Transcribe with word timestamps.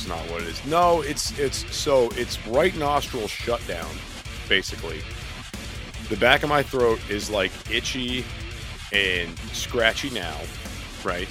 That's 0.00 0.08
not 0.08 0.32
what 0.32 0.42
it 0.42 0.48
is. 0.48 0.64
No, 0.66 1.02
it's 1.02 1.38
it's 1.38 1.74
so 1.74 2.10
it's 2.16 2.44
right 2.46 2.74
nostril 2.76 3.26
shut 3.28 3.60
down, 3.66 3.90
basically. 4.48 5.00
The 6.08 6.16
back 6.16 6.42
of 6.42 6.48
my 6.48 6.62
throat 6.62 7.00
is 7.08 7.30
like 7.30 7.50
itchy 7.70 8.24
and 8.92 9.38
scratchy 9.52 10.10
now, 10.10 10.36
right? 11.04 11.28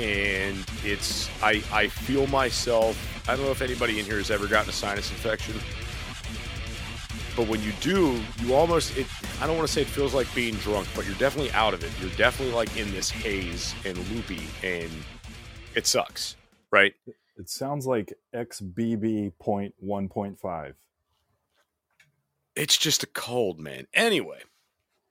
And 0.00 0.64
it's 0.84 1.30
I 1.42 1.62
I 1.72 1.88
feel 1.88 2.26
myself. 2.26 2.96
I 3.28 3.36
don't 3.36 3.44
know 3.44 3.52
if 3.52 3.62
anybody 3.62 3.98
in 3.98 4.04
here 4.04 4.18
has 4.18 4.30
ever 4.30 4.46
gotten 4.46 4.70
a 4.70 4.72
sinus 4.72 5.10
infection, 5.10 5.54
but 7.36 7.48
when 7.48 7.62
you 7.62 7.72
do, 7.80 8.20
you 8.40 8.54
almost 8.54 8.96
it. 8.96 9.06
I 9.40 9.46
don't 9.46 9.56
want 9.56 9.68
to 9.68 9.72
say 9.72 9.82
it 9.82 9.88
feels 9.88 10.14
like 10.14 10.32
being 10.34 10.54
drunk, 10.56 10.88
but 10.96 11.06
you're 11.06 11.14
definitely 11.16 11.52
out 11.52 11.74
of 11.74 11.84
it. 11.84 11.90
You're 12.00 12.16
definitely 12.16 12.54
like 12.54 12.76
in 12.76 12.90
this 12.92 13.10
haze 13.10 13.74
and 13.84 13.96
loopy, 14.10 14.42
and 14.62 14.90
it 15.74 15.86
sucks, 15.86 16.36
sounds 17.56 17.86
like 17.86 18.12
XBB 18.34 19.32
point 19.38 19.74
one 19.78 20.08
point 20.08 20.38
five. 20.38 20.74
It's 22.54 22.76
just 22.76 23.02
a 23.02 23.06
cold, 23.06 23.58
man. 23.60 23.86
Anyway, 23.92 24.40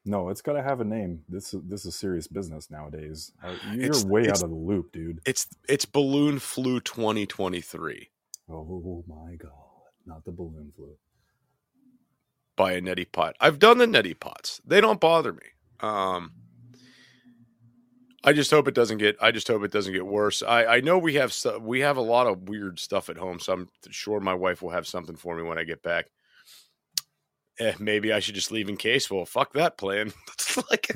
No, 0.07 0.29
it's 0.29 0.41
got 0.41 0.53
to 0.53 0.61
have 0.63 0.81
a 0.81 0.83
name. 0.85 1.23
This 1.29 1.53
is 1.53 1.61
this 1.63 1.85
is 1.85 1.95
serious 1.95 2.27
business 2.27 2.69
nowadays. 2.69 3.31
Uh, 3.43 3.55
You're 3.73 3.85
It's- 3.85 4.03
way 4.05 4.21
it's- 4.21 4.39
out 4.39 4.45
of 4.45 4.49
the 4.51 4.55
loop, 4.55 4.91
dude. 4.91 5.19
it's 5.25 5.47
it's 5.67 5.85
balloon 5.85 6.39
flu 6.39 6.79
2023 6.79 8.09
Oh 8.47 9.03
my 9.07 9.35
god, 9.35 9.51
not 10.05 10.23
the 10.25 10.31
balloon 10.31 10.71
flu. 10.75 10.95
by 12.55 12.73
a 12.73 12.81
neti 12.81 13.11
pot. 13.11 13.35
I've 13.39 13.59
done 13.59 13.79
the 13.79 13.85
neti 13.87 14.17
pots. 14.19 14.61
They 14.65 14.79
don't 14.79 14.99
bother 15.01 15.33
me. 15.33 15.47
Um 15.79 16.31
I 18.25 18.33
just 18.33 18.49
hope 18.49 18.67
it 18.67 18.73
doesn't 18.73 18.97
get 18.97 19.15
I 19.21 19.31
just 19.31 19.47
hope 19.47 19.63
it 19.63 19.71
doesn't 19.71 19.93
get 19.93 20.05
worse. 20.05 20.41
I 20.41 20.65
I 20.65 20.79
know 20.81 20.97
we 20.97 21.13
have 21.13 21.31
stu- 21.31 21.59
we 21.59 21.81
have 21.81 21.97
a 21.97 22.01
lot 22.01 22.25
of 22.27 22.49
weird 22.49 22.79
stuff 22.79 23.09
at 23.09 23.17
home, 23.17 23.39
so 23.39 23.53
I'm 23.53 23.69
sure 23.91 24.19
my 24.19 24.33
wife 24.33 24.61
will 24.61 24.71
have 24.71 24.87
something 24.87 25.15
for 25.15 25.37
me 25.37 25.43
when 25.43 25.59
I 25.59 25.63
get 25.63 25.83
back. 25.83 26.07
Eh, 27.59 27.73
maybe 27.79 28.11
I 28.11 28.19
should 28.19 28.35
just 28.35 28.51
leave 28.51 28.67
in 28.67 28.77
case. 28.77 29.09
Well, 29.09 29.25
fuck 29.25 29.53
that 29.53 29.77
plan. 29.77 30.11
Like 30.71 30.89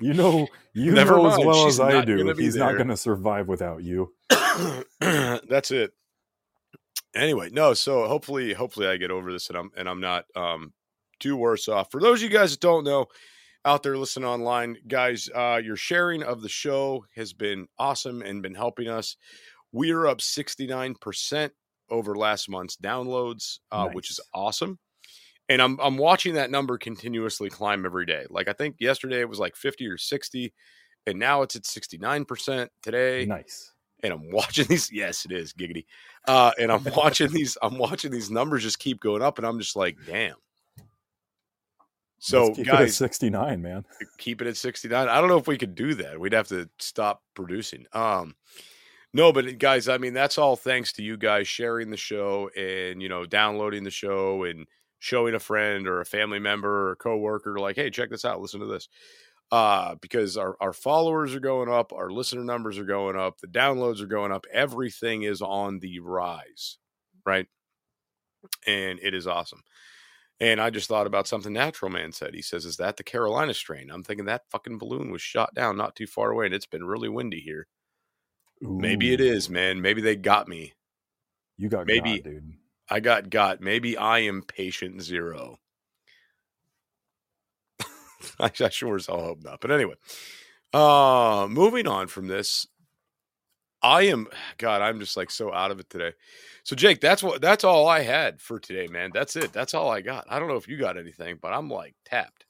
You 0.00 0.14
know, 0.14 0.46
you 0.74 0.92
Never 0.92 1.16
know 1.16 1.28
as 1.28 1.38
well 1.38 1.64
she's 1.64 1.80
as 1.80 1.80
I 1.80 2.04
do. 2.04 2.32
He's 2.34 2.54
not 2.54 2.76
going 2.76 2.88
to 2.88 2.96
survive 2.96 3.48
without 3.48 3.82
you. 3.82 4.12
that's 5.00 5.72
it. 5.72 5.92
Anyway, 7.14 7.48
no. 7.50 7.74
So 7.74 8.06
hopefully, 8.06 8.52
hopefully, 8.52 8.86
I 8.86 8.96
get 8.96 9.10
over 9.10 9.32
this 9.32 9.48
and 9.48 9.58
I'm 9.58 9.70
and 9.76 9.88
I'm 9.88 10.00
not 10.00 10.26
um 10.36 10.72
too 11.18 11.36
worse 11.36 11.68
off. 11.68 11.90
For 11.90 12.00
those 12.00 12.22
of 12.22 12.30
you 12.30 12.38
guys 12.38 12.52
that 12.52 12.60
don't 12.60 12.84
know, 12.84 13.06
out 13.68 13.82
there 13.82 13.98
listening 13.98 14.26
online, 14.26 14.78
guys, 14.88 15.28
uh, 15.34 15.60
your 15.62 15.76
sharing 15.76 16.22
of 16.22 16.40
the 16.40 16.48
show 16.48 17.04
has 17.14 17.34
been 17.34 17.66
awesome 17.78 18.22
and 18.22 18.42
been 18.42 18.54
helping 18.54 18.88
us. 18.88 19.16
We 19.72 19.90
are 19.90 20.06
up 20.06 20.22
sixty 20.22 20.66
nine 20.66 20.94
percent 20.94 21.52
over 21.90 22.16
last 22.16 22.48
month's 22.48 22.76
downloads, 22.78 23.58
uh, 23.70 23.88
which 23.88 24.10
is 24.10 24.20
awesome. 24.32 24.78
And 25.50 25.60
I'm 25.60 25.78
I'm 25.80 25.98
watching 25.98 26.34
that 26.34 26.50
number 26.50 26.78
continuously 26.78 27.50
climb 27.50 27.84
every 27.84 28.06
day. 28.06 28.24
Like 28.30 28.48
I 28.48 28.54
think 28.54 28.76
yesterday 28.80 29.20
it 29.20 29.28
was 29.28 29.38
like 29.38 29.54
fifty 29.54 29.86
or 29.86 29.98
sixty, 29.98 30.54
and 31.06 31.18
now 31.18 31.42
it's 31.42 31.54
at 31.54 31.66
sixty 31.66 31.98
nine 31.98 32.24
percent 32.24 32.70
today 32.82 33.26
Nice. 33.26 33.74
and 34.02 34.14
I'm 34.14 34.30
watching 34.30 34.66
these. 34.66 34.90
Yes, 34.92 35.26
it 35.26 35.32
is 35.32 35.52
giggity. 35.52 35.84
Uh, 36.26 36.52
and 36.58 36.72
I'm 36.72 36.84
watching 36.96 37.30
these. 37.30 37.58
I'm 37.60 37.76
watching 37.76 38.10
these 38.10 38.30
numbers 38.30 38.62
just 38.62 38.78
keep 38.78 38.98
going 39.00 39.20
up, 39.20 39.36
and 39.36 39.46
I'm 39.46 39.58
just 39.58 39.76
like, 39.76 39.98
damn. 40.06 40.36
So, 42.18 42.46
Let's 42.46 42.56
keep 42.56 42.66
it 42.66 42.70
at 42.70 42.78
guys, 42.78 42.96
69, 42.96 43.62
man. 43.62 43.84
keep 44.18 44.42
it 44.42 44.48
at 44.48 44.56
69. 44.56 45.08
I 45.08 45.20
don't 45.20 45.28
know 45.28 45.38
if 45.38 45.46
we 45.46 45.58
could 45.58 45.74
do 45.74 45.94
that. 45.94 46.18
We'd 46.18 46.32
have 46.32 46.48
to 46.48 46.68
stop 46.78 47.22
producing. 47.34 47.86
Um, 47.92 48.34
no, 49.14 49.32
but 49.32 49.58
guys, 49.58 49.88
I 49.88 49.98
mean, 49.98 50.14
that's 50.14 50.36
all 50.36 50.56
thanks 50.56 50.92
to 50.94 51.02
you 51.02 51.16
guys 51.16 51.48
sharing 51.48 51.90
the 51.90 51.96
show 51.96 52.50
and 52.56 53.00
you 53.00 53.08
know 53.08 53.24
downloading 53.24 53.84
the 53.84 53.90
show 53.90 54.44
and 54.44 54.66
showing 54.98 55.34
a 55.34 55.40
friend 55.40 55.86
or 55.86 56.00
a 56.00 56.04
family 56.04 56.38
member 56.38 56.88
or 56.88 56.92
a 56.92 56.96
coworker 56.96 57.58
like, 57.58 57.76
hey, 57.76 57.90
check 57.90 58.10
this 58.10 58.24
out, 58.24 58.40
listen 58.40 58.60
to 58.60 58.66
this. 58.66 58.88
Uh, 59.50 59.94
because 60.02 60.36
our, 60.36 60.56
our 60.60 60.74
followers 60.74 61.34
are 61.34 61.40
going 61.40 61.70
up, 61.70 61.92
our 61.94 62.10
listener 62.10 62.44
numbers 62.44 62.78
are 62.78 62.84
going 62.84 63.16
up, 63.16 63.38
the 63.38 63.46
downloads 63.46 64.02
are 64.02 64.06
going 64.06 64.30
up, 64.30 64.44
everything 64.52 65.22
is 65.22 65.40
on 65.40 65.78
the 65.78 66.00
rise, 66.00 66.76
right? 67.24 67.46
And 68.66 68.98
it 69.02 69.14
is 69.14 69.26
awesome. 69.26 69.62
And 70.40 70.60
I 70.60 70.70
just 70.70 70.88
thought 70.88 71.06
about 71.06 71.26
something 71.26 71.52
Natural 71.52 71.90
Man 71.90 72.12
said. 72.12 72.34
He 72.34 72.42
says, 72.42 72.64
Is 72.64 72.76
that 72.76 72.96
the 72.96 73.02
Carolina 73.02 73.54
strain? 73.54 73.90
I'm 73.90 74.04
thinking 74.04 74.26
that 74.26 74.48
fucking 74.50 74.78
balloon 74.78 75.10
was 75.10 75.20
shot 75.20 75.54
down 75.54 75.76
not 75.76 75.96
too 75.96 76.06
far 76.06 76.30
away 76.30 76.46
and 76.46 76.54
it's 76.54 76.66
been 76.66 76.84
really 76.84 77.08
windy 77.08 77.40
here. 77.40 77.66
Maybe 78.60 79.12
it 79.12 79.20
is, 79.20 79.48
man. 79.48 79.80
Maybe 79.80 80.00
they 80.00 80.16
got 80.16 80.48
me. 80.48 80.74
You 81.56 81.68
got 81.68 81.86
maybe- 81.86 82.18
got, 82.18 82.24
dude. 82.24 82.52
I 82.90 83.00
got 83.00 83.28
got. 83.28 83.60
Maybe 83.60 83.96
I 83.96 84.20
am 84.20 84.42
patient 84.42 85.02
zero. 85.02 85.58
I, 88.40 88.50
I 88.60 88.68
sure 88.70 88.96
as 88.96 89.06
hell 89.06 89.20
hope 89.20 89.44
not. 89.44 89.60
But 89.60 89.70
anyway, 89.70 89.94
uh, 90.72 91.46
moving 91.50 91.86
on 91.86 92.06
from 92.06 92.28
this, 92.28 92.66
I 93.82 94.02
am 94.02 94.28
God. 94.58 94.82
I'm 94.82 95.00
just 95.00 95.16
like 95.16 95.30
so 95.30 95.52
out 95.52 95.70
of 95.70 95.80
it 95.80 95.90
today. 95.90 96.12
So 96.64 96.76
Jake, 96.76 97.00
that's 97.00 97.22
what 97.22 97.40
that's 97.40 97.64
all 97.64 97.88
I 97.88 98.02
had 98.02 98.40
for 98.40 98.58
today, 98.58 98.88
man. 98.88 99.10
That's 99.14 99.36
it. 99.36 99.52
That's 99.52 99.74
all 99.74 99.90
I 99.90 100.00
got. 100.00 100.26
I 100.28 100.38
don't 100.38 100.48
know 100.48 100.56
if 100.56 100.68
you 100.68 100.78
got 100.78 100.98
anything, 100.98 101.38
but 101.40 101.52
I'm 101.52 101.70
like 101.70 101.94
tapped. 102.04 102.46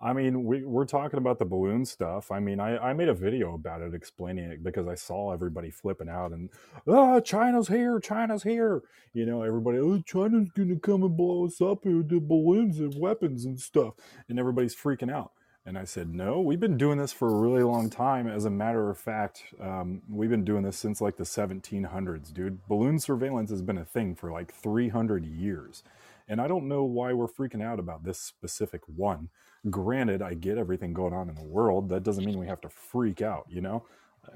I 0.00 0.12
mean, 0.12 0.44
we, 0.44 0.64
we're 0.64 0.84
talking 0.86 1.18
about 1.18 1.40
the 1.40 1.44
balloon 1.44 1.84
stuff. 1.84 2.30
I 2.30 2.38
mean, 2.38 2.60
I, 2.60 2.78
I 2.78 2.92
made 2.92 3.08
a 3.08 3.14
video 3.14 3.54
about 3.54 3.82
it 3.82 3.94
explaining 3.94 4.52
it 4.52 4.62
because 4.62 4.86
I 4.86 4.94
saw 4.94 5.32
everybody 5.32 5.70
flipping 5.70 6.08
out 6.08 6.30
and, 6.32 6.50
ah, 6.88 7.18
China's 7.20 7.66
here, 7.68 7.98
China's 7.98 8.44
here. 8.44 8.82
You 9.12 9.26
know, 9.26 9.42
everybody, 9.42 9.78
oh, 9.78 10.00
China's 10.06 10.50
going 10.50 10.68
to 10.68 10.78
come 10.78 11.02
and 11.02 11.16
blow 11.16 11.46
us 11.46 11.60
up 11.60 11.84
with 11.84 12.10
the 12.10 12.20
balloons 12.20 12.78
and 12.78 12.94
weapons 13.00 13.44
and 13.44 13.58
stuff. 13.58 13.94
And 14.28 14.38
everybody's 14.38 14.76
freaking 14.76 15.10
out. 15.12 15.32
And 15.68 15.76
I 15.76 15.84
said, 15.84 16.14
no, 16.14 16.40
we've 16.40 16.58
been 16.58 16.78
doing 16.78 16.96
this 16.96 17.12
for 17.12 17.28
a 17.28 17.38
really 17.38 17.62
long 17.62 17.90
time. 17.90 18.26
As 18.26 18.46
a 18.46 18.50
matter 18.50 18.88
of 18.88 18.96
fact, 18.96 19.42
um, 19.60 20.00
we've 20.08 20.30
been 20.30 20.44
doing 20.44 20.62
this 20.62 20.78
since 20.78 21.02
like 21.02 21.18
the 21.18 21.24
1700s, 21.24 22.32
dude. 22.32 22.66
Balloon 22.66 22.98
surveillance 22.98 23.50
has 23.50 23.60
been 23.60 23.76
a 23.76 23.84
thing 23.84 24.14
for 24.14 24.32
like 24.32 24.50
300 24.50 25.26
years. 25.26 25.82
And 26.26 26.40
I 26.40 26.48
don't 26.48 26.68
know 26.68 26.84
why 26.84 27.12
we're 27.12 27.26
freaking 27.26 27.62
out 27.62 27.78
about 27.78 28.02
this 28.02 28.18
specific 28.18 28.80
one 28.86 29.28
granted 29.70 30.22
i 30.22 30.34
get 30.34 30.56
everything 30.56 30.92
going 30.92 31.12
on 31.12 31.28
in 31.28 31.34
the 31.34 31.44
world 31.44 31.88
that 31.88 32.02
doesn't 32.02 32.24
mean 32.24 32.38
we 32.38 32.46
have 32.46 32.60
to 32.60 32.68
freak 32.68 33.20
out 33.20 33.44
you 33.48 33.60
know 33.60 33.84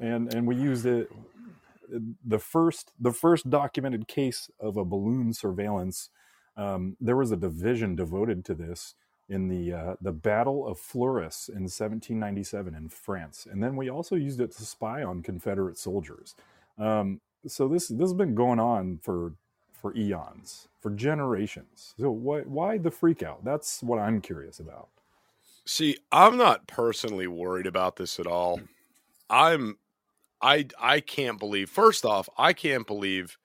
and 0.00 0.34
and 0.34 0.46
we 0.46 0.56
used 0.56 0.84
it 0.84 1.08
the 2.26 2.38
first 2.38 2.92
the 2.98 3.12
first 3.12 3.48
documented 3.50 4.08
case 4.08 4.50
of 4.58 4.76
a 4.76 4.84
balloon 4.84 5.32
surveillance 5.32 6.10
um, 6.56 6.96
there 7.00 7.16
was 7.16 7.30
a 7.30 7.36
division 7.36 7.94
devoted 7.94 8.44
to 8.44 8.54
this 8.54 8.94
in 9.28 9.48
the 9.48 9.72
uh, 9.72 9.96
the 10.00 10.12
battle 10.12 10.66
of 10.66 10.78
Fleurus 10.78 11.48
in 11.48 11.62
1797 11.64 12.74
in 12.74 12.88
France 12.88 13.46
and 13.50 13.62
then 13.62 13.76
we 13.76 13.90
also 13.90 14.16
used 14.16 14.40
it 14.40 14.52
to 14.52 14.64
spy 14.64 15.02
on 15.02 15.22
confederate 15.22 15.78
soldiers 15.78 16.34
um, 16.78 17.20
so 17.46 17.68
this 17.68 17.88
this 17.88 18.00
has 18.00 18.14
been 18.14 18.34
going 18.34 18.60
on 18.60 18.98
for 19.02 19.34
for 19.72 19.96
eons 19.96 20.68
for 20.80 20.90
generations 20.90 21.94
so 21.98 22.10
why 22.10 22.40
why 22.42 22.78
the 22.78 22.90
freak 22.90 23.22
out 23.22 23.44
that's 23.44 23.82
what 23.82 23.98
i'm 23.98 24.20
curious 24.20 24.60
about 24.60 24.88
See, 25.64 25.98
I'm 26.10 26.36
not 26.36 26.66
personally 26.66 27.26
worried 27.28 27.66
about 27.66 27.96
this 27.96 28.18
at 28.18 28.26
all. 28.26 28.60
I'm 29.30 29.78
I 30.42 30.66
I 30.80 31.00
can't 31.00 31.38
believe. 31.38 31.70
First 31.70 32.04
off, 32.04 32.28
I 32.36 32.52
can't 32.52 32.86
believe 32.86 33.38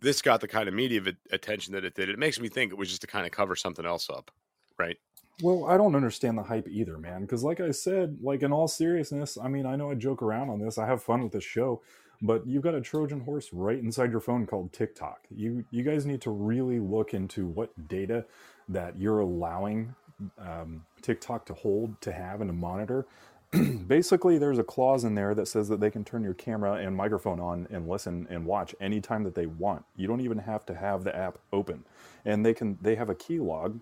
this 0.00 0.22
got 0.22 0.40
the 0.40 0.48
kind 0.48 0.68
of 0.68 0.74
media 0.74 1.00
attention 1.32 1.72
that 1.74 1.84
it 1.84 1.94
did. 1.94 2.08
It 2.08 2.18
makes 2.18 2.40
me 2.40 2.48
think 2.48 2.72
it 2.72 2.78
was 2.78 2.88
just 2.88 3.02
to 3.02 3.06
kind 3.06 3.26
of 3.26 3.32
cover 3.32 3.56
something 3.56 3.86
else 3.86 4.10
up, 4.10 4.30
right? 4.78 4.98
Well, 5.42 5.66
I 5.66 5.76
don't 5.76 5.96
understand 5.96 6.38
the 6.38 6.44
hype 6.44 6.68
either, 6.68 6.98
man. 6.98 7.22
Because, 7.22 7.44
like 7.44 7.60
I 7.60 7.70
said, 7.72 8.18
like 8.22 8.42
in 8.42 8.52
all 8.52 8.68
seriousness, 8.68 9.38
I 9.42 9.48
mean, 9.48 9.66
I 9.66 9.76
know 9.76 9.90
I 9.90 9.94
joke 9.94 10.22
around 10.22 10.50
on 10.50 10.60
this. 10.60 10.78
I 10.78 10.86
have 10.86 11.02
fun 11.02 11.22
with 11.22 11.32
this 11.32 11.44
show, 11.44 11.82
but 12.22 12.46
you've 12.46 12.62
got 12.62 12.74
a 12.74 12.80
Trojan 12.80 13.20
horse 13.20 13.50
right 13.52 13.78
inside 13.78 14.12
your 14.12 14.20
phone 14.20 14.46
called 14.46 14.72
TikTok. 14.72 15.20
You 15.30 15.64
you 15.70 15.82
guys 15.82 16.06
need 16.06 16.22
to 16.22 16.30
really 16.30 16.80
look 16.80 17.14
into 17.14 17.46
what 17.46 17.88
data 17.88 18.24
that 18.68 18.98
you're 18.98 19.20
allowing 19.20 19.94
um, 20.38 20.84
TikTok 21.02 21.46
to 21.46 21.54
hold, 21.54 22.00
to 22.02 22.12
have, 22.12 22.40
and 22.40 22.48
to 22.48 22.54
monitor. 22.54 23.06
Basically, 23.86 24.38
there's 24.38 24.58
a 24.58 24.64
clause 24.64 25.04
in 25.04 25.14
there 25.14 25.34
that 25.34 25.48
says 25.48 25.68
that 25.68 25.80
they 25.80 25.90
can 25.90 26.04
turn 26.04 26.24
your 26.24 26.34
camera 26.34 26.74
and 26.74 26.96
microphone 26.96 27.40
on 27.40 27.68
and 27.70 27.88
listen 27.88 28.26
and 28.30 28.46
watch 28.46 28.74
anytime 28.80 29.24
that 29.24 29.34
they 29.34 29.46
want. 29.46 29.84
You 29.96 30.08
don't 30.08 30.22
even 30.22 30.38
have 30.38 30.66
to 30.66 30.74
have 30.74 31.04
the 31.04 31.14
app 31.16 31.38
open, 31.52 31.84
and 32.24 32.44
they 32.46 32.54
can. 32.54 32.78
They 32.82 32.96
have 32.96 33.10
a 33.10 33.14
key 33.14 33.40
log. 33.40 33.80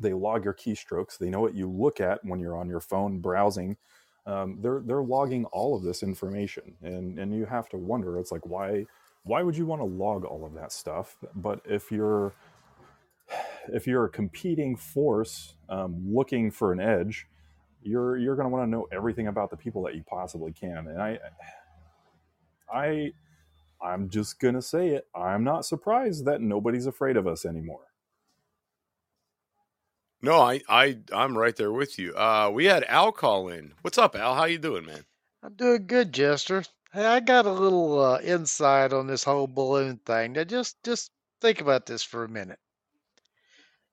They 0.00 0.12
log 0.12 0.44
your 0.44 0.54
keystrokes. 0.54 1.18
They 1.18 1.30
know 1.30 1.40
what 1.40 1.54
you 1.54 1.70
look 1.70 2.00
at 2.00 2.24
when 2.24 2.40
you're 2.40 2.56
on 2.56 2.68
your 2.68 2.80
phone 2.80 3.20
browsing. 3.20 3.76
Um, 4.26 4.58
they're 4.60 4.82
they're 4.84 5.02
logging 5.02 5.44
all 5.46 5.76
of 5.76 5.82
this 5.82 6.02
information, 6.02 6.76
and 6.82 7.18
and 7.18 7.34
you 7.34 7.46
have 7.46 7.68
to 7.70 7.76
wonder. 7.78 8.18
It's 8.18 8.32
like 8.32 8.46
why 8.46 8.86
why 9.24 9.42
would 9.42 9.56
you 9.56 9.66
want 9.66 9.80
to 9.80 9.86
log 9.86 10.24
all 10.24 10.44
of 10.44 10.54
that 10.54 10.72
stuff? 10.72 11.16
But 11.34 11.60
if 11.64 11.90
you're 11.92 12.34
if 13.72 13.86
you're 13.86 14.04
a 14.04 14.10
competing 14.10 14.76
force 14.76 15.56
um, 15.68 16.02
looking 16.06 16.50
for 16.50 16.72
an 16.72 16.80
edge, 16.80 17.26
you're 17.82 18.16
you're 18.16 18.36
going 18.36 18.46
to 18.46 18.50
want 18.50 18.66
to 18.66 18.70
know 18.70 18.86
everything 18.92 19.28
about 19.28 19.50
the 19.50 19.56
people 19.56 19.82
that 19.84 19.94
you 19.94 20.02
possibly 20.08 20.52
can. 20.52 20.88
And 20.88 21.00
I, 21.00 21.18
I, 22.72 23.12
I'm 23.82 24.08
just 24.08 24.40
going 24.40 24.54
to 24.54 24.62
say 24.62 24.90
it. 24.90 25.06
I'm 25.14 25.44
not 25.44 25.64
surprised 25.66 26.24
that 26.26 26.40
nobody's 26.40 26.86
afraid 26.86 27.16
of 27.16 27.26
us 27.26 27.44
anymore. 27.44 27.86
No, 30.22 30.40
I, 30.40 30.60
I, 30.68 30.98
I'm 31.12 31.36
right 31.36 31.54
there 31.54 31.72
with 31.72 31.98
you. 31.98 32.14
Uh, 32.14 32.50
we 32.52 32.64
had 32.64 32.84
Al 32.84 33.12
call 33.12 33.48
in. 33.48 33.74
What's 33.82 33.98
up, 33.98 34.16
Al? 34.16 34.34
How 34.34 34.44
you 34.44 34.58
doing, 34.58 34.86
man? 34.86 35.04
I'm 35.42 35.54
doing 35.54 35.86
good, 35.86 36.12
Jester. 36.12 36.64
Hey, 36.92 37.04
I 37.04 37.20
got 37.20 37.46
a 37.46 37.52
little 37.52 38.02
uh, 38.02 38.20
insight 38.20 38.92
on 38.92 39.06
this 39.06 39.22
whole 39.22 39.46
balloon 39.46 40.00
thing. 40.06 40.32
Now, 40.32 40.44
just 40.44 40.82
just 40.82 41.10
think 41.40 41.60
about 41.60 41.86
this 41.86 42.02
for 42.02 42.24
a 42.24 42.28
minute. 42.28 42.58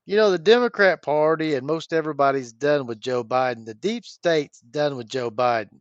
You 0.06 0.16
know, 0.16 0.32
the 0.32 0.40
Democrat 0.40 1.02
Party 1.02 1.56
and 1.56 1.68
most 1.68 1.94
everybody's 1.94 2.54
done 2.54 2.88
with 2.88 3.00
Joe 3.00 3.24
Biden. 3.24 3.66
The 3.66 3.74
deep 3.74 4.06
state's 4.06 4.60
done 4.62 4.96
with 4.96 5.08
Joe 5.08 5.30
Biden. 5.30 5.80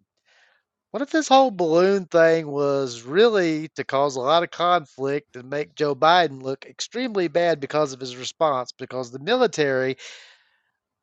What 0.91 1.03
if 1.03 1.11
this 1.11 1.29
whole 1.29 1.51
balloon 1.51 2.05
thing 2.05 2.49
was 2.49 3.03
really 3.03 3.69
to 3.77 3.85
cause 3.85 4.17
a 4.17 4.21
lot 4.21 4.43
of 4.43 4.51
conflict 4.51 5.37
and 5.37 5.49
make 5.49 5.75
Joe 5.75 5.95
Biden 5.95 6.43
look 6.43 6.67
extremely 6.67 7.29
bad 7.29 7.61
because 7.61 7.93
of 7.95 8.01
his 8.01 8.17
response? 8.17 8.73
Because 8.73 9.11
the 9.11 9.19
military 9.19 9.97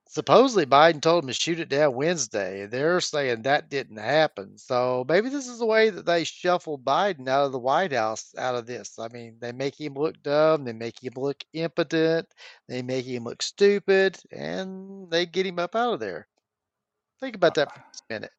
supposedly 0.10 0.66
Biden 0.66 1.02
told 1.02 1.24
him 1.24 1.28
to 1.28 1.34
shoot 1.34 1.60
it 1.60 1.70
down 1.70 1.94
Wednesday. 1.94 2.66
They're 2.66 3.00
saying 3.00 3.44
that 3.44 3.70
didn't 3.70 3.98
happen. 3.98 4.58
So 4.58 5.06
maybe 5.08 5.30
this 5.30 5.48
is 5.48 5.60
the 5.60 5.68
way 5.68 5.92
that 5.92 6.06
they 6.06 6.24
shuffle 6.24 6.80
Biden 6.80 7.28
out 7.28 7.46
of 7.46 7.52
the 7.52 7.60
White 7.60 7.94
House 7.94 8.34
out 8.36 8.56
of 8.56 8.66
this. 8.66 8.98
I 8.98 9.08
mean, 9.10 9.38
they 9.40 9.52
make 9.52 9.80
him 9.80 9.94
look 9.94 10.22
dumb, 10.24 10.66
they 10.66 10.74
make 10.74 11.02
him 11.02 11.14
look 11.16 11.44
impotent, 11.54 12.28
they 12.68 12.82
make 12.82 13.06
him 13.06 13.26
look 13.26 13.44
stupid, 13.44 14.18
and 14.32 15.10
they 15.12 15.28
get 15.28 15.46
him 15.46 15.60
up 15.60 15.76
out 15.76 15.94
of 15.94 16.00
there. 16.00 16.28
Think 17.20 17.36
about 17.36 17.54
that 17.56 17.72
for 17.72 17.80
a 17.80 18.14
minute. 18.14 18.32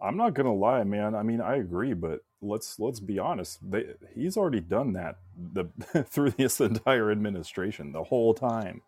I'm 0.00 0.16
not 0.16 0.34
gonna 0.34 0.54
lie, 0.54 0.84
man. 0.84 1.14
I 1.14 1.22
mean, 1.22 1.40
I 1.40 1.56
agree, 1.56 1.94
but 1.94 2.20
let's 2.40 2.78
let's 2.78 3.00
be 3.00 3.18
honest. 3.18 3.58
They, 3.68 3.86
he's 4.14 4.36
already 4.36 4.60
done 4.60 4.92
that 4.94 5.18
the 5.52 5.66
through 6.08 6.30
this 6.30 6.60
entire 6.60 7.10
administration 7.10 7.92
the 7.92 8.04
whole 8.04 8.34
time. 8.34 8.82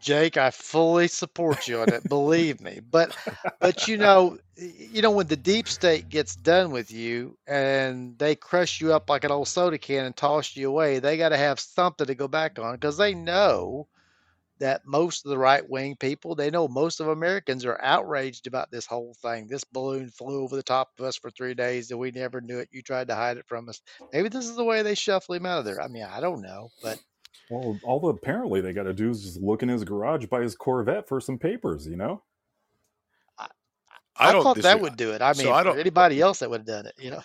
Jake, 0.00 0.36
I 0.36 0.50
fully 0.50 1.08
support 1.08 1.68
you 1.68 1.80
on 1.80 1.92
it. 1.92 2.08
believe 2.08 2.60
me. 2.60 2.80
But 2.90 3.16
but 3.60 3.86
you 3.88 3.96
know, 3.98 4.38
you 4.56 5.02
know 5.02 5.10
when 5.10 5.26
the 5.26 5.36
deep 5.36 5.68
state 5.68 6.08
gets 6.08 6.34
done 6.34 6.70
with 6.70 6.90
you 6.90 7.36
and 7.46 8.18
they 8.18 8.34
crush 8.34 8.80
you 8.80 8.92
up 8.92 9.08
like 9.10 9.24
an 9.24 9.30
old 9.32 9.48
soda 9.48 9.78
can 9.78 10.06
and 10.06 10.16
toss 10.16 10.56
you 10.56 10.68
away, 10.68 10.98
they 10.98 11.16
got 11.16 11.30
to 11.30 11.36
have 11.36 11.60
something 11.60 12.06
to 12.06 12.14
go 12.14 12.28
back 12.28 12.58
on 12.58 12.74
because 12.74 12.96
they 12.96 13.14
know 13.14 13.86
that 14.60 14.86
most 14.86 15.24
of 15.24 15.30
the 15.30 15.38
right 15.38 15.68
wing 15.68 15.96
people, 15.96 16.34
they 16.34 16.50
know 16.50 16.68
most 16.68 17.00
of 17.00 17.08
Americans 17.08 17.64
are 17.64 17.80
outraged 17.82 18.46
about 18.46 18.70
this 18.70 18.86
whole 18.86 19.14
thing. 19.22 19.46
This 19.48 19.64
balloon 19.64 20.10
flew 20.10 20.42
over 20.42 20.54
the 20.54 20.62
top 20.62 20.90
of 20.98 21.04
us 21.06 21.16
for 21.16 21.30
three 21.30 21.54
days 21.54 21.90
and 21.90 21.98
we 21.98 22.10
never 22.10 22.40
knew 22.40 22.58
it. 22.58 22.68
You 22.70 22.82
tried 22.82 23.08
to 23.08 23.14
hide 23.14 23.38
it 23.38 23.48
from 23.48 23.68
us. 23.68 23.80
Maybe 24.12 24.28
this 24.28 24.46
is 24.46 24.56
the 24.56 24.64
way 24.64 24.82
they 24.82 24.94
shuffle 24.94 25.34
him 25.34 25.46
out 25.46 25.60
of 25.60 25.64
there. 25.64 25.80
I 25.80 25.88
mean, 25.88 26.04
I 26.04 26.20
don't 26.20 26.42
know, 26.42 26.70
but 26.82 26.98
well, 27.50 27.78
all 27.82 28.00
the 28.00 28.08
apparently 28.08 28.60
they 28.60 28.72
got 28.72 28.84
to 28.84 28.94
do 28.94 29.10
is 29.10 29.22
just 29.22 29.40
look 29.40 29.62
in 29.62 29.68
his 29.68 29.84
garage 29.84 30.26
by 30.26 30.40
his 30.40 30.54
Corvette 30.54 31.08
for 31.08 31.20
some 31.20 31.38
papers, 31.38 31.86
you 31.86 31.96
know. 31.96 32.22
I, 33.38 33.46
I, 34.16 34.28
I 34.28 34.32
thought 34.32 34.56
disagree. 34.56 34.62
that 34.62 34.80
would 34.80 34.96
do 34.96 35.12
it. 35.12 35.22
I 35.22 35.32
mean, 35.32 35.46
so 35.46 35.52
I 35.52 35.62
don't, 35.62 35.78
anybody 35.78 36.20
else 36.20 36.38
that 36.40 36.50
would 36.50 36.60
have 36.60 36.66
done 36.66 36.86
it, 36.86 36.94
you 36.98 37.10
know. 37.10 37.22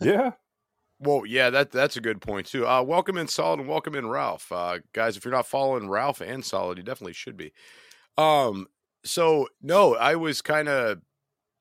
yeah. 0.00 0.32
Well, 1.00 1.26
yeah, 1.26 1.50
that 1.50 1.72
that's 1.72 1.96
a 1.96 2.00
good 2.00 2.20
point 2.20 2.46
too. 2.46 2.66
Uh, 2.66 2.80
welcome 2.80 3.18
in 3.18 3.26
Solid 3.26 3.58
and 3.58 3.68
welcome 3.68 3.96
in 3.96 4.08
Ralph, 4.08 4.50
uh, 4.52 4.78
guys. 4.92 5.16
If 5.16 5.24
you're 5.24 5.34
not 5.34 5.46
following 5.46 5.88
Ralph 5.88 6.20
and 6.20 6.42
Solid, 6.42 6.78
you 6.78 6.84
definitely 6.84 7.14
should 7.14 7.36
be. 7.36 7.52
Um, 8.16 8.68
so 9.04 9.48
no, 9.60 9.96
I 9.96 10.14
was 10.14 10.40
kind 10.40 10.68
of 10.68 11.02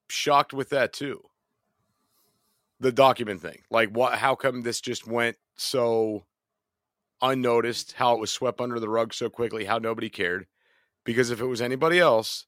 shocked 0.08 0.54
with 0.54 0.70
that 0.70 0.94
too. 0.94 1.22
The 2.80 2.92
document 2.92 3.42
thing, 3.42 3.64
like, 3.72 3.90
what? 3.90 4.14
How 4.14 4.36
come 4.36 4.62
this 4.62 4.80
just 4.80 5.08
went 5.08 5.36
so 5.56 6.26
unnoticed, 7.24 7.94
how 7.94 8.14
it 8.14 8.20
was 8.20 8.32
swept 8.32 8.62
under 8.62 8.80
the 8.80 8.90
rug 8.90 9.14
so 9.14 9.30
quickly, 9.30 9.66
how 9.66 9.80
nobody 9.80 10.10
cared. 10.10 10.46
Because 11.06 11.32
if 11.32 11.42
it 11.42 11.46
was 11.46 11.62
anybody 11.62 12.00
else, 12.00 12.46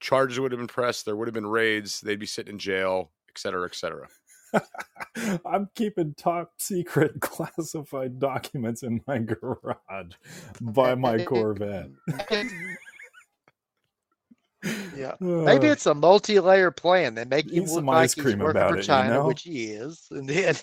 charges 0.00 0.40
would 0.40 0.52
have 0.52 0.60
been 0.60 0.66
pressed, 0.66 1.04
there 1.04 1.16
would 1.16 1.28
have 1.28 1.34
been 1.34 1.46
raids, 1.46 2.00
they'd 2.00 2.18
be 2.18 2.26
sitting 2.26 2.54
in 2.54 2.58
jail, 2.58 3.10
et 3.28 3.38
cetera, 3.38 3.66
et 3.66 3.74
cetera. 3.74 4.08
I'm 5.44 5.68
keeping 5.74 6.14
top 6.14 6.52
secret 6.58 7.20
classified 7.20 8.18
documents 8.18 8.82
in 8.82 9.02
my 9.06 9.18
garage 9.18 10.14
by 10.60 10.94
my 10.94 11.24
Corvette. 11.24 11.90
yeah, 14.96 15.14
maybe 15.20 15.68
it's 15.68 15.86
a 15.86 15.94
multi-layer 15.94 16.70
plan. 16.70 17.14
They 17.14 17.24
make 17.24 17.50
him 17.50 17.64
look 17.64 17.84
like 17.84 18.14
he's 18.14 18.24
working 18.24 18.40
for 18.40 18.82
China, 18.82 19.08
you 19.08 19.14
know? 19.14 19.26
which 19.26 19.42
he 19.42 19.64
is, 19.66 20.06
and 20.10 20.28
then 20.28 20.54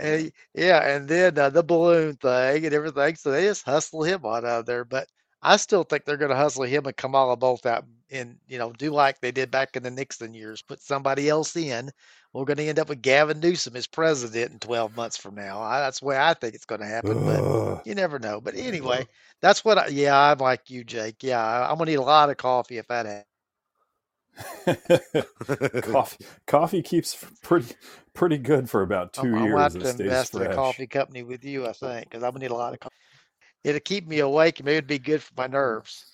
and 0.00 0.32
yeah, 0.54 0.80
and 0.96 1.08
then 1.08 1.38
uh, 1.38 1.50
the 1.50 1.62
balloon 1.62 2.16
thing 2.16 2.64
and 2.66 2.74
everything. 2.74 3.16
So 3.16 3.30
they 3.30 3.44
just 3.44 3.64
hustle 3.64 4.02
him 4.04 4.24
on 4.24 4.44
out 4.46 4.60
of 4.60 4.66
there. 4.66 4.84
But 4.84 5.08
I 5.42 5.56
still 5.56 5.84
think 5.84 6.04
they're 6.04 6.16
going 6.16 6.30
to 6.30 6.36
hustle 6.36 6.64
him 6.64 6.86
and 6.86 6.96
Kamala 6.96 7.36
both 7.36 7.66
out 7.66 7.84
and 8.10 8.38
you 8.48 8.58
know 8.58 8.72
do 8.72 8.90
like 8.92 9.20
they 9.20 9.32
did 9.32 9.50
back 9.50 9.76
in 9.76 9.82
the 9.82 9.90
Nixon 9.90 10.34
years, 10.34 10.62
put 10.62 10.80
somebody 10.82 11.28
else 11.28 11.56
in. 11.56 11.90
We're 12.32 12.44
going 12.44 12.58
to 12.58 12.68
end 12.68 12.78
up 12.78 12.88
with 12.88 13.02
Gavin 13.02 13.40
Newsom 13.40 13.76
as 13.76 13.86
president 13.86 14.52
in 14.52 14.58
12 14.60 14.94
months 14.96 15.16
from 15.16 15.34
now. 15.34 15.60
I, 15.60 15.80
that's 15.80 16.00
the 16.00 16.06
way 16.06 16.18
I 16.18 16.34
think 16.34 16.54
it's 16.54 16.66
going 16.66 16.80
to 16.80 16.86
happen, 16.86 17.22
but 17.24 17.44
you 17.84 17.94
never 17.94 18.18
know. 18.18 18.40
But 18.40 18.54
anyway, 18.56 19.06
that's 19.40 19.64
what 19.64 19.78
I, 19.78 19.88
yeah, 19.88 20.16
I'm 20.18 20.38
like 20.38 20.70
you, 20.70 20.84
Jake. 20.84 21.22
Yeah, 21.22 21.42
I'm 21.68 21.76
going 21.78 21.86
to 21.86 21.92
need 21.92 21.96
a 21.98 22.02
lot 22.02 22.30
of 22.30 22.36
coffee 22.36 22.78
if 22.78 22.86
that 22.88 23.06
happens. 23.06 23.29
coffee, 25.82 26.24
coffee 26.46 26.82
keeps 26.82 27.24
pretty 27.42 27.74
pretty 28.14 28.38
good 28.38 28.70
for 28.70 28.82
about 28.82 29.12
2 29.12 29.22
I'm, 29.22 29.44
years. 29.44 29.74
I'm 29.74 29.80
to 29.80 29.90
invest 29.90 30.32
fresh. 30.32 30.46
in 30.46 30.52
a 30.52 30.54
coffee 30.54 30.86
company 30.86 31.22
with 31.22 31.44
you, 31.44 31.66
I 31.66 31.72
think, 31.72 32.10
because 32.10 32.22
I'm 32.22 32.30
gonna 32.30 32.44
need 32.44 32.50
a 32.50 32.54
lot 32.54 32.72
of 32.72 32.80
coffee. 32.80 32.94
It'll 33.64 33.80
keep 33.80 34.06
me 34.06 34.20
awake, 34.20 34.58
and 34.58 34.66
maybe 34.66 34.76
it'd 34.76 34.86
be 34.86 34.98
good 34.98 35.22
for 35.22 35.34
my 35.36 35.46
nerves. 35.46 36.04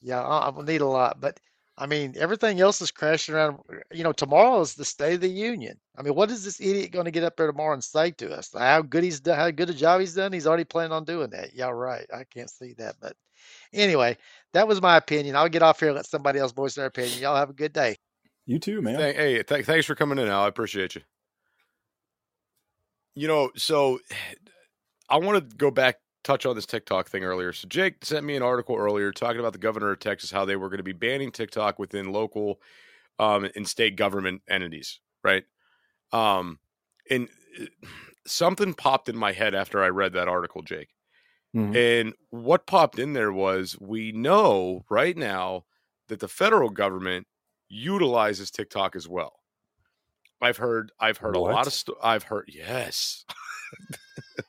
Yeah, 0.00 0.24
I'm 0.24 0.54
gonna 0.54 0.66
need 0.66 0.80
a 0.80 0.86
lot, 0.86 1.20
but 1.20 1.38
I 1.78 1.86
mean, 1.86 2.14
everything 2.18 2.60
else 2.60 2.82
is 2.82 2.90
crashing 2.90 3.36
around. 3.36 3.58
You 3.92 4.02
know, 4.02 4.12
tomorrow 4.12 4.60
is 4.60 4.74
the 4.74 4.84
State 4.84 5.14
of 5.14 5.20
the 5.20 5.28
Union. 5.28 5.78
I 5.96 6.02
mean, 6.02 6.16
what 6.16 6.30
is 6.30 6.44
this 6.44 6.60
idiot 6.60 6.90
going 6.90 7.04
to 7.04 7.12
get 7.12 7.22
up 7.22 7.36
there 7.36 7.46
tomorrow 7.46 7.72
and 7.72 7.84
say 7.84 8.10
to 8.12 8.36
us? 8.36 8.50
How 8.52 8.82
good 8.82 9.04
he's 9.04 9.20
done, 9.20 9.36
how 9.38 9.50
good 9.52 9.70
a 9.70 9.74
job 9.74 10.00
he's 10.00 10.14
done? 10.14 10.32
He's 10.32 10.46
already 10.46 10.64
planning 10.64 10.90
on 10.90 11.04
doing 11.04 11.30
that. 11.30 11.54
Yeah, 11.54 11.68
right. 11.68 12.04
I 12.12 12.24
can't 12.24 12.50
see 12.50 12.74
that, 12.78 12.96
but 13.00 13.16
anyway, 13.72 14.16
that 14.52 14.68
was 14.68 14.80
my 14.80 14.96
opinion. 14.96 15.36
I'll 15.36 15.48
get 15.48 15.62
off 15.62 15.80
here 15.80 15.88
and 15.88 15.96
let 15.96 16.06
somebody 16.06 16.38
else 16.38 16.52
voice 16.52 16.74
their 16.74 16.86
opinion. 16.86 17.18
Y'all 17.20 17.36
have 17.36 17.50
a 17.50 17.54
good 17.54 17.72
day. 17.72 17.96
You 18.46 18.58
too, 18.58 18.80
man. 18.80 18.98
Hey, 18.98 19.42
th- 19.42 19.66
thanks 19.66 19.86
for 19.86 19.94
coming 19.94 20.18
in, 20.18 20.28
Al. 20.28 20.42
I 20.42 20.48
appreciate 20.48 20.94
you. 20.94 21.02
You 23.14 23.28
know, 23.28 23.50
so 23.56 23.98
I 25.10 25.18
want 25.18 25.50
to 25.50 25.56
go 25.56 25.70
back 25.70 25.96
touch 26.24 26.44
on 26.44 26.54
this 26.54 26.66
TikTok 26.66 27.08
thing 27.08 27.24
earlier. 27.24 27.52
So 27.52 27.66
Jake 27.68 28.04
sent 28.04 28.24
me 28.24 28.36
an 28.36 28.42
article 28.42 28.76
earlier 28.76 29.12
talking 29.12 29.40
about 29.40 29.54
the 29.54 29.58
governor 29.58 29.90
of 29.90 29.98
Texas 29.98 30.30
how 30.30 30.44
they 30.44 30.56
were 30.56 30.68
going 30.68 30.78
to 30.78 30.84
be 30.84 30.92
banning 30.92 31.32
TikTok 31.32 31.78
within 31.78 32.12
local 32.12 32.60
um, 33.18 33.48
and 33.56 33.66
state 33.66 33.96
government 33.96 34.42
entities, 34.48 35.00
right? 35.24 35.44
Um, 36.12 36.58
and 37.10 37.28
uh, 37.60 37.66
something 38.26 38.74
popped 38.74 39.08
in 39.08 39.16
my 39.16 39.32
head 39.32 39.54
after 39.54 39.82
I 39.82 39.88
read 39.88 40.12
that 40.12 40.28
article, 40.28 40.62
Jake. 40.62 40.90
Mm-hmm. 41.56 41.76
And 41.76 42.14
what 42.30 42.66
popped 42.66 42.98
in 42.98 43.14
there 43.14 43.32
was 43.32 43.76
we 43.80 44.12
know 44.12 44.84
right 44.90 45.16
now 45.16 45.64
that 46.08 46.20
the 46.20 46.28
federal 46.28 46.70
government 46.70 47.26
utilizes 47.68 48.50
TikTok 48.50 48.96
as 48.96 49.08
well. 49.08 49.40
I've 50.40 50.56
heard 50.56 50.92
I've 51.00 51.18
heard 51.18 51.36
a 51.36 51.40
lot 51.40 51.66
of 51.66 51.72
sto- 51.72 51.98
I've 52.02 52.22
heard 52.24 52.48
yes. 52.48 53.24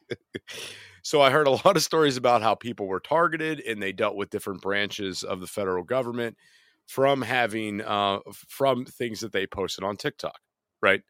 so 1.04 1.22
I 1.22 1.32
heard 1.32 1.48
a 1.48 1.52
lot 1.52 1.76
of 1.76 1.82
stories 1.82 2.18
about 2.18 2.42
how 2.42 2.56
people 2.56 2.88
were 2.88 3.00
targeted 3.00 3.62
and 3.62 3.82
they 3.82 3.92
dealt 3.92 4.16
with 4.16 4.30
different 4.30 4.62
branches 4.62 5.24
of 5.24 5.40
the 5.40 5.48
federal 5.48 5.84
government 5.84 6.38
from 6.86 7.22
having 7.22 7.82
uh 7.82 8.20
from 8.34 8.86
things 8.86 9.20
that 9.22 9.32
they 9.32 9.48
posted 9.48 9.84
on 9.84 9.98
TikTok, 9.98 10.40
right? 10.82 11.02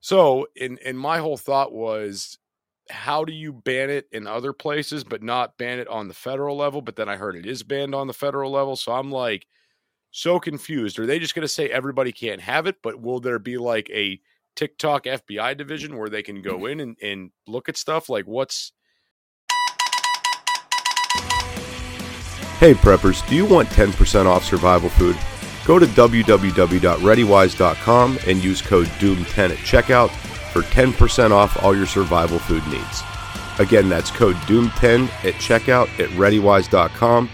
So, 0.00 0.46
in 0.56 0.78
and 0.84 0.98
my 0.98 1.18
whole 1.18 1.36
thought 1.36 1.72
was 1.72 2.38
how 2.90 3.24
do 3.24 3.32
you 3.32 3.52
ban 3.52 3.90
it 3.90 4.08
in 4.12 4.26
other 4.26 4.52
places 4.52 5.04
but 5.04 5.22
not 5.22 5.56
ban 5.56 5.78
it 5.78 5.88
on 5.88 6.08
the 6.08 6.14
federal 6.14 6.56
level, 6.56 6.82
but 6.82 6.96
then 6.96 7.08
I 7.08 7.16
heard 7.16 7.36
it 7.36 7.46
is 7.46 7.62
banned 7.62 7.94
on 7.94 8.06
the 8.06 8.12
federal 8.12 8.50
level, 8.50 8.76
so 8.76 8.92
I'm 8.92 9.10
like 9.10 9.46
so 10.10 10.38
confused. 10.38 10.98
Are 10.98 11.06
they 11.06 11.18
just 11.18 11.34
going 11.34 11.42
to 11.42 11.48
say 11.48 11.68
everybody 11.68 12.12
can't 12.12 12.40
have 12.40 12.66
it, 12.66 12.76
but 12.82 13.00
will 13.00 13.20
there 13.20 13.38
be 13.38 13.56
like 13.56 13.88
a 13.90 14.20
TikTok 14.56 15.04
FBI 15.04 15.56
division 15.56 15.96
where 15.96 16.10
they 16.10 16.22
can 16.22 16.42
go 16.42 16.66
in 16.66 16.80
and, 16.80 16.96
and 17.02 17.30
look 17.46 17.68
at 17.68 17.76
stuff? 17.76 18.08
Like, 18.08 18.26
what's 18.26 18.72
Hey 22.58 22.74
preppers, 22.74 23.28
do 23.28 23.34
you 23.34 23.44
want 23.44 23.68
10% 23.70 24.26
off 24.26 24.44
survival 24.44 24.88
food? 24.90 25.16
Go 25.64 25.80
to 25.80 25.86
www.readywise.com 25.86 28.18
and 28.26 28.44
use 28.44 28.62
code 28.62 28.86
DOOM10 28.86 29.50
at 29.50 29.58
checkout 29.58 30.31
for 30.52 30.62
10% 30.62 31.30
off 31.30 31.62
all 31.62 31.76
your 31.76 31.86
survival 31.86 32.38
food 32.38 32.66
needs. 32.68 33.02
Again, 33.58 33.88
that's 33.88 34.10
code 34.10 34.36
DOOM10 34.46 35.08
at 35.24 35.34
checkout 35.34 35.88
at 36.00 36.08
readywise.com, 36.10 37.30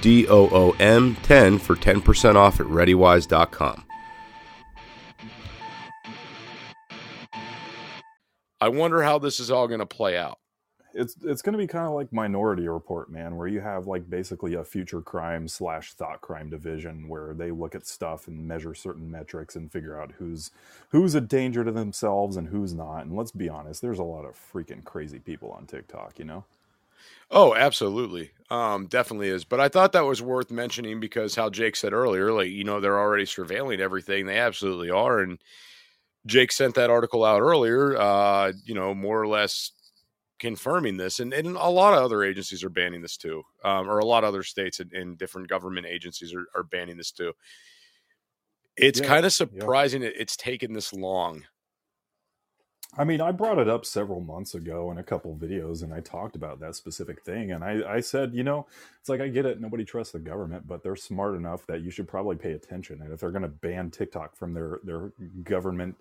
D 0.00 0.26
O 0.28 0.48
O 0.50 0.70
M 0.80 1.14
10 1.16 1.58
for 1.58 1.76
10% 1.76 2.34
off 2.36 2.60
at 2.60 2.66
readywise.com. 2.66 3.84
I 8.62 8.68
wonder 8.68 9.02
how 9.02 9.18
this 9.18 9.40
is 9.40 9.50
all 9.50 9.68
going 9.68 9.80
to 9.80 9.86
play 9.86 10.18
out. 10.18 10.39
It's 10.94 11.16
it's 11.22 11.42
going 11.42 11.52
to 11.52 11.58
be 11.58 11.66
kind 11.66 11.86
of 11.86 11.92
like 11.94 12.12
Minority 12.12 12.68
Report, 12.68 13.10
man, 13.10 13.36
where 13.36 13.48
you 13.48 13.60
have 13.60 13.86
like 13.86 14.08
basically 14.08 14.54
a 14.54 14.64
future 14.64 15.00
crime 15.00 15.48
slash 15.48 15.92
thought 15.92 16.20
crime 16.20 16.50
division 16.50 17.08
where 17.08 17.34
they 17.34 17.50
look 17.50 17.74
at 17.74 17.86
stuff 17.86 18.28
and 18.28 18.46
measure 18.46 18.74
certain 18.74 19.10
metrics 19.10 19.56
and 19.56 19.70
figure 19.70 20.00
out 20.00 20.12
who's 20.18 20.50
who's 20.90 21.14
a 21.14 21.20
danger 21.20 21.64
to 21.64 21.72
themselves 21.72 22.36
and 22.36 22.48
who's 22.48 22.74
not. 22.74 23.00
And 23.04 23.16
let's 23.16 23.32
be 23.32 23.48
honest, 23.48 23.82
there's 23.82 23.98
a 23.98 24.04
lot 24.04 24.24
of 24.24 24.34
freaking 24.52 24.84
crazy 24.84 25.18
people 25.18 25.50
on 25.50 25.66
TikTok, 25.66 26.18
you 26.18 26.24
know. 26.24 26.44
Oh, 27.30 27.54
absolutely. 27.54 28.32
Um, 28.50 28.86
definitely 28.86 29.28
is. 29.28 29.44
But 29.44 29.60
I 29.60 29.68
thought 29.68 29.92
that 29.92 30.04
was 30.04 30.20
worth 30.20 30.50
mentioning 30.50 30.98
because 30.98 31.36
how 31.36 31.48
Jake 31.48 31.76
said 31.76 31.92
earlier, 31.92 32.32
like, 32.32 32.48
you 32.48 32.64
know, 32.64 32.80
they're 32.80 32.98
already 32.98 33.24
surveilling 33.24 33.78
everything. 33.78 34.26
They 34.26 34.38
absolutely 34.38 34.90
are. 34.90 35.20
And 35.20 35.38
Jake 36.26 36.52
sent 36.52 36.74
that 36.74 36.90
article 36.90 37.24
out 37.24 37.40
earlier, 37.40 37.96
uh, 37.96 38.52
you 38.64 38.74
know, 38.74 38.94
more 38.94 39.20
or 39.20 39.28
less 39.28 39.72
confirming 40.40 40.96
this. 40.96 41.20
And, 41.20 41.32
and 41.32 41.56
a 41.56 41.68
lot 41.68 41.94
of 41.94 42.02
other 42.02 42.24
agencies 42.24 42.64
are 42.64 42.70
banning 42.70 43.02
this 43.02 43.16
too, 43.16 43.44
um, 43.64 43.88
or 43.88 44.00
a 44.00 44.04
lot 44.06 44.24
of 44.24 44.28
other 44.28 44.42
states 44.42 44.80
and, 44.80 44.92
and 44.92 45.18
different 45.18 45.48
government 45.48 45.86
agencies 45.86 46.34
are, 46.34 46.46
are 46.56 46.64
banning 46.64 46.96
this 46.96 47.12
too. 47.12 47.34
It's 48.76 49.00
Yeah, 49.00 49.02
kind 49.02 49.26
of 49.26 49.32
yeah. 49.50 49.70
surprising 49.70 50.02
it, 50.02 50.14
it's 50.16 50.36
taken 50.36 50.72
this 50.72 50.92
long. 50.92 51.44
I 52.98 53.04
mean, 53.04 53.20
I 53.20 53.30
brought 53.30 53.58
it 53.58 53.68
up 53.68 53.84
several 53.86 54.20
months 54.20 54.54
ago 54.54 54.90
in 54.90 54.98
a 54.98 55.04
couple 55.04 55.36
videos, 55.36 55.84
and 55.84 55.94
I 55.94 56.00
talked 56.00 56.34
about 56.34 56.58
that 56.60 56.74
specific 56.74 57.22
thing. 57.22 57.52
And 57.52 57.62
I, 57.62 57.82
I 57.88 58.00
said, 58.00 58.34
you 58.34 58.42
know, 58.42 58.66
it's 58.98 59.08
like 59.08 59.20
I 59.20 59.28
get 59.28 59.46
it, 59.46 59.60
nobody 59.60 59.84
trusts 59.84 60.12
the 60.12 60.18
government, 60.18 60.66
but 60.66 60.82
they're 60.82 60.96
smart 60.96 61.36
enough 61.36 61.66
that 61.66 61.82
you 61.82 61.90
should 61.92 62.08
probably 62.08 62.34
pay 62.36 62.52
attention. 62.52 63.00
And 63.00 63.12
if 63.12 63.20
they're 63.20 63.30
going 63.30 63.42
to 63.42 63.48
ban 63.48 63.92
TikTok 63.92 64.34
from 64.36 64.54
their 64.54 64.80
their 64.82 65.12
government 65.44 65.98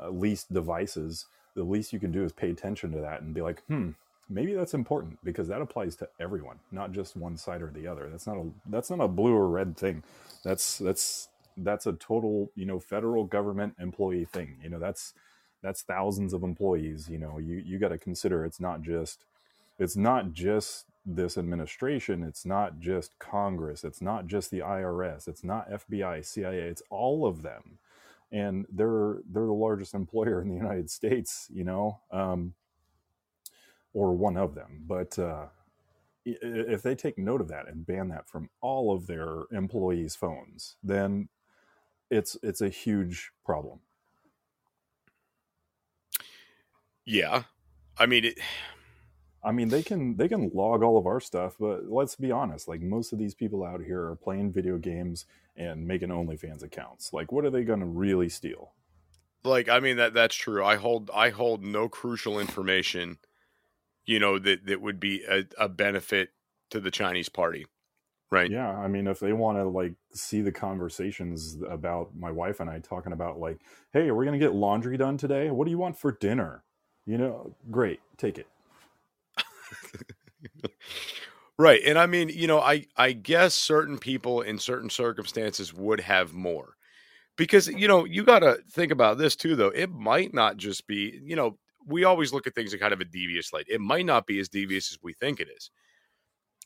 uh, 0.00 0.08
leased 0.08 0.50
devices, 0.52 1.26
the 1.54 1.64
least 1.64 1.92
you 1.92 2.00
can 2.00 2.12
do 2.12 2.24
is 2.24 2.32
pay 2.32 2.50
attention 2.50 2.92
to 2.92 3.00
that 3.00 3.22
and 3.22 3.34
be 3.34 3.42
like, 3.42 3.62
hmm, 3.66 3.90
maybe 4.28 4.54
that's 4.54 4.74
important 4.74 5.18
because 5.24 5.48
that 5.48 5.62
applies 5.62 5.96
to 5.96 6.08
everyone, 6.20 6.58
not 6.72 6.92
just 6.92 7.16
one 7.16 7.36
side 7.36 7.62
or 7.62 7.70
the 7.70 7.86
other. 7.86 8.08
That's 8.10 8.26
not 8.26 8.36
a 8.38 8.50
that's 8.66 8.90
not 8.90 9.00
a 9.00 9.08
blue 9.08 9.34
or 9.34 9.48
red 9.48 9.76
thing. 9.76 10.02
That's 10.44 10.78
that's 10.78 11.28
that's 11.56 11.86
a 11.86 11.92
total 11.94 12.50
you 12.56 12.66
know 12.66 12.80
federal 12.80 13.24
government 13.24 13.74
employee 13.80 14.26
thing. 14.26 14.56
You 14.62 14.70
know 14.70 14.78
that's 14.78 15.14
that's 15.62 15.82
thousands 15.82 16.32
of 16.32 16.42
employees 16.42 17.08
you 17.08 17.18
know 17.18 17.38
you 17.38 17.62
you 17.66 17.78
got 17.78 17.88
to 17.88 17.98
consider 17.98 18.44
it's 18.44 18.60
not 18.60 18.82
just 18.82 19.24
it's 19.78 19.96
not 19.96 20.32
just 20.32 20.86
this 21.06 21.38
administration 21.38 22.22
it's 22.22 22.44
not 22.44 22.78
just 22.78 23.18
congress 23.18 23.84
it's 23.84 24.02
not 24.02 24.26
just 24.26 24.50
the 24.50 24.60
irs 24.60 25.28
it's 25.28 25.44
not 25.44 25.70
fbi 25.70 26.24
cia 26.24 26.68
it's 26.68 26.82
all 26.90 27.26
of 27.26 27.42
them 27.42 27.78
and 28.32 28.66
they're 28.72 29.18
they're 29.30 29.46
the 29.46 29.52
largest 29.52 29.94
employer 29.94 30.42
in 30.42 30.48
the 30.48 30.54
united 30.56 30.90
states 30.90 31.48
you 31.52 31.64
know 31.64 32.00
um 32.12 32.54
or 33.94 34.14
one 34.16 34.36
of 34.36 34.54
them 34.54 34.82
but 34.86 35.18
uh 35.18 35.46
if 36.26 36.82
they 36.82 36.94
take 36.94 37.18
note 37.18 37.40
of 37.40 37.48
that 37.48 37.68
and 37.68 37.86
ban 37.86 38.08
that 38.08 38.28
from 38.28 38.50
all 38.60 38.94
of 38.94 39.06
their 39.06 39.44
employees 39.52 40.16
phones 40.16 40.76
then 40.82 41.28
it's 42.10 42.36
it's 42.42 42.60
a 42.62 42.68
huge 42.70 43.30
problem 43.44 43.80
Yeah. 47.06 47.44
I 47.98 48.06
mean, 48.06 48.26
it, 48.26 48.38
I 49.42 49.52
mean, 49.52 49.68
they 49.68 49.82
can 49.82 50.16
they 50.16 50.28
can 50.28 50.50
log 50.54 50.82
all 50.82 50.98
of 50.98 51.06
our 51.06 51.20
stuff, 51.20 51.56
but 51.58 51.86
let's 51.86 52.14
be 52.16 52.30
honest. 52.30 52.68
Like 52.68 52.82
most 52.82 53.12
of 53.12 53.18
these 53.18 53.34
people 53.34 53.64
out 53.64 53.80
here 53.82 54.02
are 54.02 54.16
playing 54.16 54.52
video 54.52 54.76
games 54.76 55.24
and 55.56 55.86
making 55.86 56.10
OnlyFans 56.10 56.62
accounts. 56.62 57.12
Like, 57.12 57.32
what 57.32 57.44
are 57.44 57.50
they 57.50 57.64
going 57.64 57.80
to 57.80 57.86
really 57.86 58.28
steal? 58.28 58.72
like 59.44 59.68
i 59.68 59.80
mean 59.80 59.96
that 59.96 60.14
that's 60.14 60.34
true 60.34 60.64
i 60.64 60.76
hold 60.76 61.10
i 61.14 61.30
hold 61.30 61.64
no 61.64 61.88
crucial 61.88 62.38
information 62.38 63.18
you 64.04 64.18
know 64.18 64.38
that 64.38 64.66
that 64.66 64.80
would 64.80 65.00
be 65.00 65.22
a, 65.24 65.44
a 65.58 65.68
benefit 65.68 66.30
to 66.70 66.80
the 66.80 66.90
chinese 66.90 67.28
party 67.28 67.66
right 68.30 68.50
Yeah, 68.50 68.70
I 68.70 68.86
mean, 68.86 69.08
if 69.08 69.18
they 69.18 69.32
want 69.32 69.58
to 69.58 69.64
like 69.64 69.94
see 70.14 70.40
the 70.40 70.52
conversations 70.52 71.58
about 71.68 72.14
my 72.14 72.30
wife 72.30 72.60
and 72.60 72.70
I 72.70 72.78
talking 72.78 73.12
about 73.12 73.40
like, 73.40 73.58
hey, 73.92 74.12
we're 74.12 74.18
we 74.18 74.24
going 74.24 74.38
to 74.38 74.46
get 74.46 74.54
laundry 74.54 74.96
done 74.96 75.18
today? 75.18 75.50
What 75.50 75.64
do 75.64 75.72
you 75.72 75.78
want 75.78 75.98
for 75.98 76.12
dinner? 76.12 76.62
You 77.06 77.18
know, 77.18 77.56
great, 77.72 77.98
take 78.18 78.38
it. 78.38 78.46
right 81.58 81.80
and 81.84 81.98
i 81.98 82.06
mean 82.06 82.28
you 82.28 82.46
know 82.46 82.60
i 82.60 82.84
i 82.96 83.12
guess 83.12 83.54
certain 83.54 83.98
people 83.98 84.40
in 84.40 84.58
certain 84.58 84.90
circumstances 84.90 85.74
would 85.74 86.00
have 86.00 86.32
more 86.32 86.76
because 87.36 87.68
you 87.68 87.88
know 87.88 88.04
you 88.04 88.22
got 88.22 88.40
to 88.40 88.58
think 88.70 88.92
about 88.92 89.18
this 89.18 89.34
too 89.36 89.56
though 89.56 89.68
it 89.68 89.90
might 89.90 90.34
not 90.34 90.56
just 90.56 90.86
be 90.86 91.20
you 91.24 91.36
know 91.36 91.58
we 91.86 92.04
always 92.04 92.32
look 92.32 92.46
at 92.46 92.54
things 92.54 92.74
in 92.74 92.78
kind 92.78 92.92
of 92.92 93.00
a 93.00 93.04
devious 93.04 93.52
light 93.52 93.64
it 93.68 93.80
might 93.80 94.06
not 94.06 94.26
be 94.26 94.38
as 94.38 94.48
devious 94.48 94.92
as 94.92 94.98
we 95.02 95.12
think 95.14 95.40
it 95.40 95.48
is. 95.56 95.70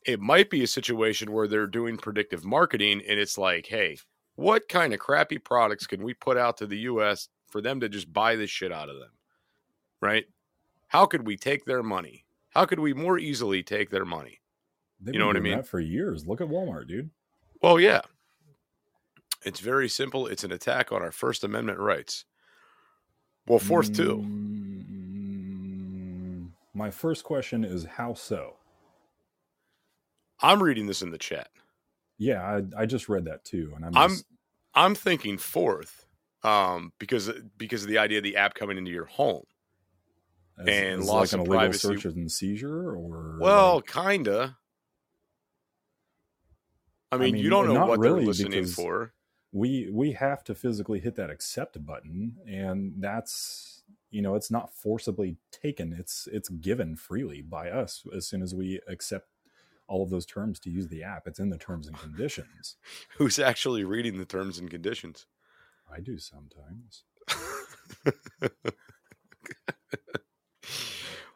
It 0.07 0.21
might 0.21 0.51
be 0.51 0.63
a 0.63 0.67
situation 0.67 1.33
where 1.33 1.49
they're 1.49 1.67
doing 1.67 1.97
predictive 1.97 2.45
marketing 2.45 3.03
and 3.09 3.19
it's 3.19 3.39
like 3.39 3.67
hey 3.67 3.97
what 4.37 4.69
kind 4.69 4.93
of 4.93 4.99
crappy 4.99 5.39
products 5.39 5.87
can 5.87 6.03
we 6.03 6.13
put 6.13 6.37
out 6.37 6.57
to 6.57 6.67
the 6.67 6.79
us 6.79 7.29
for 7.49 7.61
them 7.61 7.79
to 7.81 7.89
just 7.89 8.13
buy 8.13 8.35
this 8.35 8.51
shit 8.51 8.73
out 8.73 8.89
of 8.89 8.99
them? 8.99 9.13
Right? 10.03 10.25
How 10.89 11.07
could 11.07 11.25
we 11.25 11.37
take 11.37 11.65
their 11.65 11.83
money 11.83 12.24
how 12.55 12.65
could 12.65 12.81
we 12.81 12.95
more 12.95 13.19
easily 13.19 13.63
take 13.63 13.91
their 13.91 14.05
money 14.05 14.41
They've 15.01 15.15
You 15.15 15.21
know 15.21 15.27
what 15.27 15.37
I 15.37 15.41
mean? 15.41 15.63
For 15.63 15.81
years. 15.81 16.27
Look 16.27 16.41
at 16.41 16.49
Walmart, 16.49 16.89
dude. 16.89 17.11
Well, 17.61 17.79
yeah. 17.79 18.01
It's 19.45 19.61
very 19.61 19.89
simple. 19.89 20.27
It's 20.27 20.45
an 20.45 20.53
attack 20.53 20.91
on 20.93 21.03
our 21.03 21.13
First 21.13 21.45
Amendment 21.45 21.79
rights. 21.79 22.25
Well, 23.47 23.59
fourth 23.59 23.95
too. 23.95 24.25
Mm, 24.27 25.49
my 26.73 26.91
first 26.91 27.25
question 27.25 27.63
is 27.63 27.85
how 27.85 28.15
so? 28.15 28.57
I'm 30.41 30.63
reading 30.63 30.87
this 30.87 31.03
in 31.03 31.11
the 31.11 31.19
chat. 31.19 31.51
Yeah, 32.17 32.43
I, 32.43 32.63
I 32.83 32.87
just 32.87 33.11
read 33.11 33.27
that 33.27 33.45
too, 33.45 33.75
and 33.77 33.85
I'm 33.85 33.95
I'm 33.95 34.11
just, 34.11 34.25
I'm 34.75 34.95
thinking 34.95 35.37
fourth, 35.37 36.07
um, 36.43 36.95
because 36.99 37.31
because 37.59 37.83
of 37.83 37.91
the 37.91 37.99
idea 37.99 38.17
of 38.19 38.25
the 38.25 38.37
app 38.37 38.55
coming 38.55 38.79
into 38.79 38.91
your 38.91 39.05
home. 39.05 39.45
As, 40.59 40.67
and 40.69 41.03
as 41.03 41.09
loss 41.09 41.33
like 41.33 41.35
an 41.35 41.41
of 41.41 41.47
illegal 41.47 41.59
privacy. 41.61 41.79
search 41.89 42.05
and 42.05 42.31
seizure, 42.31 42.91
or 42.95 43.39
Well, 43.41 43.77
like- 43.77 43.87
kinda. 43.87 44.59
I 47.13 47.17
I 47.17 47.19
mean, 47.19 47.35
mean, 47.35 47.45
you 47.45 47.51
don't 47.51 47.73
know 47.73 47.87
what 47.87 47.99
really, 48.01 48.21
they're 48.21 48.27
listening 48.27 48.67
for. 48.67 49.13
we 49.53 49.89
we 49.93 50.13
have 50.13 50.43
to 50.45 50.55
physically 50.55 50.99
hit 51.01 51.15
that 51.17 51.31
accept 51.31 51.85
button 51.87 52.37
and 52.47 52.95
that's 52.99 53.85
you 54.11 54.21
know 54.21 54.35
it's 54.35 54.51
not 54.51 54.75
forcibly 54.75 55.37
taken 55.53 55.93
it's 55.93 56.27
it's 56.33 56.49
given 56.49 56.97
freely 56.97 57.41
by 57.41 57.71
us 57.71 58.05
as 58.17 58.27
soon 58.27 58.43
as 58.43 58.53
we 58.53 58.81
accept 58.89 59.29
all 59.87 60.03
of 60.03 60.11
those 60.11 60.27
terms 60.27 60.59
to 60.59 60.71
use 60.71 60.89
the 60.89 61.05
app 61.05 61.29
it's 61.29 61.39
in 61.39 61.51
the 61.51 61.59
terms 61.59 61.87
and 61.87 61.97
conditions 61.99 62.77
Who's 63.19 63.39
actually 63.39 63.85
reading 63.85 64.19
the 64.19 64.25
terms 64.25 64.59
and 64.59 64.69
conditions? 64.69 65.27
i 65.93 66.01
do 66.01 66.19
sometimes 66.19 67.05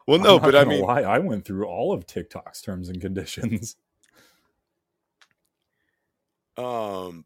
well, 0.09 0.19
no, 0.19 0.39
but 0.39 0.55
I 0.55 0.65
mean, 0.65 0.83
why 0.83 1.03
i 1.03 1.19
went 1.19 1.45
through 1.45 1.65
all 1.65 1.93
of 1.93 2.05
tiktok's 2.05 2.61
terms 2.61 2.89
and 2.89 2.99
conditions 2.99 3.75
Um, 6.59 7.23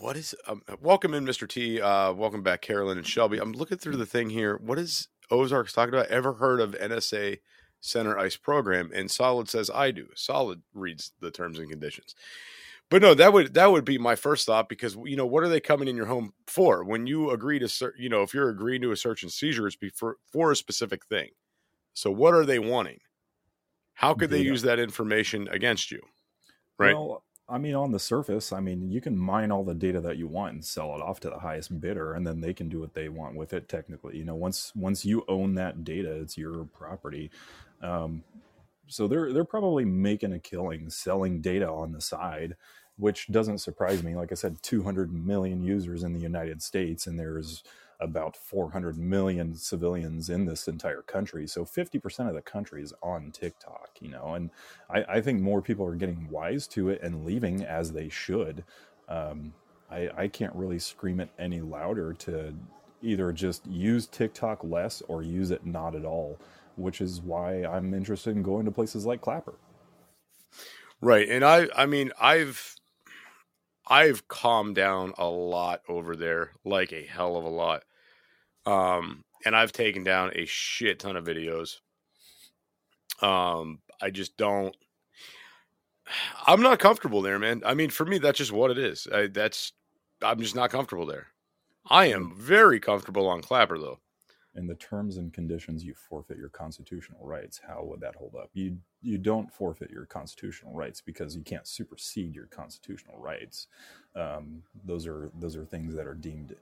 what 0.00 0.16
is 0.16 0.34
um, 0.46 0.62
welcome 0.80 1.12
in, 1.12 1.26
Mr. 1.26 1.46
T. 1.46 1.78
Uh, 1.78 2.12
welcome 2.14 2.42
back, 2.42 2.62
Carolyn 2.62 2.96
and 2.96 3.06
Shelby. 3.06 3.38
I'm 3.38 3.52
looking 3.52 3.76
through 3.76 3.98
the 3.98 4.06
thing 4.06 4.30
here. 4.30 4.56
What 4.56 4.78
is 4.78 5.08
Ozarks 5.30 5.74
talking 5.74 5.92
about? 5.92 6.06
Ever 6.06 6.32
heard 6.32 6.60
of 6.60 6.72
NSA 6.72 7.40
Center 7.82 8.18
Ice 8.18 8.36
program? 8.36 8.90
And 8.94 9.10
Solid 9.10 9.50
says 9.50 9.68
I 9.68 9.90
do. 9.90 10.08
Solid 10.14 10.62
reads 10.72 11.12
the 11.20 11.30
terms 11.30 11.58
and 11.58 11.68
conditions. 11.68 12.14
But 12.88 13.02
no, 13.02 13.12
that 13.12 13.34
would 13.34 13.52
that 13.52 13.70
would 13.70 13.84
be 13.84 13.98
my 13.98 14.16
first 14.16 14.46
thought 14.46 14.70
because 14.70 14.96
you 15.04 15.16
know 15.16 15.26
what 15.26 15.42
are 15.42 15.48
they 15.50 15.60
coming 15.60 15.88
in 15.88 15.96
your 15.96 16.06
home 16.06 16.32
for? 16.46 16.82
When 16.82 17.06
you 17.06 17.30
agree 17.30 17.58
to 17.58 17.92
you 17.98 18.08
know 18.08 18.22
if 18.22 18.32
you're 18.32 18.48
agreeing 18.48 18.80
to 18.82 18.92
a 18.92 18.96
search 18.96 19.22
and 19.22 19.30
seizure, 19.30 19.66
it's 19.66 19.76
for 19.94 20.16
for 20.32 20.50
a 20.50 20.56
specific 20.56 21.04
thing. 21.06 21.28
So 21.96 22.10
what 22.10 22.34
are 22.34 22.44
they 22.44 22.58
wanting? 22.58 23.00
How 23.94 24.14
could 24.14 24.30
they 24.30 24.40
use 24.40 24.62
that 24.62 24.78
information 24.78 25.48
against 25.48 25.90
you? 25.90 26.02
Right. 26.78 26.98
Well, 26.98 27.24
I 27.48 27.58
mean, 27.58 27.74
on 27.74 27.92
the 27.92 27.98
surface, 28.00 28.52
I 28.52 28.60
mean, 28.60 28.90
you 28.90 29.00
can 29.00 29.18
mine 29.18 29.52
all 29.52 29.64
the 29.64 29.74
data 29.74 30.00
that 30.02 30.18
you 30.18 30.28
want 30.28 30.54
and 30.54 30.64
sell 30.64 30.94
it 30.96 31.02
off 31.02 31.20
to 31.20 31.30
the 31.30 31.38
highest 31.38 31.80
bidder, 31.80 32.14
and 32.14 32.26
then 32.26 32.40
they 32.40 32.54
can 32.54 32.68
do 32.68 32.80
what 32.80 32.94
they 32.94 33.08
want 33.08 33.36
with 33.36 33.52
it. 33.54 33.68
Technically, 33.68 34.18
you 34.18 34.24
know, 34.24 34.36
once 34.36 34.72
once 34.76 35.04
you 35.04 35.24
own 35.28 35.54
that 35.54 35.84
data, 35.84 36.12
it's 36.12 36.38
your 36.38 36.66
property. 36.66 37.30
Um, 37.80 38.24
so 38.88 39.08
they're 39.08 39.32
they're 39.32 39.44
probably 39.44 39.84
making 39.84 40.32
a 40.32 40.40
killing 40.40 40.90
selling 40.90 41.40
data 41.40 41.68
on 41.68 41.92
the 41.92 42.00
side, 42.00 42.56
which 42.96 43.28
doesn't 43.28 43.58
surprise 43.58 44.02
me. 44.02 44.16
Like 44.16 44.32
I 44.32 44.36
said, 44.36 44.62
200 44.62 45.12
million 45.12 45.62
users 45.62 46.04
in 46.04 46.14
the 46.14 46.20
United 46.20 46.62
States, 46.62 47.06
and 47.06 47.18
there's 47.18 47.62
about 48.00 48.36
400 48.36 48.98
million 48.98 49.54
civilians 49.54 50.28
in 50.30 50.44
this 50.46 50.68
entire 50.68 51.02
country. 51.02 51.46
So 51.46 51.64
50% 51.64 52.28
of 52.28 52.34
the 52.34 52.42
country 52.42 52.82
is 52.82 52.92
on 53.02 53.30
TikTok, 53.32 53.90
you 54.00 54.08
know, 54.08 54.34
and 54.34 54.50
I, 54.90 55.04
I 55.08 55.20
think 55.20 55.40
more 55.40 55.62
people 55.62 55.86
are 55.86 55.94
getting 55.94 56.28
wise 56.30 56.66
to 56.68 56.90
it 56.90 57.00
and 57.02 57.24
leaving 57.24 57.64
as 57.64 57.92
they 57.92 58.08
should. 58.08 58.64
Um, 59.08 59.54
I, 59.90 60.10
I 60.16 60.28
can't 60.28 60.54
really 60.54 60.78
scream 60.78 61.20
it 61.20 61.30
any 61.38 61.60
louder 61.60 62.12
to 62.14 62.54
either 63.02 63.32
just 63.32 63.66
use 63.66 64.06
TikTok 64.06 64.64
less 64.64 65.02
or 65.08 65.22
use 65.22 65.50
it 65.50 65.64
not 65.64 65.94
at 65.94 66.04
all, 66.04 66.38
which 66.76 67.00
is 67.00 67.20
why 67.20 67.64
I'm 67.64 67.94
interested 67.94 68.36
in 68.36 68.42
going 68.42 68.64
to 68.64 68.72
places 68.72 69.06
like 69.06 69.20
Clapper. 69.20 69.54
Right. 71.00 71.28
And 71.28 71.44
I 71.44 71.68
I 71.76 71.86
mean 71.86 72.12
I've 72.20 72.75
I've 73.86 74.28
calmed 74.28 74.74
down 74.74 75.12
a 75.18 75.26
lot 75.26 75.82
over 75.88 76.16
there, 76.16 76.52
like 76.64 76.92
a 76.92 77.06
hell 77.06 77.36
of 77.36 77.44
a 77.44 77.48
lot. 77.48 77.84
Um 78.64 79.24
and 79.44 79.54
I've 79.54 79.72
taken 79.72 80.02
down 80.02 80.32
a 80.34 80.46
shit 80.46 80.98
ton 80.98 81.16
of 81.16 81.24
videos. 81.24 81.76
Um 83.22 83.80
I 84.00 84.10
just 84.10 84.36
don't 84.36 84.76
I'm 86.46 86.62
not 86.62 86.78
comfortable 86.78 87.22
there, 87.22 87.38
man. 87.38 87.62
I 87.64 87.74
mean, 87.74 87.90
for 87.90 88.04
me 88.06 88.18
that's 88.18 88.38
just 88.38 88.52
what 88.52 88.70
it 88.70 88.78
is. 88.78 89.06
I, 89.12 89.26
that's 89.28 89.72
I'm 90.22 90.40
just 90.40 90.56
not 90.56 90.70
comfortable 90.70 91.06
there. 91.06 91.28
I 91.88 92.06
am 92.06 92.34
very 92.36 92.80
comfortable 92.80 93.28
on 93.28 93.42
Clapper 93.42 93.78
though. 93.78 94.00
In 94.56 94.66
the 94.66 94.76
terms 94.76 95.18
and 95.18 95.32
conditions 95.34 95.84
you 95.84 95.94
forfeit 95.94 96.38
your 96.38 96.50
constitutional 96.50 97.26
rights 97.26 97.60
how 97.66 97.84
would 97.84 98.00
that 98.00 98.16
hold 98.16 98.34
up 98.36 98.50
you 98.54 98.78
you 99.02 99.18
don't 99.18 99.52
forfeit 99.52 99.90
your 99.90 100.06
constitutional 100.06 100.74
rights 100.74 101.00
because 101.00 101.36
you 101.36 101.42
can't 101.42 101.68
supersede 101.68 102.34
your 102.34 102.46
constitutional 102.46 103.18
rights 103.18 103.68
um, 104.16 104.62
those 104.84 105.06
are 105.06 105.30
those 105.38 105.56
are 105.56 105.64
things 105.66 105.94
that 105.94 106.06
are 106.06 106.14
deemed 106.14 106.54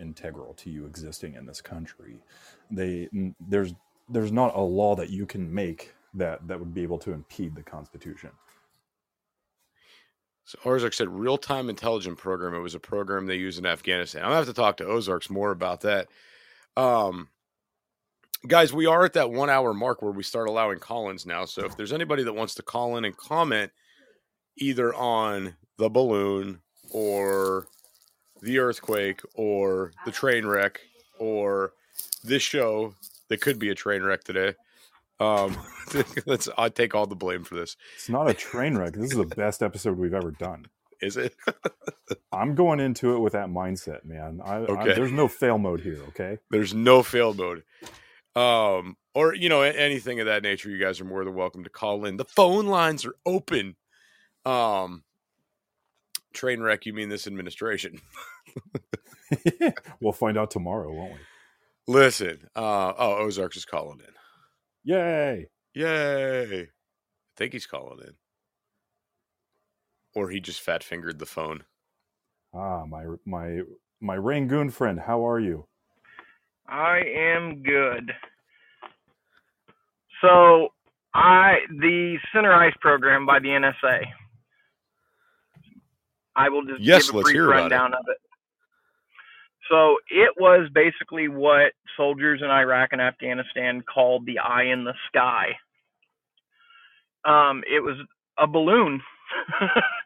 integral 0.00 0.54
to 0.54 0.70
you 0.70 0.86
existing 0.86 1.34
in 1.34 1.46
this 1.46 1.60
country 1.62 2.22
they 2.70 3.08
there's 3.40 3.74
there's 4.10 4.32
not 4.32 4.56
a 4.56 4.60
law 4.60 4.96
that 4.96 5.10
you 5.10 5.26
can 5.26 5.52
make 5.52 5.94
that 6.14 6.46
that 6.48 6.58
would 6.60 6.74
be 6.74 6.82
able 6.82 6.98
to 6.98 7.12
impede 7.12 7.54
the 7.56 7.62
constitution 7.62 8.30
So 10.44 10.58
Ozark 10.66 10.94
said 10.94 11.08
real 11.08 11.38
time 11.38 11.70
intelligence 11.70 12.20
program. 12.20 12.54
It 12.54 12.60
was 12.60 12.74
a 12.76 12.80
program 12.80 13.26
they 13.26 13.36
use 13.36 13.58
in 13.58 13.66
Afghanistan. 13.66 14.22
I'm 14.24 14.30
gonna 14.30 14.38
have 14.38 14.46
to 14.46 14.54
talk 14.54 14.78
to 14.78 14.86
Ozarks 14.86 15.30
more 15.30 15.52
about 15.52 15.82
that. 15.82 16.08
Um, 16.76 17.28
guys, 18.46 18.72
we 18.72 18.86
are 18.86 19.04
at 19.04 19.12
that 19.14 19.30
one 19.30 19.50
hour 19.50 19.74
mark 19.74 20.02
where 20.02 20.12
we 20.12 20.22
start 20.22 20.48
allowing 20.48 20.78
call-ins 20.78 21.26
now. 21.26 21.44
So 21.44 21.64
if 21.64 21.76
there's 21.76 21.92
anybody 21.92 22.22
that 22.24 22.32
wants 22.32 22.54
to 22.56 22.62
call 22.62 22.96
in 22.96 23.04
and 23.04 23.16
comment 23.16 23.72
either 24.56 24.94
on 24.94 25.56
the 25.78 25.90
balloon 25.90 26.60
or 26.90 27.66
the 28.42 28.58
earthquake 28.58 29.20
or 29.34 29.92
the 30.04 30.12
train 30.12 30.46
wreck 30.46 30.80
or 31.18 31.72
this 32.24 32.42
show 32.42 32.94
that 33.28 33.40
could 33.40 33.58
be 33.58 33.70
a 33.70 33.74
train 33.74 34.02
wreck 34.02 34.24
today. 34.24 34.54
Um, 35.20 35.56
let's 36.26 36.48
I 36.58 36.68
take 36.68 36.94
all 36.94 37.06
the 37.06 37.14
blame 37.14 37.44
for 37.44 37.54
this. 37.54 37.76
it's 37.94 38.08
not 38.08 38.28
a 38.28 38.34
train 38.34 38.76
wreck 38.76 38.94
this 38.94 39.12
is 39.12 39.16
the 39.16 39.24
best 39.24 39.62
episode 39.62 39.96
we've 39.96 40.14
ever 40.14 40.32
done 40.32 40.66
Is 41.02 41.16
it? 41.18 41.34
i'm 42.32 42.54
going 42.54 42.80
into 42.80 43.14
it 43.14 43.18
with 43.18 43.34
that 43.34 43.48
mindset 43.48 44.04
man 44.04 44.40
I, 44.44 44.54
I, 44.54 44.58
Okay. 44.60 44.94
there's 44.94 45.12
no 45.12 45.28
fail 45.28 45.58
mode 45.58 45.80
here 45.80 46.00
okay 46.08 46.38
There's 46.50 46.72
no 46.74 47.02
fail 47.02 47.34
mode. 47.34 47.64
Um, 48.34 48.96
or 49.14 49.34
you 49.34 49.50
know, 49.50 49.60
anything 49.60 50.20
of 50.20 50.26
that 50.26 50.42
nature, 50.42 50.70
you 50.70 50.78
guys 50.82 51.00
are 51.00 51.04
more 51.04 51.22
than 51.24 51.34
welcome 51.34 51.64
to 51.64 51.70
call 51.70 52.06
in. 52.06 52.16
The 52.16 52.24
phone 52.24 52.66
lines 52.66 53.04
are 53.04 53.14
open. 53.26 53.76
Um 54.46 55.04
train 56.32 56.60
wreck, 56.62 56.86
you 56.86 56.94
mean 56.94 57.10
this 57.10 57.26
administration. 57.26 58.00
we'll 60.00 60.12
find 60.12 60.38
out 60.38 60.50
tomorrow, 60.50 60.92
won't 60.92 61.12
we? 61.14 61.18
Listen, 61.88 62.48
uh 62.56 62.92
oh, 62.96 63.16
Ozarks 63.18 63.56
is 63.58 63.64
calling 63.66 64.00
in. 64.00 64.14
Yay! 64.84 65.48
Yay. 65.74 66.62
I 66.62 66.68
think 67.36 67.52
he's 67.52 67.66
calling 67.66 67.98
in. 68.06 68.14
Or 70.14 70.30
he 70.30 70.40
just 70.40 70.60
fat 70.60 70.84
fingered 70.84 71.18
the 71.18 71.26
phone. 71.26 71.64
Ah, 72.54 72.84
my 72.84 73.06
my 73.24 73.60
my 74.00 74.16
Rangoon 74.16 74.70
friend, 74.70 75.00
how 75.00 75.26
are 75.26 75.40
you? 75.40 75.66
I 76.68 77.00
am 77.16 77.62
good. 77.62 78.12
So, 80.20 80.68
I 81.14 81.58
the 81.70 82.18
Center 82.32 82.52
Ice 82.52 82.74
program 82.80 83.26
by 83.26 83.38
the 83.40 83.48
NSA. 83.48 84.04
I 86.36 86.48
will 86.48 86.64
just 86.64 86.80
Yes, 86.80 87.06
give 87.06 87.14
a 87.14 87.16
let's 87.18 87.26
brief 87.26 87.34
hear 87.36 87.52
about 87.52 87.72
it. 87.72 87.74
of 87.94 88.04
it. 88.08 88.18
So 89.70 89.96
it 90.10 90.34
was 90.38 90.68
basically 90.74 91.28
what 91.28 91.72
soldiers 91.96 92.40
in 92.42 92.50
Iraq 92.50 92.90
and 92.92 93.00
Afghanistan 93.00 93.82
called 93.82 94.26
the 94.26 94.38
eye 94.38 94.64
in 94.64 94.84
the 94.84 94.94
sky. 95.08 95.56
Um, 97.24 97.62
it 97.70 97.80
was 97.80 97.96
a 98.38 98.46
balloon, 98.46 99.00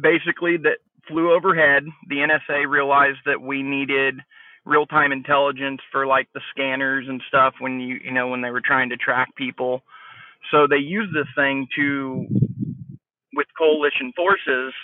basically 0.00 0.56
that 0.58 0.78
flew 1.08 1.32
overhead. 1.32 1.84
The 2.08 2.16
NSA 2.16 2.68
realized 2.68 3.18
that 3.26 3.40
we 3.40 3.62
needed 3.62 4.16
real-time 4.64 5.12
intelligence 5.12 5.80
for 5.90 6.06
like 6.06 6.28
the 6.34 6.40
scanners 6.50 7.06
and 7.08 7.22
stuff 7.28 7.54
when 7.58 7.80
you 7.80 7.98
you 8.04 8.12
know 8.12 8.28
when 8.28 8.42
they 8.42 8.50
were 8.50 8.62
trying 8.64 8.90
to 8.90 8.96
track 8.96 9.34
people. 9.36 9.82
So 10.50 10.66
they 10.68 10.76
used 10.76 11.14
this 11.14 11.28
thing 11.34 11.66
to 11.76 12.26
with 13.34 13.46
coalition 13.56 14.12
forces 14.14 14.74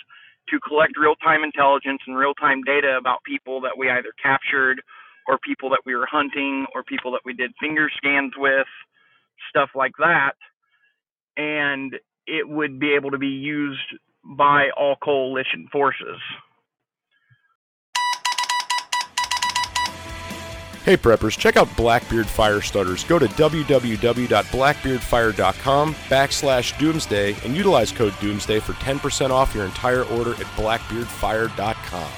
to 0.49 0.59
collect 0.67 0.93
real-time 0.97 1.43
intelligence 1.43 2.01
and 2.07 2.15
real-time 2.15 2.61
data 2.63 2.97
about 2.97 3.23
people 3.25 3.61
that 3.61 3.77
we 3.77 3.89
either 3.89 4.13
captured 4.21 4.81
or 5.27 5.39
people 5.39 5.69
that 5.71 5.81
we 5.85 5.95
were 5.95 6.05
hunting 6.05 6.65
or 6.75 6.83
people 6.83 7.11
that 7.11 7.21
we 7.25 7.33
did 7.33 7.51
finger 7.59 7.89
scans 7.97 8.33
with, 8.37 8.67
stuff 9.49 9.69
like 9.75 9.93
that. 9.97 10.33
And 11.35 11.95
it 12.27 12.47
would 12.47 12.79
be 12.79 12.93
able 12.93 13.11
to 13.11 13.17
be 13.17 13.27
used 13.27 13.95
by 14.25 14.69
all 14.77 14.95
coalition 15.03 15.67
forces. 15.71 16.19
Hey 20.85 20.97
preppers, 20.97 21.35
check 21.35 21.57
out 21.57 21.75
Blackbeard 21.75 22.27
Fire 22.27 22.61
Starters. 22.61 23.03
Go 23.05 23.17
to 23.17 23.25
www.blackbeardfire.com 23.25 25.95
backslash 25.95 26.77
doomsday 26.77 27.35
and 27.43 27.57
utilize 27.57 27.91
code 27.91 28.13
doomsday 28.21 28.59
for 28.59 28.73
10% 28.73 29.31
off 29.31 29.55
your 29.55 29.65
entire 29.65 30.03
order 30.03 30.33
at 30.33 30.45
blackbeardfire.com. 30.55 32.11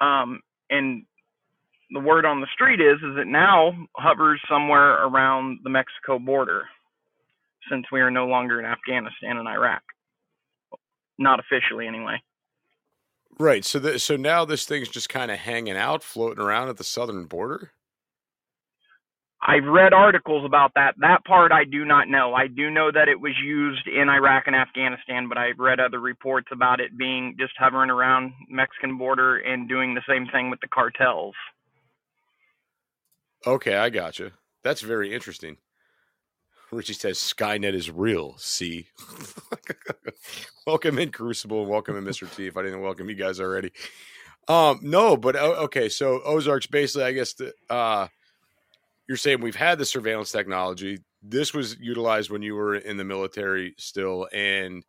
Um, 0.00 0.40
and 0.70 1.04
the 1.92 2.00
word 2.00 2.24
on 2.24 2.40
the 2.40 2.48
street 2.52 2.80
is 2.80 2.96
is 2.96 3.16
it 3.16 3.28
now 3.28 3.70
hovers 3.94 4.40
somewhere 4.50 5.06
around 5.06 5.60
the 5.62 5.70
Mexico 5.70 6.18
border, 6.18 6.64
since 7.70 7.86
we 7.92 8.00
are 8.00 8.10
no 8.10 8.26
longer 8.26 8.58
in 8.58 8.66
Afghanistan 8.66 9.38
and 9.38 9.48
Iraq. 9.48 9.82
Not 11.18 11.40
officially, 11.40 11.86
anyway. 11.86 12.22
Right. 13.38 13.64
So 13.64 13.78
th- 13.78 14.00
so 14.00 14.16
now 14.16 14.44
this 14.44 14.66
thing's 14.66 14.88
just 14.88 15.08
kind 15.08 15.30
of 15.30 15.38
hanging 15.38 15.76
out, 15.76 16.02
floating 16.02 16.42
around 16.42 16.68
at 16.68 16.76
the 16.76 16.84
southern 16.84 17.26
border. 17.26 17.72
I've 19.42 19.64
read 19.64 19.94
articles 19.94 20.44
about 20.44 20.72
that. 20.74 20.94
That 20.98 21.24
part 21.24 21.50
I 21.50 21.64
do 21.64 21.86
not 21.86 22.08
know. 22.08 22.34
I 22.34 22.46
do 22.46 22.70
know 22.70 22.90
that 22.92 23.08
it 23.08 23.18
was 23.18 23.32
used 23.42 23.88
in 23.88 24.10
Iraq 24.10 24.44
and 24.46 24.54
Afghanistan, 24.54 25.28
but 25.28 25.38
I've 25.38 25.58
read 25.58 25.80
other 25.80 25.98
reports 25.98 26.48
about 26.52 26.80
it 26.80 26.98
being 26.98 27.36
just 27.38 27.54
hovering 27.58 27.88
around 27.88 28.32
Mexican 28.50 28.98
border 28.98 29.38
and 29.38 29.66
doing 29.66 29.94
the 29.94 30.02
same 30.06 30.26
thing 30.26 30.50
with 30.50 30.60
the 30.60 30.68
cartels. 30.68 31.34
Okay, 33.46 33.76
I 33.76 33.88
gotcha. 33.88 34.32
That's 34.62 34.82
very 34.82 35.14
interesting. 35.14 35.56
Richie 36.72 36.92
says 36.92 37.18
Skynet 37.18 37.74
is 37.74 37.90
real. 37.90 38.36
See, 38.38 38.88
welcome 40.66 40.98
in 40.98 41.10
Crucible. 41.10 41.66
Welcome 41.66 41.96
in 41.96 42.04
Mr. 42.04 42.34
T. 42.34 42.46
If 42.46 42.56
I 42.56 42.62
didn't 42.62 42.82
welcome 42.82 43.08
you 43.08 43.16
guys 43.16 43.40
already, 43.40 43.72
um, 44.48 44.80
no, 44.82 45.16
but 45.16 45.36
okay. 45.36 45.88
So 45.88 46.20
Ozarks, 46.24 46.66
basically, 46.66 47.04
I 47.04 47.12
guess 47.12 47.34
the, 47.34 47.52
uh, 47.68 48.08
you're 49.08 49.16
saying 49.16 49.40
we've 49.40 49.56
had 49.56 49.78
the 49.78 49.84
surveillance 49.84 50.32
technology. 50.32 50.98
This 51.22 51.52
was 51.52 51.78
utilized 51.78 52.30
when 52.30 52.42
you 52.42 52.54
were 52.54 52.76
in 52.76 52.96
the 52.96 53.04
military 53.04 53.74
still, 53.78 54.28
and 54.32 54.84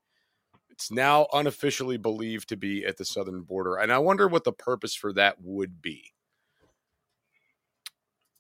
it's 0.70 0.92
now 0.92 1.28
unofficially 1.34 1.98
believed 1.98 2.50
to 2.50 2.58
be 2.58 2.86
at 2.86 2.98
the 2.98 3.06
southern 3.06 3.42
border. 3.42 3.76
And 3.76 3.92
I 3.92 4.00
wonder 4.00 4.28
what 4.28 4.44
the 4.44 4.54
purpose 4.54 4.96
for 4.96 5.14
that 5.14 5.36
would 5.42 5.82
be. 5.82 6.12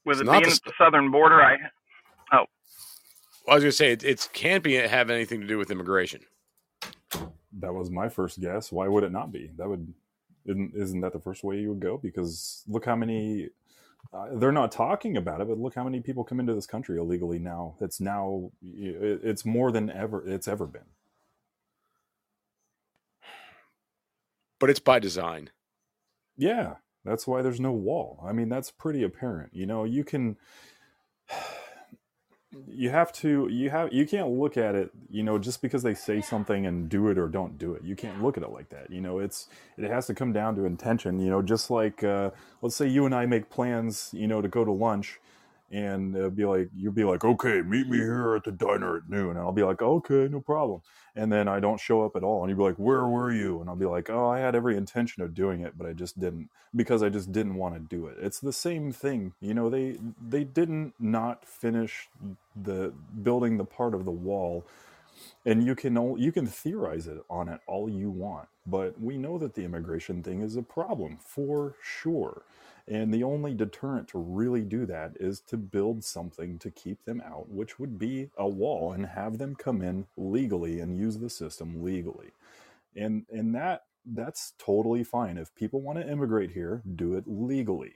With 0.05 0.21
it's 0.21 0.27
it 0.27 0.31
being 0.31 0.43
the, 0.43 0.49
at 0.49 0.63
the 0.63 0.73
southern 0.77 1.11
border, 1.11 1.43
I 1.43 1.57
oh, 2.33 2.45
I 3.47 3.55
was 3.55 3.63
going 3.63 3.71
to 3.71 3.77
say 3.77 3.91
it, 3.91 4.03
it 4.03 4.29
can't 4.33 4.63
be 4.63 4.75
have 4.75 5.09
anything 5.09 5.41
to 5.41 5.47
do 5.47 5.57
with 5.57 5.71
immigration. 5.71 6.21
That 7.59 7.73
was 7.73 7.89
my 7.89 8.07
first 8.07 8.39
guess. 8.39 8.71
Why 8.71 8.87
would 8.87 9.03
it 9.03 9.11
not 9.11 9.31
be? 9.31 9.51
That 9.57 9.67
would 9.67 9.93
isn't 10.45 10.73
isn't 10.75 11.01
that 11.01 11.13
the 11.13 11.19
first 11.19 11.43
way 11.43 11.59
you 11.59 11.69
would 11.69 11.79
go? 11.79 11.97
Because 11.97 12.63
look 12.67 12.85
how 12.85 12.95
many 12.95 13.49
uh, 14.13 14.27
they're 14.33 14.51
not 14.51 14.71
talking 14.71 15.17
about 15.17 15.41
it, 15.41 15.47
but 15.47 15.57
look 15.57 15.75
how 15.75 15.83
many 15.83 15.99
people 15.99 16.23
come 16.23 16.39
into 16.39 16.53
this 16.53 16.65
country 16.65 16.97
illegally 16.97 17.39
now. 17.39 17.75
It's 17.81 17.99
now 17.99 18.51
it's 18.63 19.45
more 19.45 19.71
than 19.71 19.89
ever 19.89 20.25
it's 20.27 20.47
ever 20.47 20.65
been. 20.65 20.81
But 24.59 24.69
it's 24.69 24.79
by 24.79 24.99
design. 24.99 25.49
Yeah, 26.37 26.75
that's 27.03 27.25
why 27.25 27.41
there's 27.41 27.59
no 27.59 27.71
wall. 27.71 28.23
I 28.25 28.31
mean, 28.31 28.49
that's 28.49 28.71
pretty 28.71 29.03
apparent. 29.03 29.53
You 29.53 29.65
know, 29.65 29.83
you 29.83 30.03
can 30.03 30.37
you 32.67 32.89
have 32.89 33.13
to 33.13 33.47
you 33.49 33.69
have 33.69 33.93
you 33.93 34.05
can't 34.05 34.29
look 34.29 34.57
at 34.57 34.75
it 34.75 34.91
you 35.09 35.23
know 35.23 35.37
just 35.37 35.61
because 35.61 35.83
they 35.83 35.93
say 35.93 36.21
something 36.21 36.65
and 36.65 36.89
do 36.89 37.07
it 37.07 37.17
or 37.17 37.27
don't 37.27 37.57
do 37.57 37.73
it. 37.73 37.83
You 37.83 37.95
can't 37.95 38.21
look 38.21 38.37
at 38.37 38.43
it 38.43 38.49
like 38.51 38.69
that 38.69 38.89
you 38.91 38.99
know 38.99 39.19
it's 39.19 39.47
it 39.77 39.89
has 39.89 40.07
to 40.07 40.13
come 40.13 40.33
down 40.33 40.55
to 40.55 40.65
intention 40.65 41.19
you 41.19 41.29
know 41.29 41.41
just 41.41 41.69
like 41.69 42.03
uh, 42.03 42.31
let's 42.61 42.75
say 42.75 42.87
you 42.87 43.05
and 43.05 43.15
i 43.15 43.25
make 43.25 43.49
plans 43.49 44.09
you 44.13 44.27
know 44.27 44.41
to 44.41 44.47
go 44.47 44.65
to 44.65 44.71
lunch 44.71 45.19
and 45.71 46.17
uh, 46.17 46.29
be 46.29 46.45
like 46.45 46.69
you'll 46.75 46.93
be 46.93 47.03
like 47.05 47.23
okay 47.25 47.61
meet 47.61 47.87
me 47.87 47.97
here 47.97 48.35
at 48.35 48.43
the 48.43 48.51
diner 48.51 48.97
at 48.97 49.09
noon. 49.09 49.31
And 49.31 49.39
i'll 49.39 49.51
be 49.53 49.63
like 49.63 49.81
okay 49.81 50.27
no 50.29 50.41
problem. 50.41 50.81
And 51.15 51.31
then 51.31 51.47
i 51.47 51.59
don't 51.59 51.79
show 51.79 52.03
up 52.03 52.15
at 52.15 52.23
all. 52.23 52.43
And 52.43 52.49
you'll 52.49 52.59
be 52.59 52.69
like 52.71 52.77
where 52.79 53.05
were 53.07 53.31
you? 53.31 53.61
And 53.61 53.69
i'll 53.69 53.75
be 53.75 53.85
like 53.85 54.09
oh 54.09 54.29
i 54.29 54.39
had 54.39 54.55
every 54.55 54.77
intention 54.77 55.23
of 55.23 55.33
doing 55.35 55.61
it 55.61 55.77
but 55.77 55.87
i 55.87 55.93
just 55.93 56.19
didn't 56.19 56.49
because 56.75 57.03
i 57.03 57.09
just 57.09 57.31
didn't 57.31 57.55
want 57.55 57.75
to 57.75 57.79
do 57.81 58.07
it. 58.07 58.17
It's 58.21 58.39
the 58.39 58.53
same 58.53 58.91
thing 58.91 59.33
you 59.41 59.53
know 59.53 59.69
they 59.69 59.97
they 60.21 60.43
didn't 60.43 60.93
not 60.99 61.45
finish 61.47 62.09
the 62.55 62.93
building 63.23 63.57
the 63.57 63.65
part 63.65 63.95
of 63.95 64.05
the 64.05 64.11
wall 64.11 64.65
and 65.45 65.65
you 65.65 65.75
can 65.75 65.97
all, 65.97 66.19
you 66.19 66.31
can 66.31 66.47
theorize 66.47 67.07
it 67.07 67.19
on 67.29 67.49
it 67.49 67.59
all 67.67 67.89
you 67.89 68.09
want 68.09 68.47
but 68.67 68.99
we 69.01 69.17
know 69.17 69.37
that 69.37 69.55
the 69.55 69.63
immigration 69.63 70.23
thing 70.23 70.41
is 70.41 70.55
a 70.55 70.61
problem 70.63 71.17
for 71.19 71.75
sure 71.83 72.43
and 72.87 73.13
the 73.13 73.23
only 73.23 73.53
deterrent 73.53 74.07
to 74.09 74.17
really 74.17 74.63
do 74.63 74.85
that 74.87 75.13
is 75.19 75.39
to 75.41 75.57
build 75.57 76.03
something 76.03 76.59
to 76.59 76.71
keep 76.71 77.05
them 77.05 77.21
out, 77.25 77.49
which 77.49 77.79
would 77.79 77.97
be 77.97 78.29
a 78.37 78.47
wall 78.47 78.91
and 78.91 79.05
have 79.05 79.37
them 79.37 79.55
come 79.55 79.81
in 79.81 80.07
legally 80.17 80.79
and 80.79 80.97
use 80.97 81.17
the 81.19 81.29
system 81.29 81.83
legally. 81.83 82.31
And 82.95 83.25
and 83.31 83.55
that 83.55 83.83
that's 84.05 84.53
totally 84.57 85.03
fine. 85.03 85.37
If 85.37 85.55
people 85.55 85.81
want 85.81 85.99
to 85.99 86.09
immigrate 86.09 86.51
here, 86.51 86.81
do 86.95 87.13
it 87.15 87.25
legally. 87.27 87.93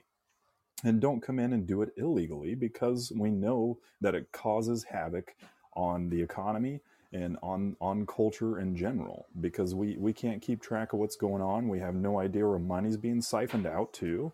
And 0.84 1.00
don't 1.00 1.22
come 1.22 1.38
in 1.38 1.52
and 1.52 1.66
do 1.66 1.82
it 1.82 1.92
illegally 1.96 2.54
because 2.54 3.12
we 3.14 3.30
know 3.30 3.78
that 4.00 4.14
it 4.14 4.32
causes 4.32 4.84
havoc 4.84 5.34
on 5.74 6.10
the 6.10 6.22
economy 6.22 6.80
and 7.12 7.36
on 7.42 7.76
on 7.80 8.06
culture 8.06 8.58
in 8.58 8.76
general 8.76 9.26
because 9.40 9.74
we 9.74 9.96
we 9.96 10.12
can't 10.12 10.42
keep 10.42 10.60
track 10.60 10.92
of 10.92 10.98
what's 10.98 11.16
going 11.16 11.42
on 11.42 11.68
we 11.68 11.78
have 11.78 11.94
no 11.94 12.18
idea 12.18 12.46
where 12.46 12.58
money's 12.58 12.96
being 12.96 13.22
siphoned 13.22 13.66
out 13.66 13.92
to 13.92 14.32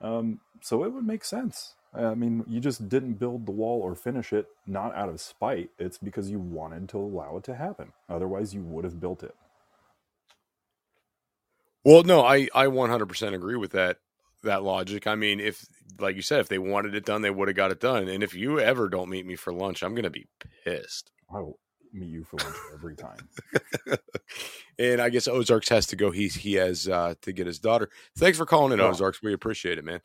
um, 0.00 0.40
so 0.62 0.84
it 0.84 0.92
would 0.92 1.06
make 1.06 1.24
sense. 1.24 1.74
I 1.92 2.14
mean, 2.14 2.44
you 2.46 2.60
just 2.60 2.88
didn't 2.88 3.14
build 3.14 3.46
the 3.46 3.52
wall 3.52 3.80
or 3.80 3.94
finish 3.94 4.32
it 4.32 4.46
not 4.66 4.94
out 4.94 5.08
of 5.08 5.20
spite. 5.20 5.70
It's 5.78 5.98
because 5.98 6.30
you 6.30 6.38
wanted 6.38 6.88
to 6.90 6.98
allow 6.98 7.36
it 7.36 7.44
to 7.44 7.54
happen. 7.56 7.92
Otherwise, 8.08 8.54
you 8.54 8.62
would 8.62 8.84
have 8.84 9.00
built 9.00 9.22
it. 9.22 9.34
Well, 11.84 12.04
no, 12.04 12.22
I 12.22 12.48
I 12.54 12.66
100% 12.66 13.34
agree 13.34 13.56
with 13.56 13.72
that 13.72 13.98
that 14.42 14.62
logic. 14.62 15.06
I 15.06 15.16
mean, 15.16 15.40
if 15.40 15.66
like 15.98 16.14
you 16.16 16.22
said, 16.22 16.40
if 16.40 16.48
they 16.48 16.58
wanted 16.58 16.94
it 16.94 17.04
done, 17.04 17.22
they 17.22 17.30
would 17.30 17.48
have 17.48 17.56
got 17.56 17.72
it 17.72 17.80
done. 17.80 18.08
And 18.08 18.22
if 18.22 18.34
you 18.34 18.60
ever 18.60 18.88
don't 18.88 19.10
meet 19.10 19.26
me 19.26 19.34
for 19.34 19.52
lunch, 19.52 19.82
I'm 19.82 19.94
going 19.94 20.04
to 20.04 20.10
be 20.10 20.26
pissed. 20.64 21.10
I 21.34 21.40
will 21.40 21.58
meet 21.92 22.08
you 22.08 22.24
for 22.24 22.36
lunch 22.38 22.56
every 22.74 22.96
time. 22.96 23.28
and 24.78 25.00
I 25.00 25.10
guess 25.10 25.28
Ozarks 25.28 25.68
has 25.68 25.86
to 25.88 25.96
go. 25.96 26.10
He 26.10 26.28
he 26.28 26.54
has 26.54 26.88
uh, 26.88 27.14
to 27.22 27.32
get 27.32 27.46
his 27.46 27.58
daughter. 27.58 27.90
Thanks 28.16 28.38
for 28.38 28.46
calling 28.46 28.72
in, 28.72 28.80
oh. 28.80 28.88
Ozarks. 28.88 29.22
We 29.22 29.32
appreciate 29.32 29.78
it, 29.78 29.84
man. 29.84 30.00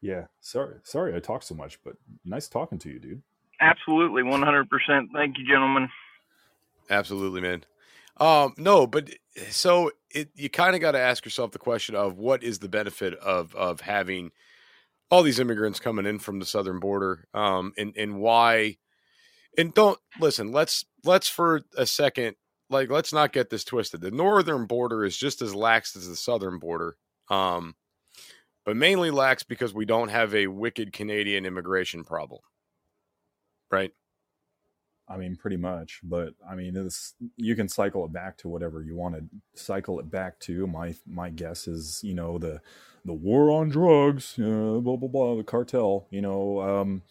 Yeah, 0.00 0.26
sorry, 0.40 0.76
sorry, 0.84 1.16
I 1.16 1.20
talk 1.20 1.42
so 1.42 1.54
much, 1.54 1.78
but 1.82 1.94
nice 2.24 2.48
talking 2.48 2.78
to 2.80 2.90
you, 2.90 2.98
dude. 2.98 3.22
Absolutely, 3.60 4.22
one 4.22 4.42
hundred 4.42 4.68
percent. 4.68 5.10
Thank 5.12 5.38
you, 5.38 5.46
gentlemen. 5.46 5.88
Absolutely, 6.90 7.40
man. 7.40 7.64
Um, 8.18 8.54
no, 8.56 8.86
but 8.86 9.10
so 9.50 9.90
it 10.10 10.30
you 10.34 10.48
kind 10.48 10.74
of 10.74 10.80
got 10.80 10.92
to 10.92 11.00
ask 11.00 11.24
yourself 11.24 11.52
the 11.52 11.58
question 11.58 11.94
of 11.94 12.18
what 12.18 12.42
is 12.42 12.58
the 12.58 12.68
benefit 12.68 13.14
of 13.14 13.54
of 13.54 13.80
having 13.80 14.30
all 15.10 15.22
these 15.22 15.38
immigrants 15.38 15.80
coming 15.80 16.06
in 16.06 16.18
from 16.18 16.38
the 16.38 16.46
southern 16.46 16.78
border, 16.78 17.28
um, 17.34 17.72
and 17.76 17.94
and 17.96 18.18
why 18.18 18.76
and 19.58 19.74
don't 19.74 19.98
listen 20.20 20.52
let's 20.52 20.84
let's 21.06 21.28
for 21.28 21.62
a 21.76 21.86
second 21.86 22.36
like 22.68 22.90
let's 22.90 23.12
not 23.12 23.32
get 23.32 23.50
this 23.50 23.64
twisted. 23.64 24.00
The 24.00 24.10
northern 24.10 24.66
border 24.66 25.04
is 25.04 25.16
just 25.16 25.40
as 25.40 25.54
lax 25.54 25.94
as 25.96 26.08
the 26.08 26.16
southern 26.16 26.58
border 26.58 26.96
um 27.30 27.74
but 28.64 28.76
mainly 28.76 29.10
lax 29.10 29.44
because 29.44 29.72
we 29.72 29.84
don't 29.84 30.08
have 30.08 30.34
a 30.34 30.48
wicked 30.48 30.92
canadian 30.92 31.46
immigration 31.46 32.04
problem. 32.04 32.40
Right? 33.70 33.92
I 35.08 35.16
mean 35.16 35.36
pretty 35.36 35.56
much 35.56 36.00
but 36.02 36.34
i 36.48 36.56
mean 36.56 36.74
this 36.74 37.14
you 37.36 37.54
can 37.54 37.68
cycle 37.68 38.04
it 38.04 38.12
back 38.12 38.36
to 38.38 38.48
whatever 38.48 38.82
you 38.82 38.96
want 38.96 39.14
to 39.14 39.24
cycle 39.54 40.00
it 40.00 40.10
back 40.10 40.40
to. 40.40 40.66
My 40.66 40.94
my 41.06 41.30
guess 41.30 41.68
is 41.68 42.00
you 42.02 42.14
know 42.14 42.38
the 42.38 42.60
the 43.04 43.12
war 43.12 43.50
on 43.50 43.68
drugs 43.68 44.36
uh, 44.38 44.80
blah 44.80 44.96
blah 44.96 45.08
blah 45.08 45.36
the 45.36 45.44
cartel 45.44 46.08
you 46.10 46.20
know 46.20 46.60
um 46.60 47.02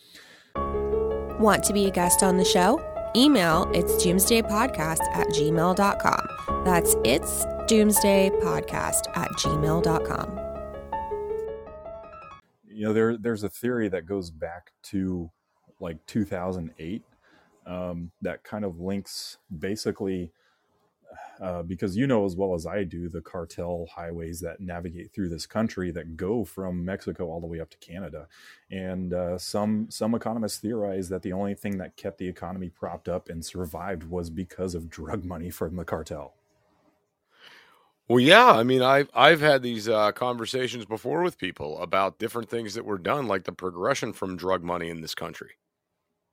Want 1.39 1.65
to 1.65 1.73
be 1.73 1.85
a 1.85 1.91
guest 1.91 2.23
on 2.23 2.37
the 2.37 2.45
show? 2.45 2.94
Email 3.15 3.69
it's 3.73 3.93
doomsdaypodcast 4.03 4.99
at 5.13 5.27
gmail.com. 5.27 6.63
That's 6.65 6.95
it's 7.03 7.45
doomsdaypodcast 7.67 9.17
at 9.17 9.31
gmail.com. 9.31 10.39
You 12.67 12.87
know, 12.87 12.93
there 12.93 13.17
there's 13.17 13.43
a 13.43 13.49
theory 13.49 13.87
that 13.89 14.05
goes 14.05 14.29
back 14.29 14.73
to 14.83 15.31
like 15.79 16.05
2008 16.07 17.03
um, 17.65 18.11
that 18.21 18.43
kind 18.43 18.65
of 18.65 18.79
links 18.79 19.37
basically 19.59 20.31
uh, 21.41 21.63
because 21.63 21.95
you 21.97 22.07
know 22.07 22.25
as 22.25 22.35
well 22.35 22.53
as 22.53 22.65
I 22.65 22.83
do 22.83 23.09
the 23.09 23.21
cartel 23.21 23.87
highways 23.93 24.39
that 24.41 24.59
navigate 24.59 25.13
through 25.13 25.29
this 25.29 25.45
country 25.45 25.91
that 25.91 26.17
go 26.17 26.45
from 26.45 26.83
Mexico 26.83 27.29
all 27.29 27.41
the 27.41 27.47
way 27.47 27.59
up 27.59 27.69
to 27.71 27.77
Canada, 27.77 28.27
and 28.71 29.13
uh, 29.13 29.37
some 29.37 29.87
some 29.89 30.15
economists 30.15 30.57
theorize 30.57 31.09
that 31.09 31.21
the 31.21 31.33
only 31.33 31.55
thing 31.55 31.77
that 31.77 31.97
kept 31.97 32.17
the 32.17 32.27
economy 32.27 32.69
propped 32.69 33.09
up 33.09 33.29
and 33.29 33.43
survived 33.45 34.03
was 34.03 34.29
because 34.29 34.75
of 34.75 34.89
drug 34.89 35.25
money 35.25 35.49
from 35.49 35.75
the 35.75 35.85
cartel. 35.85 36.33
Well, 38.07 38.19
yeah, 38.19 38.51
I 38.51 38.63
mean, 38.63 38.83
I've 38.83 39.09
I've 39.15 39.41
had 39.41 39.63
these 39.63 39.89
uh, 39.89 40.11
conversations 40.11 40.85
before 40.85 41.23
with 41.23 41.39
people 41.39 41.79
about 41.81 42.19
different 42.19 42.49
things 42.49 42.75
that 42.75 42.85
were 42.85 42.99
done, 42.99 43.27
like 43.27 43.45
the 43.45 43.51
progression 43.51 44.13
from 44.13 44.37
drug 44.37 44.63
money 44.63 44.89
in 44.89 45.01
this 45.01 45.15
country. 45.15 45.51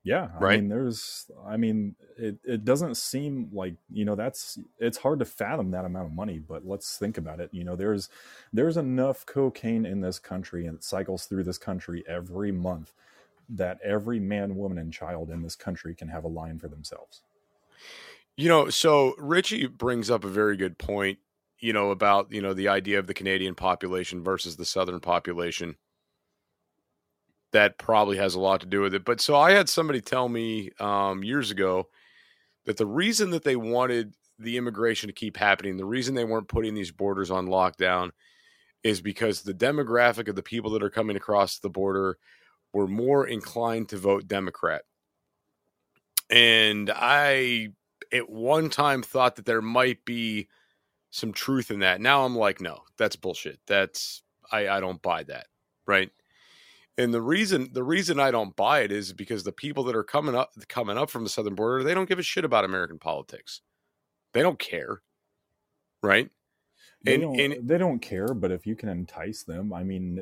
Yeah, 0.03 0.27
I 0.35 0.39
right. 0.39 0.59
mean, 0.59 0.67
there's, 0.67 1.31
I 1.47 1.55
mean, 1.55 1.95
it, 2.17 2.37
it 2.43 2.65
doesn't 2.65 2.95
seem 2.95 3.49
like 3.53 3.75
you 3.89 4.03
know 4.03 4.15
that's 4.15 4.59
it's 4.77 4.97
hard 4.97 5.19
to 5.19 5.25
fathom 5.25 5.71
that 5.71 5.85
amount 5.85 6.07
of 6.07 6.13
money. 6.13 6.39
But 6.39 6.65
let's 6.65 6.97
think 6.97 7.17
about 7.17 7.39
it. 7.39 7.49
You 7.53 7.63
know, 7.63 7.77
there's 7.77 8.09
there's 8.51 8.75
enough 8.75 9.25
cocaine 9.25 9.85
in 9.85 10.01
this 10.01 10.19
country 10.19 10.65
and 10.65 10.75
it 10.75 10.83
cycles 10.83 11.25
through 11.25 11.45
this 11.45 11.57
country 11.57 12.03
every 12.05 12.51
month 12.51 12.91
that 13.49 13.79
every 13.83 14.19
man, 14.19 14.55
woman, 14.55 14.77
and 14.77 14.91
child 14.91 15.29
in 15.29 15.41
this 15.41 15.55
country 15.55 15.95
can 15.95 16.09
have 16.09 16.25
a 16.25 16.29
line 16.29 16.59
for 16.59 16.67
themselves. 16.67 17.21
You 18.35 18.49
know, 18.49 18.69
so 18.69 19.15
Richie 19.17 19.67
brings 19.67 20.09
up 20.09 20.23
a 20.23 20.29
very 20.29 20.57
good 20.57 20.77
point. 20.77 21.19
You 21.59 21.71
know 21.71 21.91
about 21.91 22.29
you 22.29 22.41
know 22.41 22.53
the 22.53 22.67
idea 22.67 22.99
of 22.99 23.07
the 23.07 23.13
Canadian 23.13 23.55
population 23.55 24.21
versus 24.21 24.57
the 24.57 24.65
Southern 24.65 24.99
population 24.99 25.77
that 27.53 27.77
probably 27.77 28.17
has 28.17 28.35
a 28.35 28.39
lot 28.39 28.59
to 28.61 28.67
do 28.67 28.81
with 28.81 28.93
it. 28.93 29.05
But 29.05 29.21
so 29.21 29.35
I 29.35 29.51
had 29.51 29.69
somebody 29.69 30.01
tell 30.01 30.27
me 30.27 30.71
um, 30.79 31.23
years 31.23 31.51
ago 31.51 31.87
that 32.65 32.77
the 32.77 32.85
reason 32.85 33.29
that 33.29 33.43
they 33.43 33.55
wanted 33.55 34.13
the 34.39 34.57
immigration 34.57 35.07
to 35.07 35.13
keep 35.13 35.37
happening, 35.37 35.77
the 35.77 35.85
reason 35.85 36.15
they 36.15 36.25
weren't 36.25 36.47
putting 36.47 36.73
these 36.73 36.91
borders 36.91 37.31
on 37.31 37.47
lockdown, 37.47 38.11
is 38.83 39.01
because 39.01 39.41
the 39.41 39.53
demographic 39.53 40.27
of 40.27 40.35
the 40.35 40.43
people 40.43 40.71
that 40.71 40.83
are 40.83 40.89
coming 40.89 41.15
across 41.15 41.59
the 41.59 41.69
border 41.69 42.17
were 42.73 42.87
more 42.87 43.25
inclined 43.27 43.87
to 43.89 43.97
vote 43.97 44.27
Democrat. 44.27 44.81
And 46.29 46.91
I, 46.93 47.69
at 48.11 48.29
one 48.29 48.69
time, 48.69 49.03
thought 49.03 49.35
that 49.35 49.45
there 49.45 49.61
might 49.61 50.03
be 50.05 50.49
some 51.11 51.31
truth 51.31 51.69
in 51.69 51.79
that. 51.79 52.01
Now 52.01 52.25
I'm 52.25 52.35
like, 52.35 52.59
no, 52.59 52.79
that's 52.97 53.15
bullshit. 53.15 53.59
That's 53.67 54.23
I, 54.51 54.67
I 54.67 54.79
don't 54.79 55.01
buy 55.01 55.23
that. 55.23 55.45
Right. 55.85 56.09
And 56.97 57.13
the 57.13 57.21
reason 57.21 57.69
the 57.73 57.83
reason 57.83 58.19
I 58.19 58.29
don't 58.31 58.55
buy 58.55 58.81
it 58.81 58.91
is 58.91 59.13
because 59.13 59.43
the 59.43 59.51
people 59.51 59.83
that 59.85 59.95
are 59.95 60.03
coming 60.03 60.35
up 60.35 60.51
coming 60.69 60.97
up 60.97 61.09
from 61.09 61.23
the 61.23 61.29
southern 61.29 61.55
border, 61.55 61.83
they 61.83 61.93
don't 61.93 62.07
give 62.09 62.19
a 62.19 62.23
shit 62.23 62.45
about 62.45 62.65
American 62.65 62.99
politics. 62.99 63.61
They 64.33 64.41
don't 64.41 64.59
care. 64.59 65.01
Right? 66.03 66.29
They, 67.03 67.15
And- 67.15 67.23
don't, 67.23 67.39
and- 67.39 67.67
they 67.67 67.77
don't 67.77 67.99
care, 67.99 68.33
but 68.33 68.51
if 68.51 68.67
you 68.67 68.75
can 68.75 68.89
entice 68.89 69.43
them, 69.43 69.73
I 69.73 69.83
mean, 69.83 70.19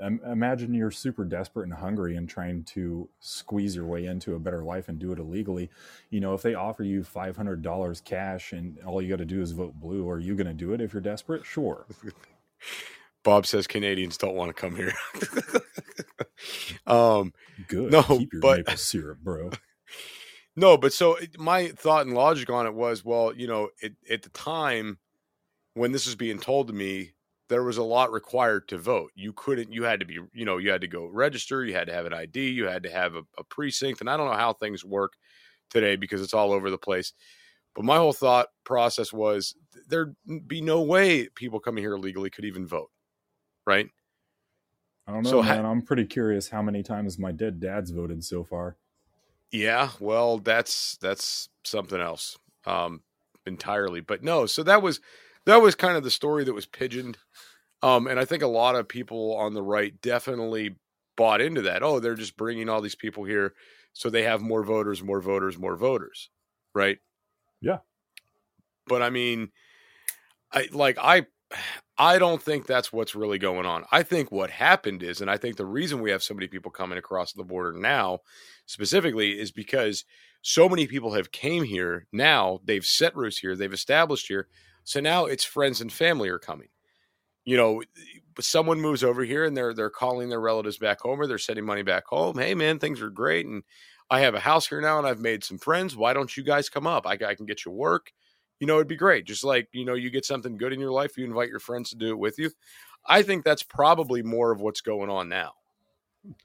uh, 0.00 0.06
imagine 0.30 0.74
you're 0.74 0.90
super 0.90 1.24
desperate 1.24 1.64
and 1.64 1.72
hungry 1.74 2.16
and 2.16 2.28
trying 2.28 2.64
to 2.64 3.08
squeeze 3.20 3.76
your 3.76 3.86
way 3.86 4.06
into 4.06 4.34
a 4.34 4.38
better 4.38 4.62
life 4.64 4.88
and 4.88 4.98
do 4.98 5.12
it 5.12 5.18
illegally. 5.18 5.70
You 6.10 6.20
know, 6.20 6.34
if 6.34 6.42
they 6.42 6.54
offer 6.54 6.82
you 6.82 7.02
$500 7.02 8.00
cash 8.04 8.52
and 8.52 8.78
all 8.80 9.00
you 9.02 9.08
got 9.08 9.18
to 9.18 9.24
do 9.24 9.40
is 9.40 9.52
vote 9.52 9.74
blue, 9.74 10.08
are 10.08 10.18
you 10.18 10.34
going 10.34 10.46
to 10.46 10.54
do 10.54 10.72
it 10.72 10.80
if 10.80 10.92
you're 10.92 11.00
desperate? 11.02 11.44
Sure. 11.44 11.86
Bob 13.24 13.46
says 13.46 13.66
Canadians 13.66 14.16
don't 14.16 14.36
want 14.36 14.54
to 14.54 14.60
come 14.60 14.76
here. 14.76 14.92
um 16.86 17.32
Good. 17.68 17.90
No, 17.92 18.02
Keep 18.02 18.32
your 18.34 18.42
but- 18.42 18.58
maple 18.58 18.76
syrup, 18.76 19.18
bro. 19.22 19.50
No, 20.56 20.76
but 20.78 20.92
so 20.92 21.16
it- 21.16 21.36
my 21.36 21.70
thought 21.70 22.06
and 22.06 22.14
logic 22.14 22.48
on 22.48 22.64
it 22.66 22.74
was, 22.74 23.04
well, 23.04 23.34
you 23.34 23.48
know, 23.48 23.70
it, 23.82 23.94
at 24.08 24.22
the 24.22 24.28
time 24.28 24.98
when 25.74 25.90
this 25.90 26.06
was 26.06 26.14
being 26.14 26.38
told 26.38 26.68
to 26.68 26.72
me, 26.72 27.10
there 27.48 27.64
was 27.64 27.76
a 27.76 27.82
lot 27.82 28.12
required 28.12 28.68
to 28.68 28.78
vote. 28.78 29.10
You 29.16 29.32
couldn't, 29.32 29.72
you 29.72 29.82
had 29.82 29.98
to 29.98 30.06
be, 30.06 30.20
you 30.32 30.44
know, 30.44 30.58
you 30.58 30.70
had 30.70 30.82
to 30.82 30.86
go 30.86 31.06
register, 31.06 31.64
you 31.64 31.74
had 31.74 31.88
to 31.88 31.92
have 31.92 32.06
an 32.06 32.14
ID, 32.14 32.50
you 32.50 32.66
had 32.66 32.84
to 32.84 32.90
have 32.90 33.16
a, 33.16 33.22
a 33.36 33.42
precinct, 33.42 34.00
and 34.00 34.08
I 34.08 34.16
don't 34.16 34.30
know 34.30 34.36
how 34.36 34.52
things 34.52 34.84
work 34.84 35.14
today 35.70 35.96
because 35.96 36.22
it's 36.22 36.34
all 36.34 36.52
over 36.52 36.70
the 36.70 36.78
place. 36.78 37.12
But 37.74 37.84
my 37.84 37.96
whole 37.96 38.12
thought 38.12 38.46
process 38.62 39.12
was 39.12 39.56
there'd 39.88 40.14
be 40.46 40.60
no 40.60 40.82
way 40.82 41.28
people 41.34 41.58
coming 41.58 41.82
here 41.82 41.94
illegally 41.94 42.30
could 42.30 42.44
even 42.44 42.64
vote, 42.64 42.92
right? 43.66 43.88
I 45.06 45.12
don't 45.12 45.22
know, 45.22 45.30
So 45.30 45.42
man. 45.42 45.64
I'm 45.66 45.82
pretty 45.82 46.06
curious 46.06 46.48
how 46.48 46.62
many 46.62 46.82
times 46.82 47.18
my 47.18 47.32
dead 47.32 47.60
dad's 47.60 47.90
voted 47.90 48.24
so 48.24 48.42
far. 48.44 48.76
Yeah, 49.50 49.90
well, 50.00 50.38
that's 50.38 50.96
that's 50.96 51.48
something 51.64 52.00
else 52.00 52.38
um 52.66 53.02
entirely. 53.46 54.00
But 54.00 54.22
no, 54.22 54.46
so 54.46 54.62
that 54.62 54.82
was 54.82 55.00
that 55.46 55.56
was 55.62 55.74
kind 55.74 55.96
of 55.96 56.02
the 56.02 56.10
story 56.10 56.44
that 56.44 56.54
was 56.54 56.66
pigeoned. 56.66 57.18
Um 57.82 58.06
and 58.06 58.18
I 58.18 58.24
think 58.24 58.42
a 58.42 58.48
lot 58.48 58.76
of 58.76 58.88
people 58.88 59.36
on 59.36 59.54
the 59.54 59.62
right 59.62 60.00
definitely 60.00 60.76
bought 61.16 61.40
into 61.40 61.62
that. 61.62 61.82
Oh, 61.82 62.00
they're 62.00 62.14
just 62.14 62.36
bringing 62.36 62.68
all 62.68 62.80
these 62.80 62.94
people 62.96 63.24
here 63.24 63.54
so 63.92 64.10
they 64.10 64.22
have 64.24 64.40
more 64.42 64.64
voters, 64.64 65.02
more 65.02 65.20
voters, 65.20 65.58
more 65.58 65.76
voters, 65.76 66.30
right? 66.74 66.98
Yeah. 67.60 67.78
But 68.86 69.02
I 69.02 69.10
mean 69.10 69.50
I 70.52 70.68
like 70.72 70.98
I 71.00 71.26
I 71.96 72.18
don't 72.18 72.42
think 72.42 72.66
that's 72.66 72.92
what's 72.92 73.14
really 73.14 73.38
going 73.38 73.66
on. 73.66 73.84
I 73.92 74.02
think 74.02 74.32
what 74.32 74.50
happened 74.50 75.02
is 75.02 75.20
and 75.20 75.30
I 75.30 75.36
think 75.36 75.56
the 75.56 75.66
reason 75.66 76.00
we 76.00 76.10
have 76.10 76.22
so 76.22 76.34
many 76.34 76.48
people 76.48 76.70
coming 76.70 76.98
across 76.98 77.32
the 77.32 77.44
border 77.44 77.72
now 77.72 78.20
specifically 78.66 79.38
is 79.38 79.52
because 79.52 80.04
so 80.42 80.68
many 80.68 80.86
people 80.86 81.12
have 81.12 81.30
came 81.30 81.62
here 81.64 82.06
now 82.12 82.60
they've 82.64 82.84
set 82.84 83.16
roots 83.16 83.38
here 83.38 83.56
they've 83.56 83.72
established 83.72 84.26
here 84.26 84.48
so 84.82 85.00
now 85.00 85.24
it's 85.24 85.44
friends 85.44 85.80
and 85.80 85.92
family 85.92 86.28
are 86.28 86.38
coming. 86.38 86.68
You 87.44 87.56
know 87.56 87.82
someone 88.40 88.80
moves 88.80 89.04
over 89.04 89.22
here 89.22 89.44
and 89.44 89.56
they're 89.56 89.72
they're 89.74 89.90
calling 89.90 90.28
their 90.28 90.40
relatives 90.40 90.78
back 90.78 91.00
home 91.00 91.20
or 91.20 91.26
they're 91.28 91.38
sending 91.38 91.64
money 91.64 91.82
back 91.82 92.06
home 92.06 92.36
hey 92.36 92.54
man 92.54 92.80
things 92.80 93.00
are 93.00 93.10
great 93.10 93.46
and 93.46 93.62
i 94.10 94.18
have 94.18 94.34
a 94.34 94.40
house 94.40 94.66
here 94.66 94.80
now 94.80 94.98
and 94.98 95.06
i've 95.06 95.20
made 95.20 95.44
some 95.44 95.58
friends. 95.58 95.96
Why 95.96 96.12
don't 96.12 96.36
you 96.36 96.42
guys 96.42 96.68
come 96.68 96.88
up? 96.88 97.06
I, 97.06 97.12
I 97.12 97.34
can 97.36 97.46
get 97.46 97.64
you 97.64 97.70
work 97.70 98.12
you 98.60 98.66
know 98.66 98.76
it'd 98.76 98.88
be 98.88 98.96
great. 98.96 99.24
Just 99.26 99.44
like 99.44 99.68
you 99.72 99.84
know 99.84 99.94
you 99.94 100.10
get 100.10 100.24
something 100.24 100.56
good 100.56 100.72
in 100.72 100.80
your 100.80 100.92
life 100.92 101.16
you 101.16 101.24
invite 101.24 101.48
your 101.48 101.60
friends 101.60 101.90
to 101.90 101.96
do 101.96 102.10
it 102.10 102.18
with 102.18 102.38
you. 102.38 102.50
I 103.06 103.22
think 103.22 103.44
that's 103.44 103.62
probably 103.62 104.22
more 104.22 104.50
of 104.50 104.60
what's 104.60 104.80
going 104.80 105.10
on 105.10 105.28
now. 105.28 105.52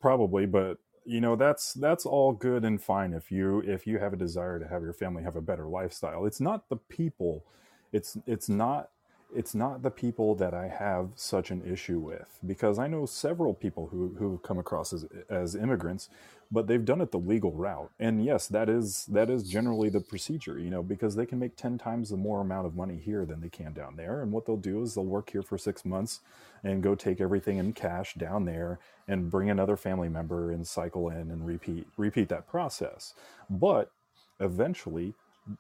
Probably 0.02 0.46
but 0.46 0.78
you 1.06 1.22
know 1.22 1.36
that's 1.36 1.74
that's 1.74 2.06
all 2.06 2.34
good 2.34 2.66
and 2.66 2.82
fine 2.82 3.14
if 3.14 3.32
you 3.32 3.62
if 3.62 3.88
you 3.88 3.98
have 4.00 4.14
a 4.14 4.18
desire 4.18 4.60
to 4.60 4.68
have 4.68 4.84
your 4.84 4.94
family 4.94 5.24
have 5.24 5.36
a 5.36 5.42
better 5.42 5.68
lifestyle. 5.68 6.26
It's 6.26 6.42
not 6.42 6.70
the 6.70 6.78
people. 6.78 7.46
It's 7.92 8.18
it's 8.28 8.50
not 8.50 8.90
it's 9.36 9.54
not 9.54 9.84
the 9.84 9.92
people 9.92 10.36
that 10.36 10.54
I 10.54 10.68
have 10.68 11.10
such 11.16 11.52
an 11.52 11.62
issue 11.66 12.00
with 12.00 12.40
because 12.46 12.80
I 12.80 12.88
know 12.88 13.06
several 13.06 13.54
people 13.54 13.88
who 13.88 14.16
who 14.18 14.40
come 14.40 14.58
across 14.60 14.94
as 14.94 15.06
as 15.30 15.56
immigrants, 15.56 16.10
but 16.52 16.68
they've 16.68 16.84
done 16.84 17.02
it 17.02 17.12
the 17.12 17.20
legal 17.20 17.52
route. 17.52 17.92
And 18.00 18.24
yes, 18.24 18.48
that 18.48 18.70
is 18.70 19.06
that 19.08 19.30
is 19.30 19.44
generally 19.50 19.90
the 19.90 20.02
procedure, 20.02 20.58
you 20.58 20.70
know, 20.70 20.82
because 20.82 21.16
they 21.16 21.26
can 21.26 21.40
make 21.40 21.56
10 21.56 21.78
times 21.78 22.10
the 22.10 22.18
more 22.18 22.42
amount 22.42 22.66
of 22.68 22.76
money 22.76 22.98
here 22.98 23.26
than 23.26 23.42
they 23.42 23.50
can 23.50 23.74
down 23.74 23.96
there. 23.98 24.22
And 24.22 24.32
what 24.32 24.46
they'll 24.46 24.58
do 24.58 24.82
is 24.82 24.96
they'll 24.96 25.06
work 25.06 25.30
here 25.30 25.44
for 25.44 25.58
6 25.58 25.86
months 25.86 26.22
and 26.64 26.84
go 26.84 26.96
take 26.96 27.22
everything 27.22 27.58
in 27.58 27.74
cash 27.74 28.16
down 28.16 28.46
there 28.46 28.80
and 29.08 29.30
bring 29.32 29.50
another 29.50 29.78
family 29.78 30.10
member 30.10 30.52
and 30.52 30.68
cycle 30.68 31.10
in 31.10 31.30
and 31.32 31.46
repeat 31.46 31.88
repeat 31.98 32.30
that 32.30 32.48
process. 32.48 33.14
But 33.50 33.92
eventually, 34.40 35.14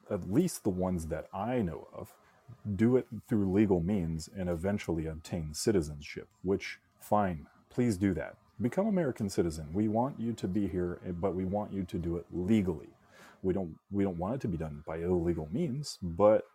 at 0.10 0.32
least 0.32 0.63
the 0.63 0.69
ones 0.69 1.08
that 1.08 1.27
I 1.34 1.62
know 1.62 1.88
of 1.93 2.13
do 2.76 2.98
it 2.98 3.08
through 3.28 3.52
legal 3.52 3.82
means 3.82 4.30
and 4.36 4.50
eventually 4.50 5.06
obtain 5.08 5.54
citizenship, 5.54 6.28
which, 6.44 6.80
fine, 7.00 7.48
please 7.70 7.98
do 7.98 8.14
that. 8.14 8.36
Become 8.62 8.88
American 8.88 9.30
citizen. 9.30 9.68
We 9.74 9.88
want 9.88 10.20
you 10.20 10.34
to 10.34 10.48
be 10.48 10.68
here, 10.68 11.00
eh, 11.08 11.12
but 11.12 11.36
we 11.36 11.46
want 11.46 11.74
you 11.74 11.84
to 11.84 11.98
do 11.98 12.18
it 12.18 12.26
legally. 12.34 12.90
We 13.42 13.54
don't 13.54 13.78
we 13.92 14.04
don't 14.04 14.18
want 14.18 14.36
it 14.36 14.42
to 14.42 14.48
be 14.50 14.58
done 14.58 14.84
by 14.86 14.98
illegal 14.98 15.48
means, 15.52 15.98
but 16.04 16.46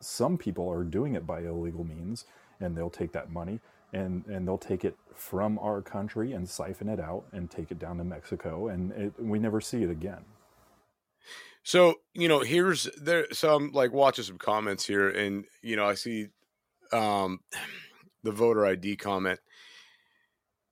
some 0.00 0.38
people 0.38 0.70
are 0.70 0.84
doing 0.84 1.14
it 1.14 1.26
by 1.26 1.40
illegal 1.42 1.84
means 1.84 2.24
and 2.60 2.76
they'll 2.76 2.90
take 2.90 3.12
that 3.12 3.30
money 3.30 3.60
and 3.92 4.24
and 4.26 4.48
they'll 4.48 4.58
take 4.58 4.84
it 4.84 4.96
from 5.14 5.58
our 5.58 5.82
country 5.82 6.32
and 6.32 6.48
siphon 6.48 6.88
it 6.88 7.00
out 7.00 7.24
and 7.32 7.50
take 7.50 7.70
it 7.70 7.78
down 7.78 7.98
to 7.98 8.04
Mexico 8.04 8.68
and 8.68 8.92
it, 8.92 9.12
we 9.18 9.38
never 9.38 9.60
see 9.60 9.82
it 9.82 9.90
again. 9.90 10.24
So, 11.64 11.94
you 12.14 12.28
know, 12.28 12.40
here's 12.40 12.88
there 13.00 13.26
so 13.32 13.54
I'm 13.54 13.72
like 13.72 13.92
watching 13.92 14.24
some 14.24 14.38
comments 14.38 14.86
here 14.86 15.08
and 15.08 15.44
you 15.62 15.76
know, 15.76 15.86
I 15.86 15.94
see 15.94 16.28
um 16.92 17.40
the 18.22 18.32
voter 18.32 18.66
ID 18.66 18.96
comment. 18.96 19.40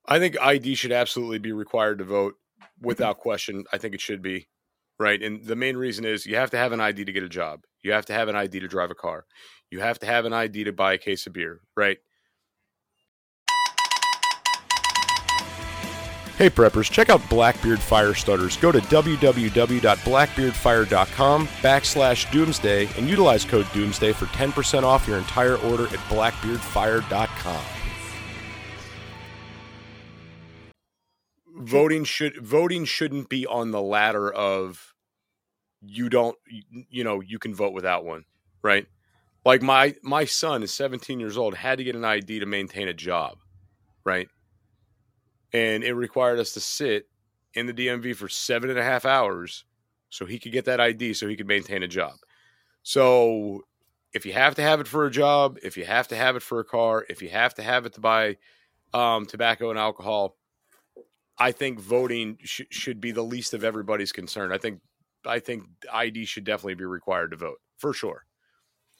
I 0.06 0.18
think 0.18 0.40
ID 0.40 0.74
should 0.74 0.92
absolutely 0.92 1.38
be 1.38 1.52
required 1.52 1.98
to 1.98 2.04
vote 2.04 2.34
without 2.80 3.18
question. 3.18 3.64
I 3.72 3.78
think 3.78 3.94
it 3.94 4.00
should 4.00 4.22
be. 4.22 4.48
Right? 4.98 5.22
And 5.22 5.44
the 5.46 5.56
main 5.56 5.76
reason 5.76 6.04
is 6.04 6.26
you 6.26 6.36
have 6.36 6.50
to 6.50 6.58
have 6.58 6.72
an 6.72 6.80
ID 6.80 7.06
to 7.06 7.12
get 7.12 7.22
a 7.22 7.28
job. 7.28 7.60
You 7.82 7.92
have 7.92 8.04
to 8.06 8.12
have 8.12 8.28
an 8.28 8.36
ID 8.36 8.60
to 8.60 8.68
drive 8.68 8.90
a 8.90 8.94
car. 8.94 9.24
You 9.70 9.80
have 9.80 9.98
to 10.00 10.06
have 10.06 10.26
an 10.26 10.34
ID 10.34 10.64
to 10.64 10.72
buy 10.72 10.92
a 10.92 10.98
case 10.98 11.26
of 11.26 11.32
beer, 11.32 11.60
right? 11.74 11.98
Hey 16.40 16.48
preppers, 16.48 16.90
check 16.90 17.10
out 17.10 17.20
Blackbeard 17.28 17.80
Fire 17.80 18.14
Starters. 18.14 18.56
Go 18.56 18.72
to 18.72 18.78
www.blackbeardfire.com 18.78 21.46
backslash 21.46 22.32
doomsday 22.32 22.88
and 22.96 23.10
utilize 23.10 23.44
code 23.44 23.66
doomsday 23.74 24.14
for 24.14 24.24
10% 24.24 24.82
off 24.82 25.06
your 25.06 25.18
entire 25.18 25.56
order 25.56 25.84
at 25.84 25.98
blackbeardfire.com. 26.08 27.62
Voting 31.58 32.04
should 32.04 32.38
voting 32.38 32.86
shouldn't 32.86 33.28
be 33.28 33.46
on 33.46 33.70
the 33.70 33.82
ladder 33.82 34.32
of 34.32 34.94
you 35.82 36.08
don't 36.08 36.38
you 36.88 37.04
know 37.04 37.20
you 37.20 37.38
can 37.38 37.54
vote 37.54 37.74
without 37.74 38.06
one, 38.06 38.24
right? 38.62 38.86
Like 39.44 39.60
my 39.60 39.94
my 40.02 40.24
son 40.24 40.62
is 40.62 40.72
17 40.72 41.20
years 41.20 41.36
old, 41.36 41.54
had 41.54 41.76
to 41.76 41.84
get 41.84 41.96
an 41.96 42.06
ID 42.06 42.40
to 42.40 42.46
maintain 42.46 42.88
a 42.88 42.94
job, 42.94 43.36
right? 44.04 44.30
And 45.52 45.82
it 45.82 45.94
required 45.94 46.38
us 46.38 46.52
to 46.52 46.60
sit 46.60 47.08
in 47.54 47.66
the 47.66 47.72
DMV 47.72 48.14
for 48.14 48.28
seven 48.28 48.70
and 48.70 48.78
a 48.78 48.84
half 48.84 49.04
hours 49.04 49.64
so 50.08 50.26
he 50.26 50.38
could 50.38 50.52
get 50.52 50.64
that 50.66 50.80
ID 50.80 51.14
so 51.14 51.28
he 51.28 51.36
could 51.36 51.46
maintain 51.46 51.82
a 51.82 51.88
job. 51.88 52.14
So 52.82 53.64
if 54.12 54.26
you 54.26 54.32
have 54.32 54.54
to 54.56 54.62
have 54.62 54.80
it 54.80 54.88
for 54.88 55.06
a 55.06 55.10
job, 55.10 55.58
if 55.62 55.76
you 55.76 55.84
have 55.84 56.08
to 56.08 56.16
have 56.16 56.36
it 56.36 56.42
for 56.42 56.60
a 56.60 56.64
car, 56.64 57.04
if 57.08 57.22
you 57.22 57.28
have 57.28 57.54
to 57.54 57.62
have 57.62 57.86
it 57.86 57.94
to 57.94 58.00
buy 58.00 58.36
um, 58.92 59.26
tobacco 59.26 59.70
and 59.70 59.78
alcohol, 59.78 60.36
I 61.38 61.52
think 61.52 61.80
voting 61.80 62.38
sh- 62.42 62.62
should 62.70 63.00
be 63.00 63.12
the 63.12 63.22
least 63.22 63.54
of 63.54 63.64
everybody's 63.64 64.12
concern. 64.12 64.52
I 64.52 64.58
think 64.58 64.80
I 65.24 65.38
think 65.38 65.64
ID 65.92 66.24
should 66.24 66.44
definitely 66.44 66.74
be 66.74 66.84
required 66.84 67.30
to 67.30 67.36
vote 67.36 67.58
for 67.78 67.92
sure. 67.92 68.24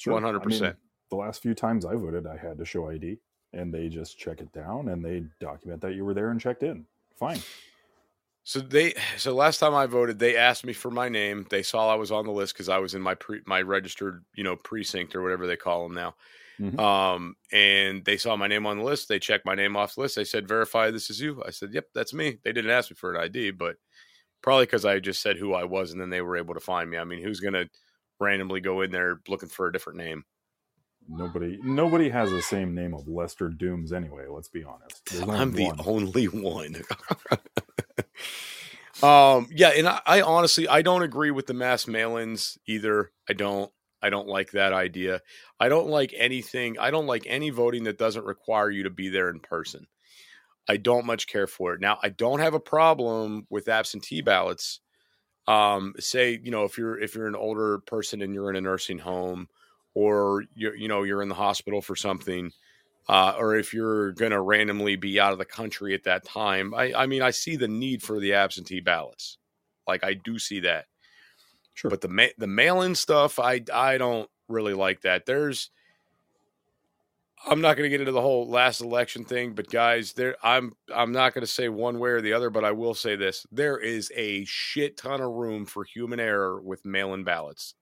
One 0.07 0.23
hundred 0.23 0.43
percent. 0.43 0.77
The 1.11 1.17
last 1.17 1.43
few 1.43 1.55
times 1.55 1.85
I 1.85 1.95
voted, 1.95 2.27
I 2.27 2.37
had 2.37 2.57
to 2.59 2.65
show 2.65 2.89
ID, 2.89 3.19
and 3.53 3.73
they 3.73 3.89
just 3.89 4.19
check 4.19 4.41
it 4.41 4.53
down 4.53 4.89
and 4.89 5.05
they 5.05 5.25
document 5.41 5.81
that 5.83 5.95
you 5.95 6.05
were 6.05 6.15
there 6.15 6.31
and 6.31 6.41
checked 6.41 6.63
in. 6.63 6.87
Fine. 7.17 7.45
So 8.43 8.61
they 8.61 8.95
so 9.17 9.35
last 9.35 9.59
time 9.59 9.75
I 9.75 9.87
voted, 9.87 10.19
they 10.19 10.37
asked 10.37 10.65
me 10.65 10.73
for 10.73 10.91
my 10.91 11.09
name. 11.09 11.47
They 11.51 11.63
saw 11.63 11.93
I 11.93 11.95
was 11.97 12.11
on 12.11 12.25
the 12.25 12.33
list 12.33 12.55
because 12.55 12.69
I 12.69 12.79
was 12.79 12.95
in 12.95 13.03
my 13.03 13.15
pre, 13.15 13.43
my 13.47 13.61
registered 13.63 14.25
you 14.35 14.43
know 14.45 14.57
precinct 14.57 15.15
or 15.15 15.23
whatever 15.23 15.47
they 15.47 15.57
call 15.57 15.83
them 15.87 15.95
now. 15.95 16.15
Mhm. 16.59 16.81
Um, 16.83 17.37
and 17.53 18.05
they 18.05 18.17
saw 18.17 18.37
my 18.37 18.47
name 18.49 18.67
on 18.67 18.79
the 18.79 18.85
list. 18.85 19.09
They 19.09 19.19
checked 19.19 19.47
my 19.47 19.55
name 19.55 19.77
off 19.77 19.95
the 19.95 20.03
list. 20.03 20.17
They 20.17 20.25
said, 20.25 20.49
"Verify 20.49 20.91
this 20.91 21.11
is 21.11 21.21
you." 21.21 21.43
I 21.45 21.51
said, 21.51 21.73
"Yep, 21.75 21.89
that's 21.95 22.15
me." 22.15 22.39
They 22.45 22.53
didn't 22.53 22.71
ask 22.73 22.91
me 22.91 22.97
for 22.97 23.15
an 23.15 23.21
ID, 23.23 23.51
but 23.53 23.77
Probably 24.43 24.67
because 24.67 24.85
I 24.87 25.01
just 25.01 25.23
said 25.23 25.39
who 25.39 25.55
I 25.55 25.65
was, 25.65 25.93
and 25.93 26.01
then 26.01 26.11
they 26.11 26.23
were 26.23 26.37
able 26.37 26.55
to 26.55 26.61
find 26.61 26.91
me. 26.91 26.99
I 26.99 27.05
mean, 27.05 27.23
who's 27.23 27.41
gonna 27.41 27.69
randomly 28.21 28.61
go 28.61 28.83
in 28.83 28.91
there 28.91 29.21
looking 29.29 29.49
for 29.51 29.69
a 29.69 29.73
different 29.73 29.99
name? 29.99 30.25
Nobody, 31.09 31.59
nobody 31.63 32.09
has 32.11 32.31
the 32.31 32.43
same 32.43 32.75
name 32.75 32.95
of 32.95 33.09
Lester 33.09 33.49
Dooms 33.49 33.93
anyway. 33.93 34.27
Let's 34.29 34.49
be 34.49 34.65
honest. 34.65 35.03
I'm 35.29 35.53
the 35.53 35.67
one. 35.67 35.81
only 35.85 36.27
one. 36.27 36.77
um, 39.03 39.49
yeah, 39.51 39.71
and 39.71 39.89
I, 39.89 40.01
I 40.07 40.21
honestly 40.23 40.69
I 40.69 40.83
don't 40.83 41.03
agree 41.03 41.31
with 41.31 41.47
the 41.47 41.55
mass 41.55 41.87
mail-ins 41.89 42.59
either. 42.67 43.11
I 43.29 43.33
don't. 43.33 43.73
I 44.03 44.09
don't 44.09 44.29
like 44.29 44.53
that 44.53 44.73
idea. 44.73 45.21
I 45.59 45.69
don't 45.69 45.89
like 45.89 46.15
anything. 46.17 46.79
I 46.79 46.91
don't 46.91 47.07
like 47.07 47.25
any 47.27 47.51
voting 47.51 47.85
that 47.85 47.99
doesn't 47.99 48.25
require 48.25 48.71
you 48.71 48.85
to 48.85 48.91
be 48.91 49.11
there 49.11 49.29
in 49.29 49.41
person. 49.41 49.87
I 50.69 50.77
don't 50.77 51.05
much 51.05 51.27
care 51.27 51.47
for 51.47 51.75
it. 51.75 51.81
Now, 51.81 51.99
I 52.03 52.11
don't 52.11 52.41
have 52.41 52.55
a 52.55 52.61
problem 52.61 53.47
with 53.51 53.69
absentee 53.69 54.23
ballots. 54.23 54.81
Um, 55.47 55.95
say, 55.99 56.39
you 56.43 56.51
know, 56.51 56.65
if 56.65 56.79
you're 56.79 56.99
if 56.99 57.15
you're 57.15 57.27
an 57.27 57.35
older 57.35 57.79
person 57.81 58.23
and 58.23 58.33
you're 58.33 58.51
in 58.51 58.57
a 58.57 58.61
nursing 58.61 58.99
home, 58.99 59.49
or 59.95 60.45
you 60.55 60.73
you 60.73 60.89
know 60.89 61.03
you're 61.03 61.23
in 61.23 61.29
the 61.29 61.35
hospital 61.35 61.83
for 61.83 61.97
something, 61.97 62.53
uh, 63.09 63.35
or 63.39 63.57
if 63.57 63.75
you're 63.75 64.13
going 64.13 64.31
to 64.33 64.41
randomly 64.41 64.97
be 64.97 65.19
out 65.19 65.33
of 65.33 65.39
the 65.39 65.45
country 65.45 65.95
at 65.95 66.05
that 66.05 66.25
time, 66.25 66.75
I, 66.75 66.93
I 66.95 67.07
mean, 67.07 67.23
I 67.23 67.31
see 67.31 67.57
the 67.57 67.69
need 67.69 68.03
for 68.03 68.21
the 68.21 68.35
absentee 68.35 68.81
ballots. 68.81 69.39
Like 69.87 70.05
I 70.05 70.15
do 70.15 70.39
see 70.39 70.61
that. 70.61 70.87
Sure. 71.75 71.91
But 71.91 72.01
the 72.01 72.09
ma- 72.09 72.37
the 72.39 72.47
mail-in 72.47 72.95
stuff, 72.95 73.39
I 73.39 73.63
I 73.73 73.99
don't 73.99 74.29
really 74.49 74.75
like 74.75 75.03
that. 75.03 75.27
There's 75.27 75.71
I'm 77.47 77.63
not 77.63 77.77
going 77.77 77.85
to 77.85 77.91
get 77.91 78.01
into 78.01 78.13
the 78.13 78.21
whole 78.21 78.49
last 78.49 78.83
election 78.83 79.25
thing, 79.25 79.55
but 79.55 79.71
guys, 79.71 80.13
there 80.13 80.37
I'm 80.43 80.75
I'm 80.95 81.13
not 81.13 81.33
going 81.33 81.43
to 81.43 81.51
say 81.51 81.69
one 81.69 81.99
way 81.99 82.11
or 82.11 82.21
the 82.21 82.35
other, 82.35 82.51
but 82.51 82.65
I 82.65 82.73
will 82.73 82.95
say 82.95 83.17
this: 83.17 83.47
there 83.51 83.79
is 83.79 84.13
a 84.15 84.45
shit 84.45 84.97
ton 84.97 85.21
of 85.21 85.31
room 85.31 85.65
for 85.65 85.85
human 85.85 86.21
error 86.21 86.61
with 86.61 86.85
mail-in 86.85 87.25
ballots. 87.25 87.75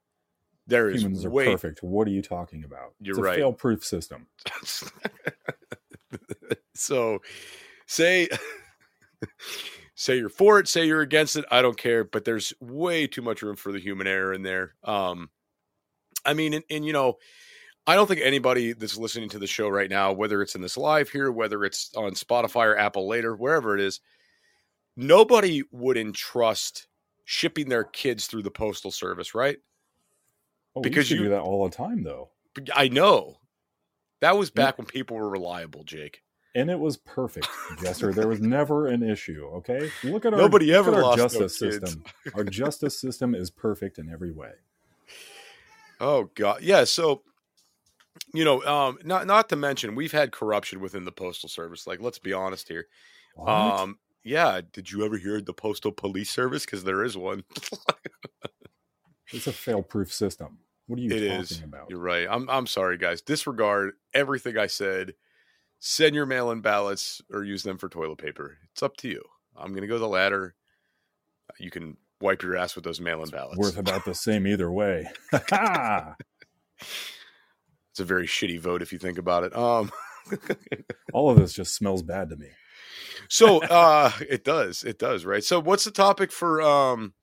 There 0.68 0.90
is 0.90 1.02
Humans 1.02 1.24
are 1.24 1.30
way 1.30 1.46
perfect. 1.46 1.82
What 1.82 2.06
are 2.06 2.10
you 2.10 2.22
talking 2.22 2.62
about? 2.62 2.92
You're 3.00 3.14
it's 3.14 3.18
a 3.18 3.22
right. 3.22 3.38
fail-proof 3.38 3.84
system. 3.84 4.26
so 6.74 7.20
say 7.86 8.28
say 9.94 10.16
you're 10.16 10.28
for 10.28 10.60
it 10.60 10.68
say 10.68 10.86
you're 10.86 11.00
against 11.00 11.36
it 11.36 11.44
i 11.50 11.60
don't 11.60 11.76
care 11.76 12.04
but 12.04 12.24
there's 12.24 12.52
way 12.60 13.06
too 13.06 13.22
much 13.22 13.42
room 13.42 13.56
for 13.56 13.72
the 13.72 13.80
human 13.80 14.06
error 14.06 14.32
in 14.32 14.42
there 14.42 14.74
um 14.84 15.28
i 16.24 16.32
mean 16.32 16.54
and, 16.54 16.64
and 16.70 16.86
you 16.86 16.92
know 16.92 17.16
i 17.86 17.96
don't 17.96 18.06
think 18.06 18.20
anybody 18.22 18.72
that's 18.72 18.96
listening 18.96 19.28
to 19.28 19.38
the 19.38 19.46
show 19.46 19.68
right 19.68 19.90
now 19.90 20.12
whether 20.12 20.40
it's 20.40 20.54
in 20.54 20.60
this 20.60 20.76
live 20.76 21.08
here 21.08 21.32
whether 21.32 21.64
it's 21.64 21.90
on 21.96 22.12
spotify 22.12 22.66
or 22.66 22.78
apple 22.78 23.08
later 23.08 23.34
wherever 23.34 23.74
it 23.74 23.80
is 23.80 24.00
nobody 24.96 25.62
would 25.72 25.96
entrust 25.96 26.86
shipping 27.24 27.68
their 27.68 27.84
kids 27.84 28.26
through 28.26 28.42
the 28.42 28.50
postal 28.50 28.90
service 28.90 29.34
right 29.34 29.58
Oh, 30.78 30.82
Because 30.82 31.10
you- 31.10 31.18
do 31.18 31.28
that 31.30 31.40
all 31.42 31.64
the 31.68 31.74
time, 31.74 32.02
though, 32.02 32.30
i 32.74 32.88
know 32.88 33.38
that 34.20 34.36
was 34.36 34.50
back 34.50 34.78
when 34.78 34.86
people 34.86 35.16
were 35.16 35.28
reliable 35.28 35.84
jake 35.84 36.22
and 36.54 36.70
it 36.70 36.78
was 36.78 36.96
perfect, 36.96 37.46
Jester. 37.80 38.12
there 38.12 38.26
was 38.26 38.40
never 38.40 38.88
an 38.88 39.02
issue. 39.02 39.44
Okay, 39.56 39.90
look 40.02 40.24
at 40.24 40.32
our 40.32 40.40
Nobody 40.40 40.72
ever 40.74 40.92
our 40.94 41.02
lost 41.02 41.18
no 41.18 41.24
justice 41.24 41.58
kids. 41.58 41.74
system. 41.84 42.04
our 42.34 42.42
justice 42.42 42.98
system 42.98 43.34
is 43.34 43.50
perfect 43.50 43.98
in 43.98 44.10
every 44.10 44.32
way. 44.32 44.52
Oh 46.00 46.30
god, 46.34 46.62
yeah. 46.62 46.84
So, 46.84 47.22
you 48.32 48.44
know, 48.44 48.64
um, 48.64 48.98
not 49.04 49.26
not 49.26 49.50
to 49.50 49.56
mention 49.56 49.94
we've 49.94 50.10
had 50.10 50.32
corruption 50.32 50.80
within 50.80 51.04
the 51.04 51.12
postal 51.12 51.48
service. 51.50 51.86
Like, 51.86 52.00
let's 52.00 52.18
be 52.18 52.32
honest 52.32 52.66
here. 52.68 52.86
What? 53.34 53.48
Um, 53.48 53.98
yeah. 54.24 54.60
Did 54.72 54.90
you 54.90 55.04
ever 55.04 55.18
hear 55.18 55.40
the 55.40 55.52
postal 55.54 55.92
police 55.92 56.30
service? 56.30 56.64
Because 56.64 56.82
there 56.82 57.04
is 57.04 57.16
one. 57.16 57.44
it's 59.32 59.46
a 59.46 59.52
fail-proof 59.52 60.12
system. 60.12 60.58
What 60.88 60.98
are 60.98 61.02
you 61.02 61.10
It 61.10 61.20
talking 61.28 61.40
is. 61.40 61.62
about? 61.64 61.90
You're 61.90 62.00
right. 62.00 62.26
I'm 62.28 62.50
I'm 62.50 62.66
sorry, 62.66 62.98
guys. 62.98 63.22
Disregard 63.22 63.92
everything 64.12 64.58
I 64.58 64.66
said. 64.66 65.14
Send 65.78 66.14
your 66.16 66.26
mail-in 66.26 66.60
ballots 66.60 67.22
or 67.32 67.44
use 67.44 67.62
them 67.62 67.78
for 67.78 67.88
toilet 67.88 68.18
paper. 68.18 68.58
It's 68.72 68.82
up 68.82 68.96
to 68.98 69.08
you. 69.08 69.22
I'm 69.56 69.72
gonna 69.74 69.86
go 69.86 69.98
the 69.98 70.08
latter. 70.08 70.54
You 71.60 71.70
can 71.70 71.96
wipe 72.20 72.42
your 72.42 72.56
ass 72.56 72.74
with 72.74 72.84
those 72.84 73.00
mail-in 73.00 73.30
ballots. 73.30 73.58
Worth 73.58 73.78
about 73.78 74.04
the 74.04 74.14
same 74.14 74.46
either 74.46 74.70
way. 74.72 75.08
It's 77.90 78.00
a 78.00 78.04
very 78.04 78.28
shitty 78.28 78.60
vote 78.60 78.80
if 78.80 78.92
you 78.92 78.98
think 79.00 79.18
about 79.18 79.42
it. 79.42 79.56
Um. 79.56 79.90
all 81.12 81.30
of 81.30 81.36
this 81.38 81.52
just 81.52 81.74
smells 81.74 82.02
bad 82.04 82.30
to 82.30 82.36
me. 82.36 82.46
So 83.28 83.58
uh 83.64 84.12
it 84.20 84.44
does. 84.44 84.84
It 84.84 84.98
does, 85.00 85.24
right? 85.24 85.42
So 85.42 85.58
what's 85.60 85.84
the 85.84 85.90
topic 85.90 86.30
for 86.30 86.62
um 86.62 87.14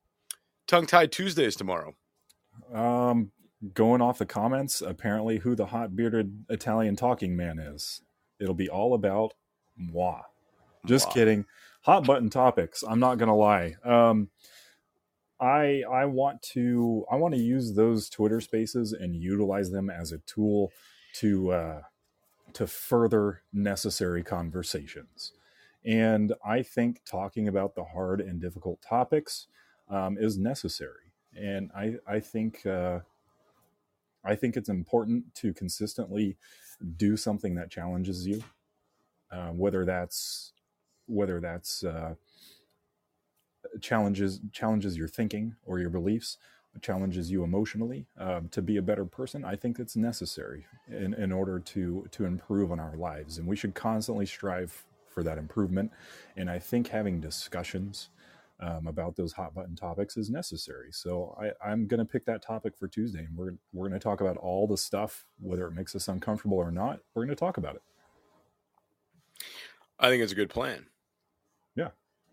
tongue 0.67 0.85
tied 0.85 1.13
Tuesdays 1.13 1.55
tomorrow? 1.55 1.95
Um, 2.73 3.31
going 3.73 4.01
off 4.01 4.17
the 4.17 4.25
comments, 4.25 4.81
apparently 4.81 5.39
who 5.39 5.55
the 5.55 5.67
hot 5.67 5.95
bearded 5.95 6.45
Italian 6.49 6.95
talking 6.95 7.35
man 7.35 7.59
is. 7.59 8.01
It'll 8.39 8.53
be 8.53 8.69
all 8.69 8.93
about 8.93 9.33
moi. 9.77 10.21
Just 10.85 11.07
Moi. 11.07 11.13
kidding. 11.13 11.45
Hot 11.81 12.05
button 12.05 12.29
topics. 12.29 12.83
I'm 12.87 12.99
not 12.99 13.17
gonna 13.17 13.35
lie. 13.35 13.75
Um, 13.83 14.29
I 15.39 15.83
I 15.91 16.05
want 16.05 16.41
to 16.53 17.05
I 17.11 17.15
want 17.15 17.33
to 17.33 17.39
use 17.39 17.73
those 17.73 18.09
Twitter 18.09 18.41
Spaces 18.41 18.93
and 18.93 19.15
utilize 19.15 19.71
them 19.71 19.89
as 19.89 20.11
a 20.11 20.19
tool 20.19 20.71
to 21.15 21.51
uh, 21.51 21.81
to 22.53 22.67
further 22.67 23.41
necessary 23.53 24.23
conversations. 24.23 25.33
And 25.85 26.33
I 26.43 26.63
think 26.63 27.01
talking 27.05 27.47
about 27.47 27.75
the 27.75 27.83
hard 27.83 28.21
and 28.21 28.41
difficult 28.41 28.81
topics 28.81 29.47
um, 29.89 30.17
is 30.17 30.37
necessary. 30.37 31.11
And 31.37 31.69
I 31.75 31.95
I 32.07 32.19
think 32.19 32.65
uh, 32.65 32.99
I 34.25 34.35
think 34.35 34.57
it's 34.57 34.69
important 34.69 35.33
to 35.35 35.53
consistently 35.53 36.37
do 36.97 37.17
something 37.17 37.55
that 37.55 37.69
challenges 37.71 38.27
you, 38.27 38.43
uh, 39.31 39.49
whether 39.49 39.85
that's 39.85 40.53
whether 41.07 41.39
that's 41.39 41.83
uh, 41.83 42.15
challenges 43.81 44.39
challenges 44.51 44.97
your 44.97 45.07
thinking 45.07 45.55
or 45.65 45.79
your 45.79 45.89
beliefs, 45.89 46.37
challenges 46.81 47.31
you 47.31 47.43
emotionally 47.43 48.07
um, 48.19 48.49
to 48.49 48.61
be 48.61 48.77
a 48.77 48.81
better 48.81 49.05
person. 49.05 49.45
I 49.45 49.55
think 49.55 49.79
it's 49.79 49.95
necessary 49.95 50.65
in, 50.87 51.13
in 51.13 51.31
order 51.31 51.59
to 51.59 52.07
to 52.11 52.25
improve 52.25 52.71
on 52.71 52.79
our 52.79 52.95
lives, 52.95 53.37
and 53.37 53.47
we 53.47 53.55
should 53.55 53.75
constantly 53.75 54.25
strive 54.25 54.85
for 55.07 55.23
that 55.23 55.37
improvement. 55.37 55.91
And 56.35 56.49
I 56.49 56.59
think 56.59 56.89
having 56.89 57.21
discussions 57.21 58.09
um, 58.59 58.87
about 58.87 59.15
those 59.15 59.33
hot 59.33 59.53
button 59.53 59.75
topics 59.75 60.17
is 60.17 60.29
necessary. 60.29 60.89
So 60.91 61.37
I, 61.39 61.51
I'm 61.67 61.87
going 61.87 61.99
to 61.99 62.05
pick 62.05 62.25
that 62.25 62.41
topic 62.41 62.77
for 62.77 62.87
Tuesday, 62.87 63.19
and 63.19 63.35
we're 63.35 63.53
we're 63.73 63.89
going 63.89 63.99
to 63.99 64.03
talk 64.03 64.21
about 64.21 64.37
all 64.37 64.67
the 64.67 64.77
stuff, 64.77 65.25
whether 65.39 65.67
it 65.67 65.73
makes 65.73 65.95
us 65.95 66.07
uncomfortable 66.07 66.57
or 66.57 66.71
not. 66.71 66.99
We're 67.13 67.25
going 67.25 67.35
to 67.35 67.39
talk 67.39 67.57
about 67.57 67.75
it. 67.75 67.83
I 69.99 70.09
think 70.09 70.23
it's 70.23 70.31
a 70.31 70.35
good 70.35 70.49
plan. 70.49 70.85
Yeah, 71.75 71.89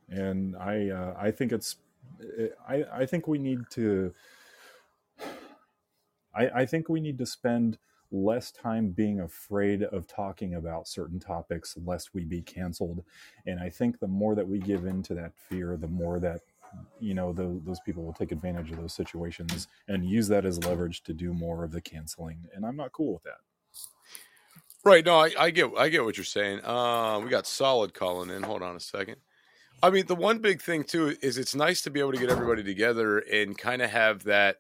and 0.09 0.57
I 0.57 0.91
uh, 0.91 1.17
I 1.19 1.31
think 1.31 1.53
it's 1.53 1.77
I 2.69 2.85
I 2.93 3.07
think 3.07 3.27
we 3.27 3.39
need 3.39 3.61
to 3.71 4.15
I 6.35 6.49
I 6.49 6.67
think 6.67 6.89
we 6.89 7.01
need 7.01 7.19
to 7.19 7.27
spend 7.27 7.79
less 8.11 8.51
time 8.51 8.91
being 8.91 9.21
afraid 9.21 9.85
of 9.85 10.07
talking 10.07 10.55
about 10.55 10.87
certain 10.87 11.19
topics 11.19 11.77
lest 11.87 12.13
we 12.13 12.25
be 12.25 12.43
canceled 12.43 13.03
and 13.47 13.59
I 13.59 13.71
think 13.71 13.99
the 13.99 14.07
more 14.07 14.35
that 14.35 14.47
we 14.47 14.59
give 14.59 14.85
into 14.85 15.15
that 15.15 15.33
fear 15.49 15.79
the 15.79 15.89
more 15.89 16.21
that 16.21 16.43
you 17.01 17.15
know 17.15 17.33
those, 17.33 17.63
those 17.65 17.81
people 17.81 18.05
will 18.05 18.13
take 18.13 18.31
advantage 18.31 18.71
of 18.71 18.77
those 18.77 18.93
situations 18.93 19.67
and 19.89 20.05
use 20.05 20.29
that 20.29 20.45
as 20.45 20.63
leverage 20.63 21.03
to 21.05 21.15
do 21.15 21.33
more 21.33 21.65
of 21.65 21.73
the 21.73 21.81
canceling 21.81 22.37
and 22.55 22.67
I'm 22.67 22.77
not 22.77 22.93
cool 22.93 23.15
with 23.15 23.23
that 23.23 23.41
Right. 24.85 25.05
No, 25.05 25.17
I, 25.17 25.31
I 25.39 25.51
get 25.51 25.71
I 25.79 25.89
get 25.89 26.05
what 26.05 26.17
you're 26.17 26.25
saying. 26.25 26.61
Uh, 26.65 27.21
we 27.23 27.31
got 27.31 27.47
solid 27.47 27.95
calling 27.95 28.31
in. 28.31 28.43
Hold 28.43 28.63
on 28.63 28.75
a 28.75 28.81
second. 28.81 29.17
I 29.83 29.91
mean, 29.91 30.07
the 30.07 30.17
one 30.17 30.39
big 30.39 30.61
thing 30.61 30.85
too 30.85 31.17
is 31.23 31.39
it's 31.39 31.55
nice 31.55 31.83
to 31.83 31.91
be 31.91 32.01
able 32.01 32.13
to 32.13 32.19
get 32.19 32.31
everybody 32.31 32.63
together 32.63 33.19
and 33.19 33.57
kind 33.57 33.83
of 33.83 33.91
have 33.91 34.25
that, 34.25 34.59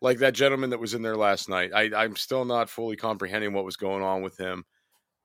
like 0.00 0.18
that 0.18 0.34
gentleman 0.34 0.70
that 0.70 0.80
was 0.80 0.94
in 0.94 1.02
there 1.02 1.16
last 1.16 1.48
night. 1.48 1.72
I, 1.74 1.90
I'm 1.94 2.16
still 2.16 2.44
not 2.44 2.70
fully 2.70 2.96
comprehending 2.96 3.52
what 3.52 3.64
was 3.64 3.76
going 3.76 4.02
on 4.02 4.22
with 4.22 4.38
him. 4.38 4.64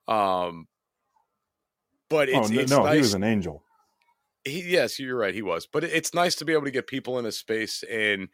Um, 0.07 0.67
but 2.09 2.29
it's, 2.29 2.49
oh 2.49 2.53
no, 2.53 2.59
it's 2.59 2.71
no 2.71 2.83
nice. 2.83 2.93
he 2.93 2.99
was 2.99 3.13
an 3.13 3.23
angel 3.23 3.63
he, 4.45 4.61
yes, 4.61 4.99
you're 4.99 5.17
right. 5.17 5.33
He 5.33 5.41
was, 5.41 5.65
but 5.65 5.83
it's 5.83 6.13
nice 6.13 6.35
to 6.35 6.45
be 6.45 6.53
able 6.53 6.65
to 6.65 6.71
get 6.71 6.87
people 6.87 7.19
in 7.19 7.25
a 7.25 7.31
space 7.31 7.83
and 7.83 8.29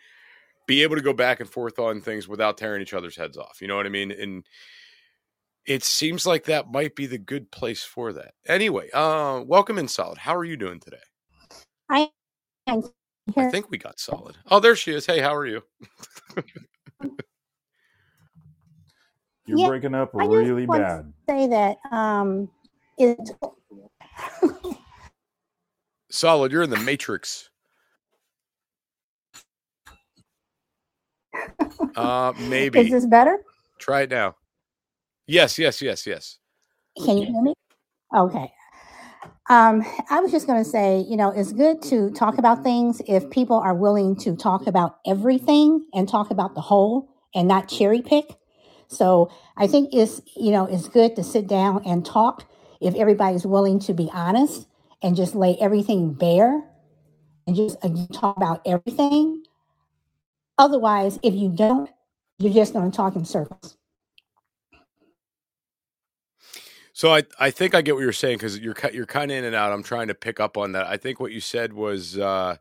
be 0.68 0.84
able 0.84 0.98
to 0.98 1.02
go 1.02 1.14
back 1.14 1.40
and 1.40 1.50
forth 1.50 1.80
on 1.80 2.02
things 2.02 2.28
without 2.28 2.58
tearing 2.58 2.82
each 2.82 2.94
other's 2.94 3.16
heads 3.16 3.38
off. 3.38 3.60
You 3.62 3.68
know 3.68 3.78
what 3.78 3.86
I 3.86 3.90
mean? 3.90 4.12
And 4.12 4.46
it 5.66 5.84
seems 5.84 6.26
like 6.26 6.46
that 6.46 6.72
might 6.72 6.96
be 6.96 7.06
the 7.06 7.18
good 7.18 7.50
place 7.50 7.82
for 7.82 8.14
that. 8.14 8.34
Anyway, 8.46 8.90
uh, 8.94 9.42
welcome 9.46 9.78
in, 9.78 9.88
solid. 9.88 10.20
How 10.20 10.36
are 10.36 10.44
you 10.44 10.58
doing 10.58 10.80
today? 10.80 10.98
I 11.90 12.10
am 12.68 12.84
here. 13.36 13.48
I 13.48 13.52
think 13.52 13.70
we 13.72 13.78
got 13.78 14.00
solid. 14.00 14.38
Oh, 14.50 14.60
there 14.60 14.76
she 14.76 14.94
is. 14.94 15.06
Hey, 15.06 15.20
how 15.22 15.36
are 15.36 15.46
you? 15.48 15.64
Um 16.38 16.44
You're 19.46 19.60
yeah, 19.60 19.60
breaking 19.60 19.96
up 19.96 20.14
I 20.18 20.26
really 20.26 20.68
bad. 20.68 21.14
say 21.30 21.48
that 21.48 21.78
um, 21.92 22.50
solid. 26.12 26.52
You're 26.52 26.64
in 26.64 26.70
the 26.70 26.78
matrix. 26.78 27.50
Uh, 31.96 32.34
maybe. 32.50 32.82
Is 32.82 32.92
this 32.92 33.08
better? 33.08 33.40
Try 33.80 34.04
it 34.04 34.12
now. 34.12 34.36
Yes, 35.28 35.60
yes, 35.60 35.82
yes, 35.82 36.08
yes. 36.08 36.40
Can 37.06 37.18
you 37.20 37.26
hear 37.26 37.42
me? 37.42 37.54
Okay. 38.16 38.52
Um, 39.52 39.84
I 40.10 40.22
was 40.22 40.32
just 40.32 40.48
going 40.48 40.64
to 40.64 40.70
say, 40.70 41.06
you 41.10 41.18
know, 41.18 41.30
it's 41.30 41.52
good 41.52 41.82
to 41.84 42.10
talk 42.12 42.38
about 42.38 42.64
things 42.64 43.02
if 43.06 43.30
people 43.30 43.58
are 43.58 43.76
willing 43.76 44.16
to 44.20 44.34
talk 44.34 44.66
about 44.66 45.00
everything 45.06 45.86
and 45.94 46.08
talk 46.08 46.32
about 46.32 46.56
the 46.56 46.62
whole 46.62 47.10
and 47.36 47.50
not 47.50 47.68
cherry 47.68 48.02
pick. 48.02 48.38
So 48.88 49.30
I 49.58 49.68
think 49.68 49.90
it's, 49.94 50.22
you 50.38 50.52
know, 50.52 50.64
it's 50.64 50.88
good 50.88 51.18
to 51.18 51.24
sit 51.24 51.48
down 51.48 51.84
and 51.86 52.06
talk 52.06 52.50
if 52.80 52.96
everybody's 52.96 53.46
willing 53.46 53.80
to 53.82 53.94
be 53.94 54.10
honest 54.14 54.68
and 55.04 55.18
just 55.18 55.36
lay 55.36 55.58
everything 55.60 56.14
bare 56.14 56.64
and 57.46 57.54
just 57.54 57.76
uh, 57.84 57.90
talk 58.14 58.38
about 58.38 58.62
everything. 58.66 59.44
Otherwise, 60.58 61.20
if 61.24 61.34
you 61.34 61.50
don't, 61.50 61.90
you're 62.40 62.54
just 62.54 62.72
going 62.72 62.90
to 62.90 62.96
talk 62.96 63.18
in 63.18 63.26
circles. 63.26 63.76
So 67.02 67.12
I, 67.16 67.24
I 67.40 67.50
think 67.50 67.74
I 67.74 67.82
get 67.82 67.96
what 67.96 68.02
you're 68.02 68.14
saying 68.14 68.38
because 68.38 68.60
you're 68.60 68.76
you're 68.94 69.08
kind 69.08 69.32
of 69.32 69.38
in 69.38 69.44
and 69.44 69.56
out. 69.56 69.72
I'm 69.72 69.82
trying 69.82 70.10
to 70.10 70.14
pick 70.14 70.40
up 70.40 70.56
on 70.56 70.74
that. 70.74 70.86
I 70.86 70.98
think 70.98 71.20
what 71.20 71.32
you 71.32 71.40
said 71.40 71.74
was 71.74 72.16
uh, 72.20 72.58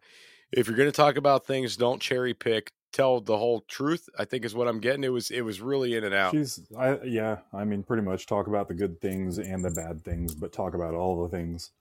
if 0.50 0.66
you're 0.66 0.78
going 0.78 0.88
to 0.88 0.96
talk 0.96 1.16
about 1.16 1.44
things, 1.44 1.76
don't 1.76 2.00
cherry 2.00 2.32
pick. 2.32 2.72
Tell 2.90 3.20
the 3.20 3.36
whole 3.36 3.60
truth. 3.68 4.08
I 4.18 4.24
think 4.24 4.46
is 4.46 4.54
what 4.54 4.66
I'm 4.66 4.80
getting. 4.80 5.04
It 5.04 5.10
was 5.10 5.30
it 5.30 5.42
was 5.42 5.60
really 5.60 5.94
in 5.94 6.04
and 6.04 6.14
out. 6.14 6.30
She's, 6.30 6.58
I, 6.74 6.98
yeah, 7.02 7.40
I 7.52 7.64
mean, 7.64 7.82
pretty 7.82 8.02
much 8.02 8.24
talk 8.24 8.46
about 8.46 8.66
the 8.66 8.72
good 8.72 8.98
things 9.02 9.36
and 9.36 9.62
the 9.62 9.72
bad 9.72 10.02
things, 10.02 10.34
but 10.34 10.54
talk 10.54 10.72
about 10.72 10.94
all 10.94 11.22
the 11.22 11.28
things. 11.28 11.72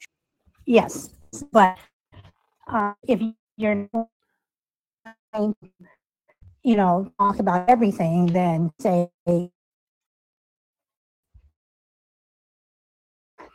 Yes, 0.65 1.11
but 1.53 1.77
uh, 2.67 2.91
if 3.07 3.21
you're, 3.55 3.87
you 6.63 6.75
know, 6.75 7.09
talk 7.17 7.39
about 7.39 7.69
everything, 7.69 8.25
then 8.25 8.73
say 8.81 9.09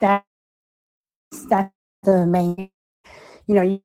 that 0.00 0.24
that's 1.48 1.72
the 2.02 2.26
main, 2.26 2.70
you 3.46 3.54
know, 3.54 3.62
you, 3.62 3.80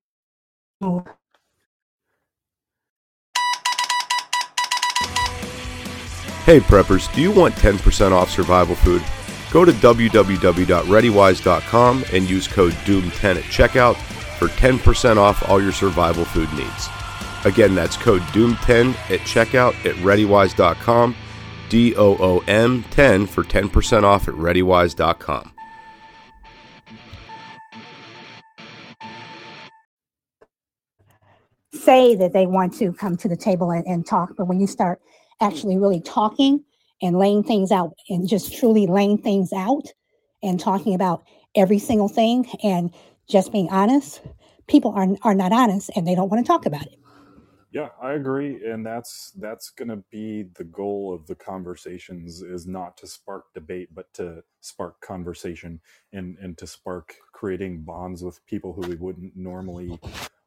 Hey 6.50 6.60
preppers, 6.60 7.14
do 7.14 7.22
you 7.22 7.32
want 7.32 7.54
10% 7.56 8.12
off 8.12 8.32
survival 8.32 8.76
food? 8.76 9.04
Go 9.52 9.66
to 9.66 9.72
www.readywise.com 9.72 12.06
and 12.14 12.30
use 12.30 12.48
code 12.48 12.74
DOOM10 12.74 13.38
at 13.38 13.44
checkout 13.44 13.96
for 14.38 14.48
10% 14.48 15.18
off 15.18 15.50
all 15.50 15.62
your 15.62 15.72
survival 15.72 16.26
food 16.26 16.52
needs. 16.54 16.90
Again, 17.46 17.76
that's 17.76 17.98
code 17.98 18.24
DOOM10 18.34 18.96
at 19.12 19.20
checkout 19.22 19.76
at 19.86 19.96
readywise.com, 19.98 21.16
D 21.70 21.96
O 21.96 22.18
O 22.18 22.40
M 22.48 22.84
10 22.90 23.28
for 23.28 23.44
10% 23.44 24.04
off 24.04 24.28
at 24.28 24.34
readywise.com. 24.34 25.54
say 31.90 32.14
that 32.14 32.34
they 32.34 32.46
want 32.46 32.72
to 32.72 32.94
come 32.94 33.18
to 33.18 33.28
the 33.28 33.36
table 33.36 33.72
and, 33.72 33.84
and 33.88 34.06
talk, 34.06 34.36
but 34.38 34.46
when 34.46 34.60
you 34.60 34.68
start 34.68 35.02
actually 35.42 35.76
really 35.76 36.00
talking 36.00 36.64
and 37.02 37.18
laying 37.18 37.44
things 37.44 37.72
out 37.72 37.96
and 38.10 38.28
just 38.28 38.56
truly 38.56 38.86
laying 38.86 39.18
things 39.18 39.52
out 39.52 39.88
and 40.44 40.60
talking 40.60 40.94
about 40.94 41.24
every 41.56 41.80
single 41.80 42.08
thing 42.08 42.48
and 42.62 42.94
just 43.28 43.52
being 43.52 43.68
honest, 43.72 44.22
people 44.68 44.92
are, 44.92 45.08
are 45.24 45.34
not 45.34 45.52
honest 45.52 45.90
and 45.96 46.06
they 46.06 46.14
don't 46.14 46.30
want 46.30 46.46
to 46.46 46.48
talk 46.48 46.68
about 46.68 46.86
it. 46.86 47.00
Yeah, 47.72 47.90
I 48.00 48.14
agree, 48.14 48.64
and 48.68 48.86
that's 48.86 49.32
that's 49.38 49.70
going 49.72 49.90
to 49.90 50.04
be 50.12 50.46
the 50.56 50.64
goal 50.64 51.14
of 51.14 51.28
the 51.28 51.36
conversations 51.36 52.42
is 52.42 52.66
not 52.66 52.98
to 52.98 53.08
spark 53.08 53.46
debate, 53.54 53.90
but 53.94 54.12
to 54.16 54.44
spark 54.60 55.02
conversation 55.02 55.80
and 56.12 56.36
and 56.40 56.58
to 56.58 56.66
spark 56.66 57.16
creating 57.32 57.84
bonds 57.84 58.24
with 58.24 58.44
people 58.48 58.74
who 58.74 58.82
we 58.88 58.96
wouldn't 58.96 59.36
normally 59.36 60.00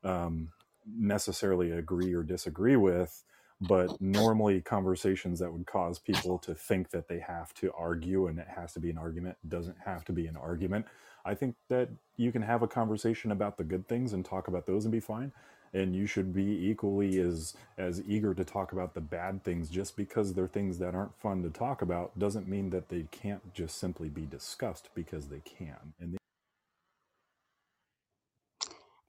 um, 0.03 0.49
necessarily 0.87 1.73
agree 1.73 2.13
or 2.15 2.23
disagree 2.23 2.77
with, 2.77 3.25
but 3.61 4.01
normally 4.01 4.61
conversations 4.61 5.39
that 5.39 5.53
would 5.53 5.67
cause 5.67 5.99
people 5.99 6.39
to 6.39 6.55
think 6.55 6.91
that 6.91 7.09
they 7.09 7.21
have 7.21 7.55
to 7.55 7.73
argue 7.73 8.27
and 8.27 8.39
it 8.39 8.49
has 8.49 8.73
to 8.73 8.81
be 8.81 8.91
an 8.91 8.99
argument 8.99 9.37
doesn't 9.49 9.77
have 9.85 10.05
to 10.05 10.13
be 10.13 10.27
an 10.27 10.37
argument. 10.37 10.87
I 11.25 11.35
think 11.35 11.55
that 11.69 11.89
you 12.17 12.33
can 12.33 12.43
have 12.43 12.63
a 12.63 12.69
conversation 12.69 13.31
about 13.31 13.57
the 13.57 13.65
good 13.65 13.87
things 13.87 14.13
and 14.13 14.25
talk 14.25 14.49
about 14.49 14.67
those 14.67 14.85
and 14.85 14.93
be 14.93 15.01
fine 15.01 15.33
and 15.75 15.97
you 15.97 16.07
should 16.07 16.35
be 16.35 16.69
equally 16.69 17.19
as 17.19 17.55
as 17.79 18.03
eager 18.07 18.35
to 18.35 18.45
talk 18.45 18.73
about 18.73 18.95
the 18.95 19.01
bad 19.01 19.43
things 19.43 19.69
just 19.69 19.97
because 19.97 20.35
they're 20.35 20.49
things 20.49 20.79
that 20.79 20.95
aren't 20.95 21.19
fun 21.19 21.43
to 21.43 21.51
talk 21.51 21.83
about 21.83 22.17
doesn't 22.19 22.49
mean 22.49 22.71
that 22.71 22.89
they 22.89 23.07
can't 23.11 23.55
just 23.55 23.79
simply 23.79 24.09
be 24.09 24.27
discussed 24.27 24.89
because 24.95 25.29
they 25.29 25.41
can 25.41 25.95
and 26.01 26.19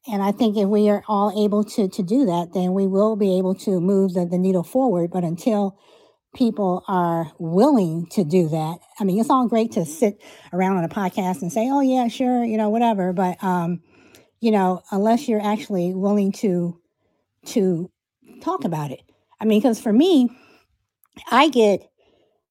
And 0.07 0.21
I 0.21 0.31
think 0.31 0.57
if 0.57 0.67
we 0.67 0.89
are 0.89 1.03
all 1.07 1.31
able 1.45 1.63
to, 1.63 1.87
to 1.87 2.03
do 2.03 2.25
that, 2.25 2.51
then 2.53 2.73
we 2.73 2.87
will 2.87 3.15
be 3.15 3.37
able 3.37 3.55
to 3.55 3.79
move 3.79 4.13
the, 4.13 4.25
the 4.25 4.37
needle 4.37 4.63
forward. 4.63 5.11
But 5.11 5.23
until 5.23 5.79
people 6.35 6.83
are 6.87 7.31
willing 7.39 8.07
to 8.07 8.23
do 8.23 8.49
that, 8.49 8.79
I 8.99 9.05
mean, 9.05 9.19
it's 9.19 9.29
all 9.29 9.47
great 9.47 9.71
to 9.73 9.85
sit 9.85 10.21
around 10.51 10.77
on 10.77 10.83
a 10.83 10.89
podcast 10.89 11.41
and 11.41 11.53
say, 11.53 11.69
oh, 11.71 11.79
yeah, 11.79 12.07
sure, 12.09 12.43
you 12.43 12.57
know, 12.57 12.69
whatever. 12.69 13.13
But, 13.13 13.41
um, 13.41 13.81
you 14.41 14.51
know, 14.51 14.81
unless 14.91 15.29
you're 15.29 15.45
actually 15.45 15.93
willing 15.93 16.31
to 16.33 16.77
to 17.45 17.89
talk 18.41 18.63
about 18.65 18.91
it. 18.91 19.01
I 19.39 19.45
mean, 19.45 19.59
because 19.59 19.79
for 19.79 19.93
me, 19.93 20.29
I 21.31 21.49
get 21.49 21.89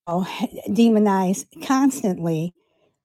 oh, 0.07 0.26
demonized 0.72 1.46
constantly 1.64 2.55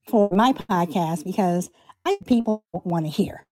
for 0.08 0.30
my 0.32 0.54
podcast 0.54 1.24
because 1.24 1.70
I 2.06 2.18
people 2.26 2.64
want 2.72 3.06
to 3.06 3.12
hear. 3.12 3.47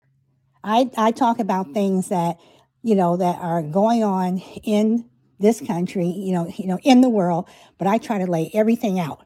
I, 0.66 0.89
I 0.97 1.11
talk 1.11 1.39
about 1.39 1.74
things 1.74 2.09
that 2.09 2.38
you 2.84 2.95
know 2.95 3.18
that 3.18 3.38
are 3.39 3.61
going 3.63 4.03
on 4.03 4.39
in 4.63 5.09
this 5.39 5.61
country, 5.61 6.07
you 6.07 6.34
know, 6.34 6.51
you 6.57 6.68
know, 6.68 6.80
in 6.84 7.01
the 7.01 7.09
world, 7.09 7.49
but 7.78 7.88
I 7.88 7.97
try 7.97 8.18
to 8.20 8.26
lay 8.26 8.49
everything 8.53 8.99
out. 8.99 9.26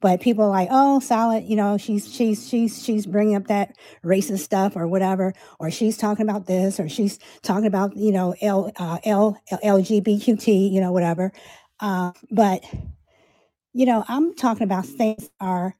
But 0.00 0.20
people 0.20 0.44
are 0.44 0.50
like, 0.50 0.68
oh, 0.70 1.00
solid, 1.00 1.44
you 1.44 1.56
know, 1.56 1.76
she's 1.76 2.12
she's 2.12 2.48
she's 2.48 2.82
she's 2.82 3.06
bringing 3.06 3.34
up 3.36 3.48
that 3.48 3.76
racist 4.04 4.40
stuff 4.40 4.76
or 4.76 4.86
whatever, 4.86 5.34
or 5.58 5.70
she's 5.70 5.96
talking 5.96 6.28
about 6.28 6.46
this, 6.46 6.80
or 6.80 6.88
she's 6.88 7.18
talking 7.42 7.66
about 7.66 7.96
you 7.96 8.12
know 8.12 8.34
L 8.40 8.72
uh, 8.78 8.98
L 9.04 9.40
LGBTQT, 9.50 10.72
you 10.72 10.80
know, 10.80 10.92
whatever. 10.92 11.32
Uh, 11.80 12.12
but 12.30 12.64
you 13.72 13.86
know, 13.86 14.04
I'm 14.08 14.34
talking 14.34 14.64
about 14.64 14.86
things 14.86 15.28
are 15.40 15.74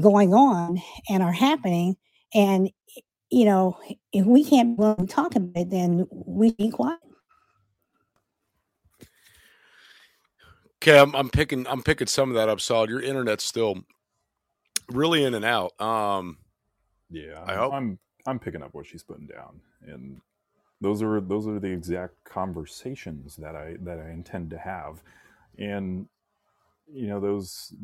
going 0.00 0.34
on 0.34 0.80
and 1.08 1.22
are 1.22 1.32
happening, 1.32 1.96
and 2.34 2.70
you 3.30 3.44
know, 3.46 3.78
if 4.12 4.26
we 4.26 4.44
can't 4.44 4.78
be 4.78 5.06
talk 5.08 5.36
about 5.36 5.52
it, 5.56 5.70
then 5.70 6.06
we 6.12 6.52
be 6.52 6.70
quiet. 6.70 7.00
Okay, 10.82 10.98
I'm, 10.98 11.14
I'm 11.16 11.30
picking 11.30 11.66
I'm 11.68 11.82
picking 11.82 12.06
some 12.08 12.30
of 12.30 12.36
that 12.36 12.48
up. 12.48 12.60
Solid. 12.60 12.90
Your 12.90 13.02
internet's 13.02 13.44
still 13.44 13.84
really 14.90 15.24
in 15.24 15.34
and 15.34 15.44
out. 15.44 15.80
Um, 15.80 16.38
yeah 17.10 17.44
I 17.46 17.54
hope- 17.56 17.74
I'm 17.74 17.98
i'm 18.26 18.38
picking 18.38 18.62
up 18.62 18.74
what 18.74 18.86
she's 18.86 19.04
putting 19.04 19.26
down 19.26 19.60
and 19.86 20.20
those 20.80 21.02
are 21.02 21.20
those 21.20 21.48
are 21.48 21.60
the 21.60 21.70
exact 21.72 22.14
conversations 22.24 23.36
that 23.36 23.56
i 23.56 23.76
that 23.82 24.00
i 24.00 24.10
intend 24.10 24.50
to 24.50 24.58
have 24.58 25.02
and 25.58 26.08
you 26.92 27.08
know 27.08 27.20
those 27.20 27.74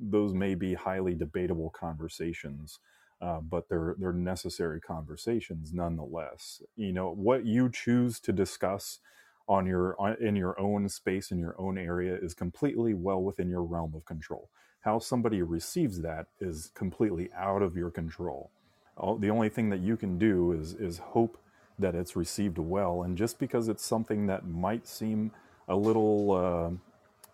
those 0.00 0.34
may 0.34 0.54
be 0.54 0.74
highly 0.74 1.14
debatable 1.14 1.70
conversations 1.70 2.80
uh, 3.20 3.40
but 3.40 3.68
they're 3.68 3.96
they're 3.98 4.12
necessary 4.12 4.80
conversations 4.80 5.72
nonetheless. 5.72 6.62
You 6.76 6.92
know 6.92 7.10
what 7.10 7.44
you 7.44 7.70
choose 7.70 8.20
to 8.20 8.32
discuss 8.32 9.00
on 9.48 9.66
your 9.66 9.96
on, 10.00 10.16
in 10.20 10.36
your 10.36 10.58
own 10.60 10.88
space 10.88 11.30
in 11.30 11.38
your 11.38 11.56
own 11.58 11.78
area 11.78 12.16
is 12.20 12.34
completely 12.34 12.94
well 12.94 13.20
within 13.20 13.48
your 13.48 13.62
realm 13.62 13.94
of 13.94 14.04
control. 14.04 14.48
How 14.82 14.98
somebody 14.98 15.42
receives 15.42 16.00
that 16.02 16.26
is 16.40 16.70
completely 16.74 17.30
out 17.36 17.62
of 17.62 17.76
your 17.76 17.90
control. 17.90 18.50
All, 18.96 19.16
the 19.16 19.30
only 19.30 19.48
thing 19.48 19.70
that 19.70 19.80
you 19.80 19.96
can 19.96 20.18
do 20.18 20.52
is 20.52 20.74
is 20.74 20.98
hope 20.98 21.38
that 21.78 21.94
it's 21.94 22.16
received 22.16 22.58
well 22.58 23.02
and 23.02 23.16
just 23.16 23.38
because 23.38 23.68
it's 23.68 23.84
something 23.84 24.26
that 24.26 24.46
might 24.46 24.86
seem 24.86 25.30
a 25.68 25.76
little 25.76 26.32
uh, 26.32 26.70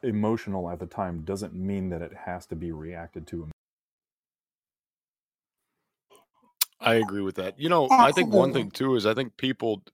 emotional 0.06 0.68
at 0.70 0.78
the 0.78 0.86
time 0.86 1.22
doesn't 1.22 1.54
mean 1.54 1.88
that 1.88 2.02
it 2.02 2.12
has 2.26 2.46
to 2.46 2.54
be 2.54 2.72
reacted 2.72 3.26
to 3.26 3.48
I 6.84 6.94
agree 6.94 7.22
with 7.22 7.36
that. 7.36 7.58
You 7.58 7.68
know, 7.68 7.92
I 7.98 8.12
think 8.12 8.32
one 8.32 8.52
thing 8.52 8.70
too 8.70 8.94
is 8.96 9.06
I 9.06 9.14
think 9.14 9.36
people 9.36 9.84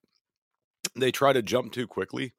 they 0.97 1.12
try 1.12 1.32
to 1.32 1.43
jump 1.43 1.72
too 1.72 1.86
quickly. 1.86 2.34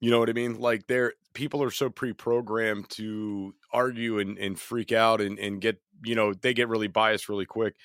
You 0.00 0.10
know 0.10 0.18
what 0.18 0.30
I 0.30 0.34
mean? 0.34 0.60
Like 0.60 0.86
they're 0.86 1.14
people 1.34 1.62
are 1.62 1.70
so 1.70 1.90
pre-programmed 1.90 2.88
to 2.90 3.54
argue 3.72 4.18
and, 4.18 4.38
and 4.38 4.58
freak 4.58 4.92
out 4.92 5.20
and, 5.20 5.38
and 5.38 5.60
get 5.60 5.80
you 6.04 6.14
know 6.14 6.34
they 6.34 6.54
get 6.54 6.68
really 6.68 6.88
biased 6.88 7.28
really 7.28 7.46
quick. 7.46 7.76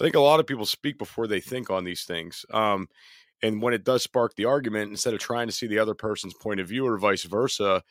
I 0.00 0.04
think 0.04 0.16
a 0.16 0.20
lot 0.20 0.40
of 0.40 0.46
people 0.46 0.66
speak 0.66 0.98
before 0.98 1.26
they 1.26 1.40
think 1.40 1.70
on 1.70 1.84
these 1.84 2.04
things. 2.04 2.44
Um, 2.52 2.88
And 3.42 3.62
when 3.62 3.74
it 3.74 3.84
does 3.84 4.02
spark 4.04 4.36
the 4.36 4.46
argument, 4.46 4.92
instead 4.92 5.14
of 5.14 5.20
trying 5.20 5.48
to 5.48 5.54
see 5.54 5.68
the 5.68 5.80
other 5.80 5.94
person's 5.94 6.34
point 6.34 6.60
of 6.60 6.68
view 6.68 6.86
or 6.86 6.98
vice 6.98 7.24
versa, 7.24 7.82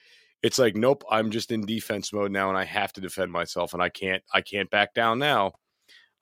it's 0.44 0.60
like, 0.60 0.76
nope, 0.76 1.04
I'm 1.12 1.32
just 1.32 1.52
in 1.52 1.66
defense 1.68 2.14
mode 2.14 2.32
now 2.32 2.50
and 2.50 2.58
I 2.58 2.66
have 2.66 2.94
to 2.96 3.02
defend 3.02 3.32
myself 3.32 3.74
and 3.76 3.84
I 3.84 3.90
can't 3.90 4.24
I 4.34 4.42
can't 4.42 4.70
back 4.72 4.94
down 4.96 5.20
now. 5.20 5.54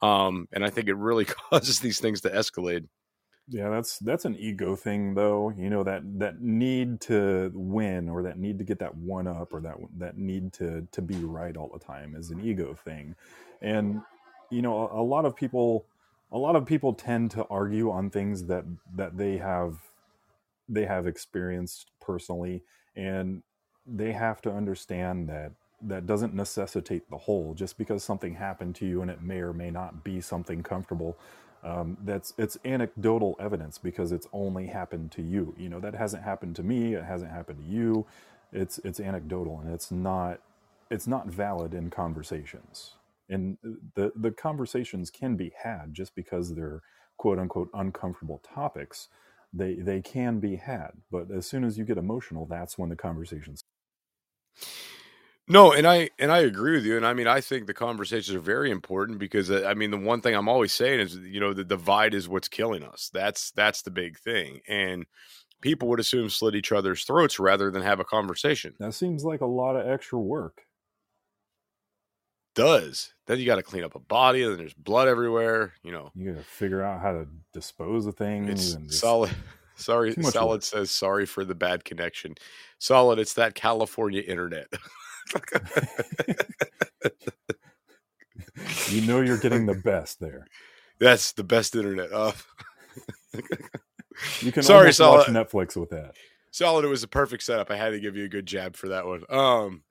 Um, 0.02 0.48
and 0.54 0.64
I 0.64 0.70
think 0.70 0.88
it 0.88 0.96
really 0.96 1.26
causes 1.52 1.80
these 1.80 2.00
things 2.00 2.22
to 2.22 2.30
escalate. 2.30 2.88
Yeah, 3.52 3.70
that's 3.70 3.98
that's 4.00 4.26
an 4.26 4.36
ego 4.36 4.76
thing 4.76 5.16
though. 5.16 5.52
You 5.58 5.72
know 5.72 5.84
that 5.84 6.04
that 6.20 6.40
need 6.40 7.02
to 7.02 7.52
win 7.56 8.08
or 8.08 8.22
that 8.24 8.38
need 8.38 8.60
to 8.60 8.64
get 8.64 8.78
that 8.80 8.96
one 8.96 9.26
up 9.26 9.54
or 9.54 9.62
that 9.62 9.76
that 9.98 10.18
need 10.18 10.54
to 10.54 10.88
to 10.92 11.02
be 11.02 11.16
right 11.16 11.58
all 11.58 11.70
the 11.74 11.84
time 11.84 12.16
is 12.16 12.30
an 12.30 12.46
ego 12.46 12.76
thing. 12.76 13.16
And 13.62 14.02
you 14.52 14.62
know, 14.62 14.88
a, 14.88 15.02
a 15.02 15.04
lot 15.04 15.26
of 15.26 15.36
people 15.36 15.88
a 16.32 16.38
lot 16.38 16.56
of 16.56 16.66
people 16.66 16.94
tend 16.94 17.32
to 17.32 17.46
argue 17.46 17.90
on 17.90 18.12
things 18.12 18.46
that 18.46 18.66
that 18.96 19.18
they 19.18 19.38
have 19.38 19.80
they 20.68 20.86
have 20.86 21.08
experienced 21.08 21.90
personally 22.00 22.62
and 22.96 23.42
they 23.88 24.12
have 24.12 24.42
to 24.42 24.52
understand 24.52 25.28
that 25.30 25.52
that 25.84 26.08
doesn't 26.08 26.34
necessitate 26.36 27.10
the 27.10 27.18
whole. 27.18 27.54
Just 27.56 27.78
because 27.78 28.04
something 28.04 28.36
happened 28.36 28.76
to 28.78 28.86
you 28.88 29.02
and 29.02 29.12
it 29.12 29.22
may 29.22 29.40
or 29.40 29.54
may 29.54 29.72
not 29.72 30.04
be 30.04 30.22
something 30.22 30.64
comfortable 30.64 31.18
um, 31.64 31.98
that's 32.04 32.34
it's 32.38 32.58
anecdotal 32.66 33.36
evidence 33.40 33.78
because 33.78 34.12
it's 34.12 34.28
only 34.34 34.68
happened 34.68 35.12
to 35.14 35.22
you. 35.22 35.56
You 35.58 35.70
know 35.70 35.80
that 35.82 35.96
hasn't 35.96 36.24
happened 36.24 36.56
to 36.58 36.64
me 36.64 36.94
it 36.96 37.04
hasn't 37.06 37.32
happened 37.32 37.60
to 37.66 37.72
you. 37.72 38.06
It's 38.54 38.80
it's 38.80 39.00
anecdotal 39.00 39.60
and 39.62 39.74
it's 39.74 39.92
not 39.92 40.42
it's 40.92 41.08
not 41.08 41.28
valid 41.28 41.74
in 41.74 41.90
conversations. 41.90 42.96
And 43.30 43.58
the 43.96 44.12
the 44.16 44.32
conversations 44.32 45.12
can 45.12 45.36
be 45.36 45.54
had 45.64 45.94
just 45.94 46.16
because 46.16 46.56
they're 46.56 46.82
quote 47.18 47.40
unquote 47.40 47.70
uncomfortable 47.74 48.42
topics. 48.44 49.10
They 49.54 49.76
they 49.76 50.02
can 50.02 50.40
be 50.40 50.58
had 50.58 50.92
but 51.12 51.32
as 51.32 51.46
soon 51.48 51.64
as 51.66 51.78
you 51.78 51.86
get 51.86 51.98
emotional 51.98 52.46
that's 52.46 52.78
when 52.78 52.90
the 52.90 52.96
conversations 52.96 53.64
No, 55.52 55.74
and 55.74 55.88
I 55.88 56.12
and 56.20 56.32
I 56.32 56.40
agree 56.40 56.74
with 56.74 56.86
you. 56.86 56.96
And 56.96 57.06
I 57.06 57.14
mean, 57.14 57.28
I 57.28 57.42
think 57.42 57.66
the 57.66 57.74
conversations 57.74 58.36
are 58.36 58.40
very 58.40 58.70
important 58.70 59.18
because 59.18 59.50
uh, 59.50 59.66
I 59.68 59.74
mean, 59.74 59.90
the 59.90 59.98
one 59.98 60.22
thing 60.22 60.36
I'm 60.36 60.48
always 60.48 60.72
saying 60.72 61.00
is, 61.00 61.16
you 61.16 61.40
know, 61.40 61.54
the 61.54 61.64
divide 61.64 62.14
is 62.14 62.30
what's 62.30 62.48
killing 62.48 62.84
us. 62.84 63.10
That's 63.12 63.50
that's 63.52 63.82
the 63.82 63.90
big 63.90 64.20
thing. 64.20 64.62
And 64.68 65.08
people 65.62 65.88
would 65.90 66.00
assume 66.00 66.30
slit 66.30 66.54
each 66.54 66.72
other's 66.72 67.04
throats 67.04 67.40
rather 67.40 67.72
than 67.72 67.82
have 67.82 68.00
a 68.00 68.06
conversation. 68.06 68.76
that 68.80 68.94
seems 68.94 69.26
like 69.26 69.42
a 69.42 69.46
lot 69.46 69.76
of 69.76 69.88
extra 69.88 70.20
work 70.20 70.62
Does 72.54 73.14
then 73.26 73.40
you 73.40 73.46
got 73.48 73.56
to 73.56 73.64
clean 73.64 73.84
up 73.84 73.96
a 73.96 74.00
body, 74.00 74.44
and 74.44 74.60
there's 74.60 74.74
blood 74.76 75.08
everywhere. 75.08 75.74
You 75.82 75.92
know, 75.92 76.12
you 76.14 76.32
gotta 76.32 76.44
figure 76.44 76.84
out 76.84 77.02
how 77.02 77.12
to 77.12 77.28
dispose 77.54 78.06
of 78.06 78.16
things 78.16 78.50
it's 78.50 78.74
and 78.74 78.88
just, 78.88 79.02
solid. 79.02 79.32
Sorry, 79.78 80.14
solid 80.22 80.56
work. 80.56 80.64
says 80.64 80.92
sorry 80.92 81.26
for 81.26 81.46
the 81.46 81.56
bad 81.56 81.86
connection. 81.86 82.36
Solid, 82.80 83.18
it's 83.18 83.36
that 83.36 83.56
California 83.56 84.22
internet. 84.22 84.68
you 88.90 89.02
know 89.02 89.22
you're 89.22 89.38
getting 89.38 89.66
the 89.66 89.82
best 89.84 90.20
there 90.20 90.46
That's 91.00 91.32
the 91.34 91.44
best 91.44 91.76
internet. 91.76 92.12
Uh, 92.12 92.32
you 94.42 94.52
can 94.52 94.64
Sorry, 94.64 94.92
Solid. 94.92 95.20
watch 95.20 95.28
netflix 95.28 95.76
with 95.76 95.90
that 95.92 96.14
Solid, 96.52 96.84
it 96.84 96.90
was 96.90 97.04
a 97.04 97.08
perfect 97.08 97.44
setup. 97.44 97.70
I 97.70 97.76
had 97.76 97.92
to 97.92 98.00
give 98.00 98.16
you 98.16 98.26
a 98.26 98.30
good 98.30 98.46
jab 98.46 98.76
for 98.76 98.90
that 98.90 99.06
one. 99.06 99.24
Um, 99.30 99.84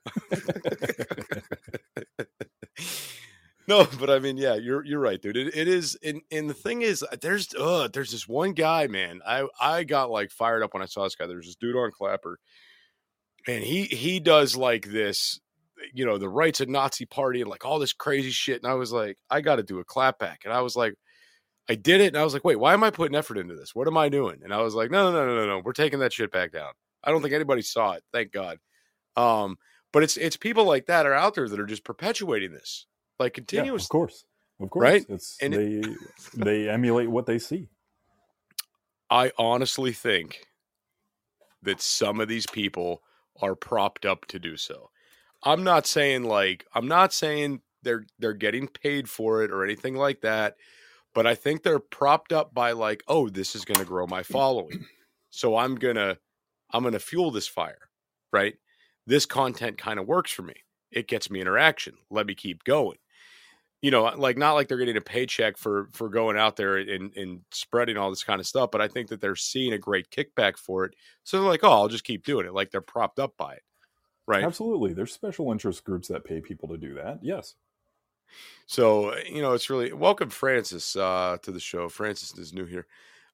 no, 3.68 3.86
but 3.99 4.11
I 4.11 4.18
mean, 4.18 4.36
yeah, 4.36 4.57
you're 4.57 4.84
you're 4.84 4.99
right, 4.99 5.22
dude. 5.22 5.36
It, 5.36 5.55
it 5.57 5.68
is, 5.68 5.97
and 6.03 6.20
and 6.32 6.51
the 6.51 6.55
thing 6.55 6.82
is, 6.82 7.05
there's 7.20 7.55
uh, 7.55 7.89
there's 7.93 8.11
this 8.11 8.26
one 8.26 8.55
guy, 8.55 8.89
man. 8.89 9.20
I 9.24 9.47
I 9.61 9.84
got 9.84 10.11
like 10.11 10.30
fired 10.30 10.64
up 10.64 10.74
when 10.74 10.82
I 10.82 10.86
saw 10.86 11.05
this 11.05 11.14
guy. 11.14 11.28
There's 11.28 11.47
this 11.47 11.55
dude 11.55 11.76
on 11.76 11.93
Clapper, 11.93 12.41
and 13.49 13.64
he 13.64 13.84
he 13.84 14.20
does 14.20 14.57
like 14.57 14.86
this, 14.86 15.40
you 15.94 16.07
know, 16.07 16.18
the 16.18 16.28
rights 16.28 16.61
of 16.61 16.68
Nazi 16.68 17.07
party 17.07 17.40
and 17.42 17.51
like 17.51 17.64
all 17.66 17.80
this 17.80 17.94
crazy 17.94 18.30
shit. 18.30 18.62
And 18.62 18.70
I 18.70 18.76
was 18.76 18.92
like, 18.92 19.18
I 19.30 19.40
got 19.42 19.57
to 19.57 19.64
do 19.64 19.80
a 19.80 19.86
clapback, 19.86 20.38
and 20.44 20.55
I 20.55 20.62
was 20.62 20.76
like. 20.76 20.94
I 21.70 21.76
did 21.76 22.01
it, 22.01 22.09
and 22.09 22.16
I 22.18 22.24
was 22.24 22.34
like, 22.34 22.44
"Wait, 22.46 22.57
why 22.59 22.74
am 22.74 22.84
I 22.84 22.90
putting 22.90 23.16
effort 23.16 23.38
into 23.38 23.55
this? 23.55 23.74
What 23.74 23.88
am 23.88 23.99
I 23.99 24.09
doing?" 24.09 24.40
And 24.42 24.55
I 24.55 24.62
was 24.62 24.74
like, 24.74 24.90
"No, 24.90 25.12
no, 25.12 25.26
no, 25.26 25.36
no, 25.36 25.46
no, 25.46 25.62
we're 25.64 25.74
taking 25.74 26.01
that 26.01 26.14
shit 26.14 26.32
back 26.32 26.53
down." 26.53 26.72
I 27.05 27.11
don't 27.11 27.22
think 27.22 27.34
anybody 27.34 27.62
saw 27.62 27.92
it, 27.92 28.05
thank 28.12 28.32
God. 28.32 28.59
Um, 29.16 29.59
but 29.92 30.03
it's 30.03 30.16
it's 30.16 30.36
people 30.36 30.64
like 30.64 30.86
that 30.86 31.07
are 31.07 31.14
out 31.14 31.34
there 31.34 31.49
that 31.49 31.61
are 31.61 31.66
just 31.66 31.84
perpetuating 31.84 32.53
this, 32.53 32.86
like 33.18 33.38
yeah 33.53 33.64
of 33.84 33.88
course 33.88 34.24
of 34.61 34.70
course 34.70 34.82
Right? 34.82 35.07
it's 35.09 35.38
And 35.42 35.55
they 35.55 35.82
they 36.36 36.68
emulate 36.68 37.11
what 37.11 37.26
they 37.26 37.38
see 37.38 37.68
I 39.11 39.32
honestly 39.38 39.92
think 39.92 40.46
that 41.62 41.80
some 41.80 42.20
of 42.20 42.28
these 42.28 42.46
people 42.46 43.03
are 43.41 43.55
propped 43.55 44.05
up 44.05 44.26
to 44.26 44.39
do 44.39 44.57
so. 44.57 44.91
I'm 45.43 45.64
not 45.64 45.86
saying 45.86 46.24
like 46.24 46.66
I'm 46.74 46.89
not 46.89 47.12
saying 47.12 47.61
they're 47.82 48.07
they're 48.18 48.32
getting 48.32 48.68
paid 48.68 49.09
for 49.09 49.43
it 49.43 49.51
or 49.51 49.64
anything 49.64 49.95
like 49.95 50.20
that, 50.22 50.57
but 51.14 51.26
I 51.26 51.34
think 51.34 51.62
they're 51.62 51.78
propped 51.78 52.32
up 52.32 52.53
by 52.55 52.72
like, 52.72 53.03
oh, 53.09 53.28
this 53.28 53.55
is 53.55 53.64
going 53.64 53.80
to 53.80 53.86
grow 53.86 54.07
my 54.07 54.22
following. 54.22 54.86
So 55.30 55.57
I'm 55.57 55.74
going 55.76 55.97
to 55.97 56.18
I'm 56.72 56.82
going 56.82 56.95
to 56.95 56.99
fuel 56.99 57.30
this 57.30 57.47
fire, 57.47 57.91
right? 58.32 58.55
This 59.07 59.26
content 59.26 59.78
kind 59.78 59.99
of 59.99 60.07
works 60.07 60.30
for 60.30 60.43
me. 60.43 60.55
It 60.91 61.07
gets 61.07 61.30
me 61.30 61.41
interaction. 61.41 61.95
Let 62.11 62.26
me 62.26 62.34
keep 62.34 62.64
going. 62.64 62.99
You 63.80 63.92
know, 63.92 64.04
like 64.16 64.36
not 64.36 64.54
like 64.54 64.66
they're 64.68 64.76
getting 64.78 64.96
a 64.96 65.00
paycheck 65.00 65.56
for 65.56 65.88
for 65.92 66.08
going 66.08 66.36
out 66.36 66.56
there 66.56 66.78
and 66.78 67.14
and 67.16 67.42
spreading 67.52 67.96
all 67.96 68.10
this 68.10 68.24
kind 68.24 68.40
of 68.40 68.46
stuff, 68.46 68.70
but 68.72 68.80
I 68.80 68.88
think 68.88 69.08
that 69.08 69.20
they're 69.20 69.36
seeing 69.36 69.72
a 69.72 69.78
great 69.78 70.10
kickback 70.10 70.56
for 70.56 70.84
it. 70.84 70.94
So 71.24 71.38
they're 71.38 71.48
like, 71.48 71.62
"Oh, 71.62 71.70
I'll 71.70 71.88
just 71.88 72.04
keep 72.04 72.24
doing 72.24 72.46
it." 72.46 72.54
Like 72.54 72.70
they're 72.72 72.80
propped 72.80 73.18
up 73.20 73.36
by 73.36 73.54
it. 73.54 73.62
Right? 74.26 74.44
absolutely 74.44 74.92
there's 74.92 75.12
special 75.12 75.50
interest 75.52 75.84
groups 75.84 76.08
that 76.08 76.24
pay 76.24 76.40
people 76.40 76.68
to 76.68 76.76
do 76.78 76.94
that 76.94 77.18
yes 77.22 77.56
So, 78.66 79.16
you 79.18 79.42
know, 79.42 79.52
it's 79.52 79.70
really 79.70 79.92
welcome 79.92 80.30
Francis 80.30 80.96
uh 80.96 81.38
to 81.42 81.52
the 81.52 81.60
show. 81.60 81.88
Francis 81.88 82.36
is 82.38 82.52
new 82.52 82.64
here. 82.66 82.86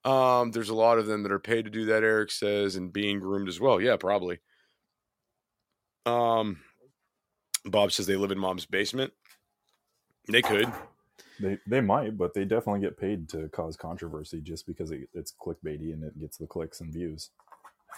Um 0.05 0.51
there's 0.53 0.71
a 0.71 0.75
lot 0.75 0.99
of 0.99 1.07
them 1.07 1.23
that 1.23 1.33
are 1.33 1.39
paid 1.39 1.65
to 1.65 1.71
do 1.71 1.87
that 1.87 2.05
Eric 2.05 2.31
says 2.31 2.77
and 2.77 2.93
being 2.93 3.21
groomed 3.21 3.49
as 3.49 3.61
well. 3.61 3.81
Yeah, 3.81 3.97
probably. 3.97 4.41
Um 6.07 6.61
Bob 7.65 7.93
says 7.93 8.07
they 8.07 8.17
live 8.17 8.31
in 8.31 8.39
mom's 8.39 8.67
basement. 8.67 9.13
They 10.29 10.43
could. 10.43 10.73
They 11.41 11.59
they 11.67 11.81
might, 11.81 12.17
but 12.17 12.33
they 12.33 12.45
definitely 12.45 12.81
get 12.81 12.99
paid 12.99 13.29
to 13.31 13.49
cause 13.49 13.77
controversy 13.77 14.41
just 14.41 14.67
because 14.67 14.91
it, 14.91 15.09
it's 15.13 15.33
clickbaity 15.33 15.93
and 15.93 16.05
it 16.05 16.19
gets 16.19 16.37
the 16.37 16.47
clicks 16.47 16.81
and 16.81 16.93
views. 16.93 17.31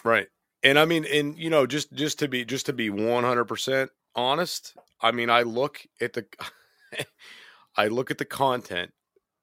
Right. 0.04 0.28
And 0.62 0.78
I 0.78 0.84
mean 0.84 1.04
and 1.04 1.38
you 1.38 1.50
know 1.50 1.66
just 1.66 1.92
just 1.92 2.18
to 2.20 2.28
be 2.28 2.44
just 2.44 2.66
to 2.66 2.72
be 2.72 2.90
100% 2.90 3.88
honest, 4.14 4.74
I 5.00 5.12
mean 5.12 5.30
I 5.30 5.42
look 5.42 5.86
at 6.00 6.14
the 6.14 6.26
I 7.76 7.88
look 7.88 8.10
at 8.10 8.18
the 8.18 8.24
content 8.24 8.92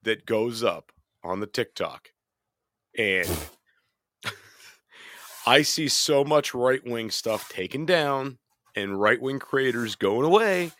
that 0.02 0.26
goes 0.26 0.62
up 0.62 0.90
on 1.22 1.40
the 1.40 1.46
TikTok 1.46 2.08
and 2.98 3.28
I 5.46 5.62
see 5.62 5.88
so 5.88 6.24
much 6.24 6.52
right-wing 6.52 7.10
stuff 7.10 7.48
taken 7.48 7.86
down 7.86 8.38
and 8.74 9.00
right-wing 9.00 9.38
creators 9.38 9.94
going 9.94 10.26
away 10.26 10.72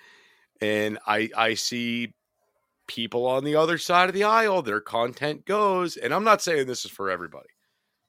and 0.60 0.98
I 1.06 1.30
I 1.36 1.54
see 1.54 2.14
people 2.86 3.26
on 3.26 3.44
the 3.44 3.56
other 3.56 3.78
side 3.78 4.08
of 4.08 4.14
the 4.14 4.24
aisle 4.24 4.60
their 4.60 4.80
content 4.80 5.46
goes 5.46 5.96
and 5.96 6.12
I'm 6.12 6.24
not 6.24 6.42
saying 6.42 6.66
this 6.66 6.84
is 6.84 6.90
for 6.90 7.10
everybody 7.10 7.48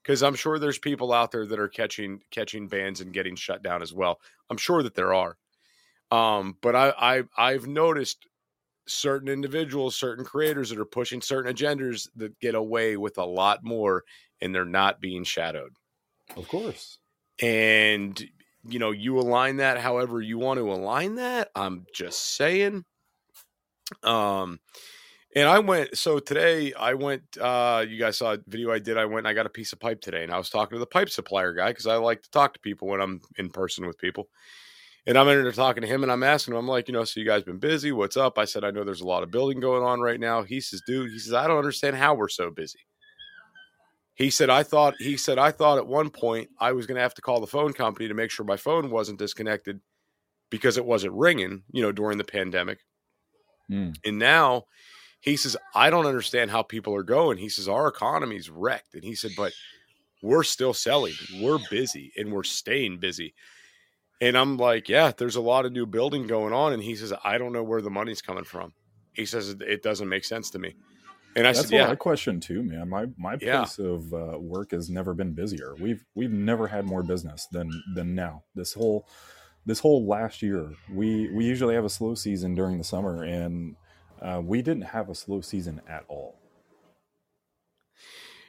because 0.06 0.22
I'm 0.22 0.36
sure 0.36 0.58
there's 0.58 0.78
people 0.78 1.12
out 1.12 1.32
there 1.32 1.46
that 1.46 1.58
are 1.58 1.68
catching 1.68 2.20
catching 2.30 2.68
bans 2.68 3.00
and 3.00 3.12
getting 3.12 3.34
shut 3.34 3.62
down 3.62 3.82
as 3.82 3.92
well. 3.92 4.20
I'm 4.48 4.56
sure 4.56 4.82
that 4.84 4.94
there 4.94 5.12
are. 5.12 5.36
Um, 6.12 6.56
but 6.62 6.76
I, 6.76 6.92
I 6.96 7.22
I've 7.36 7.66
noticed 7.66 8.28
certain 8.86 9.28
individuals, 9.28 9.96
certain 9.96 10.24
creators 10.24 10.70
that 10.70 10.78
are 10.78 10.84
pushing 10.84 11.20
certain 11.20 11.52
agendas 11.52 12.08
that 12.14 12.38
get 12.38 12.54
away 12.54 12.96
with 12.96 13.18
a 13.18 13.24
lot 13.24 13.64
more 13.64 14.04
and 14.40 14.54
they're 14.54 14.64
not 14.64 15.00
being 15.00 15.24
shadowed. 15.24 15.72
Of 16.36 16.46
course. 16.46 16.98
And 17.42 18.24
you 18.68 18.78
know, 18.78 18.90
you 18.90 19.18
align 19.18 19.56
that 19.56 19.78
however 19.78 20.20
you 20.20 20.38
want 20.38 20.58
to 20.58 20.70
align 20.70 21.16
that. 21.16 21.50
I'm 21.54 21.86
just 21.94 22.36
saying. 22.36 22.84
Um 24.02 24.58
and 25.34 25.48
I 25.48 25.58
went 25.58 25.96
so 25.96 26.18
today 26.18 26.72
I 26.74 26.94
went 26.94 27.22
uh 27.40 27.84
you 27.88 27.98
guys 27.98 28.18
saw 28.18 28.34
a 28.34 28.38
video 28.46 28.72
I 28.72 28.78
did. 28.78 28.96
I 28.96 29.04
went 29.04 29.26
I 29.26 29.32
got 29.32 29.46
a 29.46 29.50
piece 29.50 29.72
of 29.72 29.80
pipe 29.80 30.00
today 30.00 30.24
and 30.24 30.32
I 30.32 30.38
was 30.38 30.50
talking 30.50 30.76
to 30.76 30.80
the 30.80 30.86
pipe 30.86 31.08
supplier 31.08 31.52
guy 31.52 31.68
because 31.68 31.86
I 31.86 31.96
like 31.96 32.22
to 32.22 32.30
talk 32.30 32.54
to 32.54 32.60
people 32.60 32.88
when 32.88 33.00
I'm 33.00 33.20
in 33.38 33.50
person 33.50 33.86
with 33.86 33.98
people. 33.98 34.28
And 35.08 35.16
I'm 35.16 35.28
in 35.28 35.40
there 35.40 35.52
talking 35.52 35.82
to 35.82 35.86
him 35.86 36.02
and 36.02 36.10
I'm 36.10 36.24
asking 36.24 36.54
him, 36.54 36.58
I'm 36.58 36.66
like, 36.66 36.88
you 36.88 36.92
know, 36.92 37.04
so 37.04 37.20
you 37.20 37.26
guys 37.26 37.44
been 37.44 37.58
busy? 37.58 37.92
What's 37.92 38.16
up? 38.16 38.38
I 38.38 38.44
said, 38.44 38.64
I 38.64 38.72
know 38.72 38.82
there's 38.82 39.02
a 39.02 39.06
lot 39.06 39.22
of 39.22 39.30
building 39.30 39.60
going 39.60 39.84
on 39.84 40.00
right 40.00 40.18
now. 40.18 40.42
He 40.42 40.60
says, 40.60 40.82
dude, 40.84 41.12
he 41.12 41.20
says, 41.20 41.32
I 41.32 41.46
don't 41.46 41.58
understand 41.58 41.94
how 41.94 42.14
we're 42.14 42.28
so 42.28 42.50
busy. 42.50 42.80
He 44.16 44.30
said, 44.30 44.50
I 44.50 44.62
thought, 44.62 44.94
he 44.98 45.16
said, 45.16 45.38
I 45.38 45.50
thought 45.52 45.78
at 45.78 45.86
one 45.86 46.10
point 46.10 46.48
I 46.58 46.72
was 46.72 46.86
going 46.86 46.96
to 46.96 47.02
have 47.02 47.14
to 47.14 47.22
call 47.22 47.40
the 47.40 47.46
phone 47.46 47.72
company 47.72 48.08
to 48.08 48.14
make 48.14 48.30
sure 48.30 48.44
my 48.44 48.56
phone 48.56 48.90
wasn't 48.90 49.18
disconnected 49.18 49.80
because 50.50 50.78
it 50.78 50.86
wasn't 50.86 51.12
ringing, 51.12 51.62
you 51.70 51.82
know, 51.82 51.92
during 51.92 52.16
the 52.16 52.24
pandemic. 52.24 52.78
Mm. 53.70 53.94
And 54.04 54.18
now 54.18 54.64
He 55.20 55.36
says, 55.36 55.56
I 55.74 55.90
don't 55.90 56.06
understand 56.06 56.50
how 56.50 56.62
people 56.62 56.94
are 56.94 57.02
going. 57.02 57.38
He 57.38 57.48
says, 57.48 57.68
Our 57.68 57.88
economy's 57.88 58.48
wrecked. 58.48 58.94
And 58.94 59.04
he 59.04 59.14
said, 59.14 59.32
But 59.36 59.52
we're 60.22 60.44
still 60.44 60.72
selling. 60.72 61.14
We're 61.40 61.58
busy 61.70 62.12
and 62.16 62.32
we're 62.32 62.44
staying 62.44 62.98
busy. 62.98 63.34
And 64.20 64.38
I'm 64.38 64.56
like, 64.56 64.88
Yeah, 64.88 65.12
there's 65.16 65.36
a 65.36 65.40
lot 65.40 65.66
of 65.66 65.72
new 65.72 65.84
building 65.84 66.26
going 66.26 66.52
on. 66.52 66.72
And 66.72 66.82
he 66.82 66.94
says, 66.96 67.12
I 67.24 67.38
don't 67.38 67.52
know 67.52 67.64
where 67.64 67.82
the 67.82 67.90
money's 67.90 68.22
coming 68.22 68.44
from. 68.44 68.72
He 69.12 69.26
says, 69.26 69.56
It 69.60 69.82
doesn't 69.82 70.08
make 70.08 70.24
sense 70.24 70.48
to 70.50 70.58
me. 70.58 70.74
And 71.36 71.48
I 71.48 71.52
That's 71.52 71.70
said, 71.70 71.72
Yeah, 71.72 71.88
I 71.90 71.96
question 71.96 72.40
too, 72.40 72.64
man. 72.64 72.90
My 72.90 73.06
my 73.18 73.36
Yeah. 73.40 73.60
place 73.60 73.78
of 73.78 74.14
uh, 74.14 74.38
work 74.40 74.72
has 74.72 74.90
never 74.90 75.14
been 75.14 75.34
busier. 75.34 75.76
We've 75.76 76.04
we've 76.16 76.32
never 76.32 76.68
had 76.68 76.86
more 76.86 77.04
business 77.04 77.48
than 77.52 77.84
than 77.94 78.16
now. 78.16 78.44
This 78.56 78.74
whole 78.74 79.08
this 79.66 79.80
whole 79.80 80.06
last 80.06 80.42
year, 80.42 80.72
we 80.88 81.30
we 81.30 81.46
usually 81.46 81.74
have 81.76 81.84
a 81.86 81.90
slow 81.90 82.14
season 82.16 82.54
during 82.54 82.78
the 82.78 82.84
summer, 82.84 83.24
and 83.24 83.76
uh, 84.22 84.42
we 84.44 84.62
didn't 84.62 84.84
have 84.84 85.10
a 85.10 85.16
slow 85.16 85.40
season 85.42 85.82
at 85.88 86.04
all. 86.08 86.40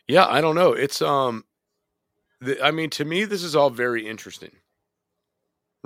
yeah, 0.08 0.26
I 0.28 0.42
don't 0.42 0.56
know. 0.56 0.74
It's, 0.74 1.02
um, 1.02 1.46
the, 2.42 2.64
I 2.64 2.72
mean, 2.72 2.90
to 2.92 3.06
me, 3.06 3.26
this 3.26 3.44
is 3.44 3.56
all 3.56 3.70
very 3.72 4.08
interesting. 4.08 4.52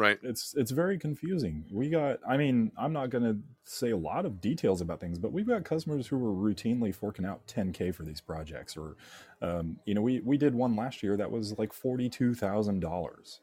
Right. 0.02 0.18
It's 0.24 0.56
it's 0.58 0.72
very 0.72 0.97
confusing. 0.97 1.64
We 1.72 1.89
got. 1.91 2.18
I 2.28 2.36
mean, 2.36 2.72
I'm 2.76 2.91
not 2.91 3.12
going 3.12 3.24
to 3.24 3.38
say 3.66 3.91
a 3.91 3.97
lot 3.97 4.26
of 4.26 4.41
details 4.41 4.82
about 4.82 4.99
things, 4.99 5.20
but 5.20 5.32
we've 5.32 5.47
got 5.47 5.64
customers 5.64 6.08
who 6.08 6.18
were 6.18 6.34
routinely 6.34 6.93
forking 6.95 7.24
out 7.24 7.45
10k 7.45 7.93
for 7.93 8.04
these 8.04 8.20
projects, 8.20 8.76
or 8.76 8.97
um, 9.43 9.78
you 9.86 9.93
know, 9.93 10.02
we 10.02 10.20
we 10.22 10.38
did 10.38 10.56
one 10.56 10.76
last 10.76 11.04
year 11.04 11.18
that 11.18 11.30
was 11.30 11.60
like 11.60 11.72
forty 11.72 12.10
two 12.10 12.34
thousand 12.34 12.80
dollars. 12.80 13.41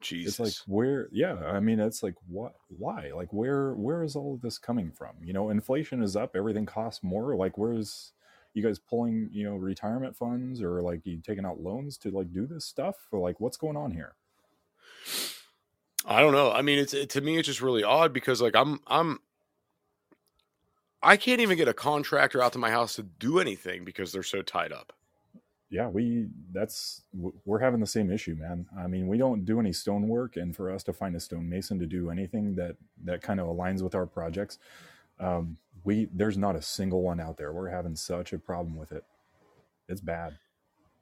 Jesus. 0.00 0.38
it's 0.38 0.40
like 0.40 0.54
where 0.72 1.08
yeah 1.12 1.34
i 1.46 1.58
mean 1.58 1.80
it's 1.80 2.04
like 2.04 2.14
what 2.28 2.54
why 2.68 3.10
like 3.14 3.32
where 3.32 3.74
where 3.74 4.04
is 4.04 4.14
all 4.14 4.34
of 4.34 4.40
this 4.42 4.58
coming 4.58 4.92
from 4.92 5.10
you 5.24 5.32
know 5.32 5.50
inflation 5.50 6.02
is 6.02 6.16
up 6.16 6.36
everything 6.36 6.66
costs 6.66 7.02
more 7.02 7.34
like 7.36 7.58
where's 7.58 8.12
you 8.54 8.62
guys 8.62 8.78
pulling 8.78 9.28
you 9.32 9.44
know 9.44 9.56
retirement 9.56 10.16
funds 10.16 10.62
or 10.62 10.82
like 10.82 11.06
you 11.06 11.18
taking 11.22 11.44
out 11.46 11.60
loans 11.60 11.98
to 11.98 12.10
like 12.10 12.32
do 12.32 12.46
this 12.46 12.64
stuff 12.64 12.96
or 13.12 13.20
like 13.20 13.40
what's 13.40 13.56
going 13.58 13.76
on 13.76 13.92
here 13.92 14.14
I 16.06 16.20
don't 16.20 16.32
know. 16.32 16.52
I 16.52 16.62
mean, 16.62 16.78
it's 16.78 16.94
it, 16.94 17.10
to 17.10 17.20
me, 17.20 17.36
it's 17.38 17.46
just 17.46 17.62
really 17.62 17.84
odd 17.84 18.12
because 18.12 18.40
like 18.42 18.56
I'm 18.56 18.80
I'm 18.86 19.20
I 21.02 21.16
can't 21.16 21.40
even 21.40 21.56
get 21.58 21.68
a 21.68 21.74
contractor 21.74 22.42
out 22.42 22.52
to 22.54 22.58
my 22.58 22.70
house 22.70 22.94
to 22.96 23.04
do 23.04 23.38
anything 23.40 23.84
because 23.84 24.12
they're 24.12 24.22
so 24.24 24.42
tied 24.42 24.72
up. 24.72 24.92
yeah 25.70 25.88
we 25.88 26.28
that's 26.52 27.02
we're 27.44 27.58
having 27.58 27.80
the 27.80 27.86
same 27.86 28.10
issue 28.10 28.34
man 28.38 28.66
i 28.78 28.86
mean 28.86 29.08
we 29.08 29.18
don't 29.18 29.44
do 29.44 29.58
any 29.60 29.72
stonework 29.72 30.36
and 30.36 30.54
for 30.54 30.70
us 30.70 30.82
to 30.84 30.92
find 30.92 31.14
a 31.16 31.20
stonemason 31.20 31.78
to 31.78 31.86
do 31.86 32.10
anything 32.10 32.54
that 32.54 32.76
that 33.04 33.20
kind 33.22 33.40
of 33.40 33.46
aligns 33.46 33.82
with 33.82 33.94
our 33.94 34.06
projects 34.06 34.58
um 35.20 35.56
we 35.84 36.08
there's 36.12 36.38
not 36.38 36.56
a 36.56 36.62
single 36.62 37.02
one 37.02 37.20
out 37.20 37.36
there 37.36 37.52
we're 37.52 37.68
having 37.68 37.96
such 37.96 38.32
a 38.32 38.38
problem 38.38 38.76
with 38.76 38.92
it 38.92 39.04
it's 39.88 40.00
bad 40.00 40.38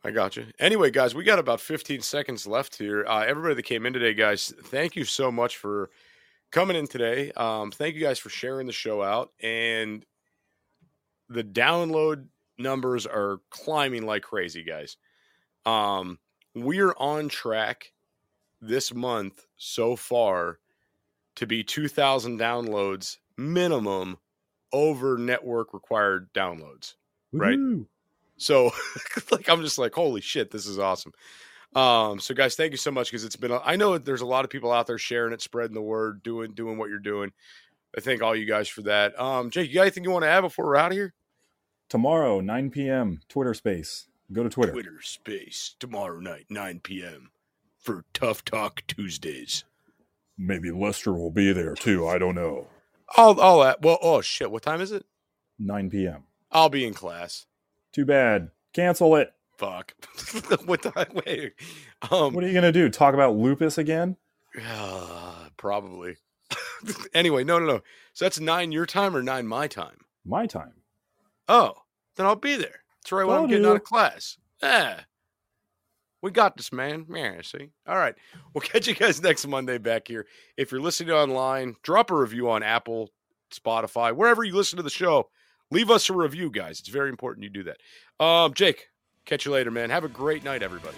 I 0.04 0.12
got 0.12 0.36
you. 0.36 0.46
Anyway, 0.60 0.92
guys, 0.92 1.16
we 1.16 1.24
got 1.24 1.40
about 1.40 1.60
15 1.60 2.00
seconds 2.00 2.46
left 2.46 2.76
here. 2.76 3.04
Uh, 3.08 3.24
everybody 3.26 3.54
that 3.56 3.64
came 3.64 3.86
in 3.86 3.92
today, 3.92 4.14
guys, 4.14 4.54
thank 4.66 4.94
you 4.94 5.04
so 5.04 5.32
much 5.32 5.56
for 5.56 5.90
coming 6.52 6.76
in 6.76 6.86
today. 6.86 7.32
Um, 7.32 7.72
thank 7.72 7.96
you 7.96 8.02
guys 8.02 8.20
for 8.20 8.28
sharing 8.28 8.68
the 8.68 8.72
show 8.72 9.02
out. 9.02 9.32
And 9.42 10.06
the 11.28 11.42
download 11.42 12.26
numbers 12.56 13.04
are 13.04 13.40
climbing 13.50 14.06
like 14.06 14.22
crazy, 14.22 14.62
guys. 14.62 14.96
Um, 15.64 16.20
we're 16.54 16.94
on 16.98 17.28
track 17.28 17.92
this 18.60 18.94
month 18.94 19.44
so 19.56 19.96
far 19.96 20.60
to 21.34 21.48
be 21.48 21.64
2,000 21.64 22.38
downloads 22.38 23.16
minimum 23.36 24.18
over 24.76 25.16
network 25.16 25.72
required 25.74 26.32
downloads. 26.34 26.94
Right. 27.32 27.58
So 28.36 28.70
like 29.30 29.48
I'm 29.48 29.62
just 29.62 29.78
like, 29.78 29.94
holy 29.94 30.20
shit, 30.20 30.50
this 30.50 30.66
is 30.66 30.78
awesome. 30.78 31.12
Um, 31.74 32.20
so 32.20 32.34
guys, 32.34 32.54
thank 32.56 32.72
you 32.72 32.78
so 32.78 32.90
much 32.90 33.10
because 33.10 33.24
it's 33.24 33.36
been. 33.36 33.58
I 33.64 33.76
know 33.76 33.98
there's 33.98 34.20
a 34.22 34.26
lot 34.26 34.44
of 34.44 34.50
people 34.50 34.72
out 34.72 34.86
there 34.86 34.98
sharing 34.98 35.32
it, 35.32 35.42
spreading 35.42 35.74
the 35.74 35.82
word, 35.82 36.22
doing 36.22 36.52
doing 36.52 36.78
what 36.78 36.90
you're 36.90 36.98
doing. 36.98 37.32
I 37.96 38.00
thank 38.00 38.22
all 38.22 38.36
you 38.36 38.46
guys 38.46 38.68
for 38.68 38.82
that. 38.82 39.18
Um, 39.20 39.50
Jake, 39.50 39.68
you 39.68 39.74
got 39.76 39.82
anything 39.82 40.04
you 40.04 40.10
want 40.10 40.24
to 40.24 40.28
add 40.28 40.42
before 40.42 40.66
we're 40.66 40.76
out 40.76 40.92
of 40.92 40.96
here? 40.96 41.14
tomorrow 41.88 42.40
9 42.40 42.70
p.m 42.70 43.20
twitter 43.28 43.54
space 43.54 44.08
go 44.32 44.42
to 44.42 44.48
twitter 44.48 44.72
Twitter 44.72 45.00
space 45.02 45.76
tomorrow 45.78 46.18
night, 46.18 46.46
9 46.50 46.80
p.m. 46.80 47.30
for 47.78 48.04
Tough 48.12 48.44
Talk 48.44 48.82
Tuesdays. 48.88 49.64
maybe 50.36 50.68
Jester 50.70 51.12
will 51.12 51.30
be 51.30 51.52
there 51.52 51.74
too 51.74 52.06
i 52.08 52.18
don't 52.18 52.34
know 52.34 52.66
I'll 53.16 53.40
I'll 53.40 53.76
well, 53.82 53.98
oh 54.02 54.20
shit, 54.20 54.50
what 54.50 54.62
time 54.62 54.80
is 54.80 54.92
it? 54.92 55.04
9 55.58 55.90
p.m 55.90 56.24
I'll 56.50 56.68
be 56.68 56.86
in 56.86 56.94
class. 56.94 57.46
too 57.92 58.04
bad 58.04 58.50
cancel 58.72 59.16
it 59.16 59.32
Fuck. 59.56 59.94
what 60.66 60.82
time? 60.82 61.06
Wait. 61.26 61.54
Um, 62.10 62.34
what 62.34 62.44
are 62.44 62.46
you 62.46 62.52
gonna 62.52 62.72
do 62.72 62.88
talk 62.90 63.14
about 63.14 63.36
lupus 63.36 63.78
again 63.78 64.16
Uh, 64.62 65.48
probably. 65.56 66.16
anyway, 67.14 67.42
no, 67.42 67.58
no, 67.58 67.66
no. 67.66 67.82
So 68.12 68.24
that's 68.26 68.38
nine 68.38 68.70
your 68.70 68.86
time 68.86 69.16
or 69.16 69.22
nine 69.22 69.46
my 69.46 69.66
time? 69.66 70.04
my 70.24 70.46
time 70.46 70.74
Oh, 71.48 71.74
then 72.16 72.26
I'll 72.26 72.36
be 72.36 72.56
there. 72.56 72.80
That's 73.02 73.12
right 73.12 73.24
when 73.24 73.36
I'm 73.36 73.46
getting 73.48 73.66
out 73.66 73.76
of 73.76 73.84
class. 73.84 74.36
Yeah. 74.62 75.00
We 76.22 76.30
got 76.30 76.56
this, 76.56 76.72
man. 76.72 77.06
Yeah, 77.12 77.40
see? 77.42 77.68
All 77.86 77.96
right. 77.96 78.14
We'll 78.54 78.62
catch 78.62 78.88
you 78.88 78.94
guys 78.94 79.22
next 79.22 79.46
Monday 79.46 79.78
back 79.78 80.08
here. 80.08 80.26
If 80.56 80.72
you're 80.72 80.80
listening 80.80 81.10
online, 81.12 81.76
drop 81.82 82.10
a 82.10 82.16
review 82.16 82.50
on 82.50 82.62
Apple, 82.62 83.10
Spotify, 83.52 84.14
wherever 84.14 84.42
you 84.42 84.54
listen 84.54 84.76
to 84.78 84.82
the 84.82 84.90
show. 84.90 85.28
Leave 85.70 85.90
us 85.90 86.08
a 86.08 86.12
review, 86.12 86.50
guys. 86.50 86.78
It's 86.80 86.88
very 86.88 87.08
important 87.08 87.44
you 87.44 87.50
do 87.50 87.64
that. 87.64 88.24
Um, 88.24 88.54
Jake, 88.54 88.88
catch 89.24 89.44
you 89.44 89.52
later, 89.52 89.70
man. 89.70 89.90
Have 89.90 90.04
a 90.04 90.08
great 90.08 90.44
night, 90.44 90.62
everybody. 90.62 90.96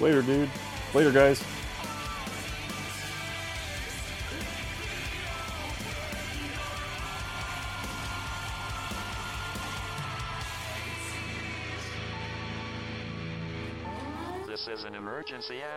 later 0.00 0.22
dude 0.22 0.48
later 0.94 1.12
guys 1.12 1.42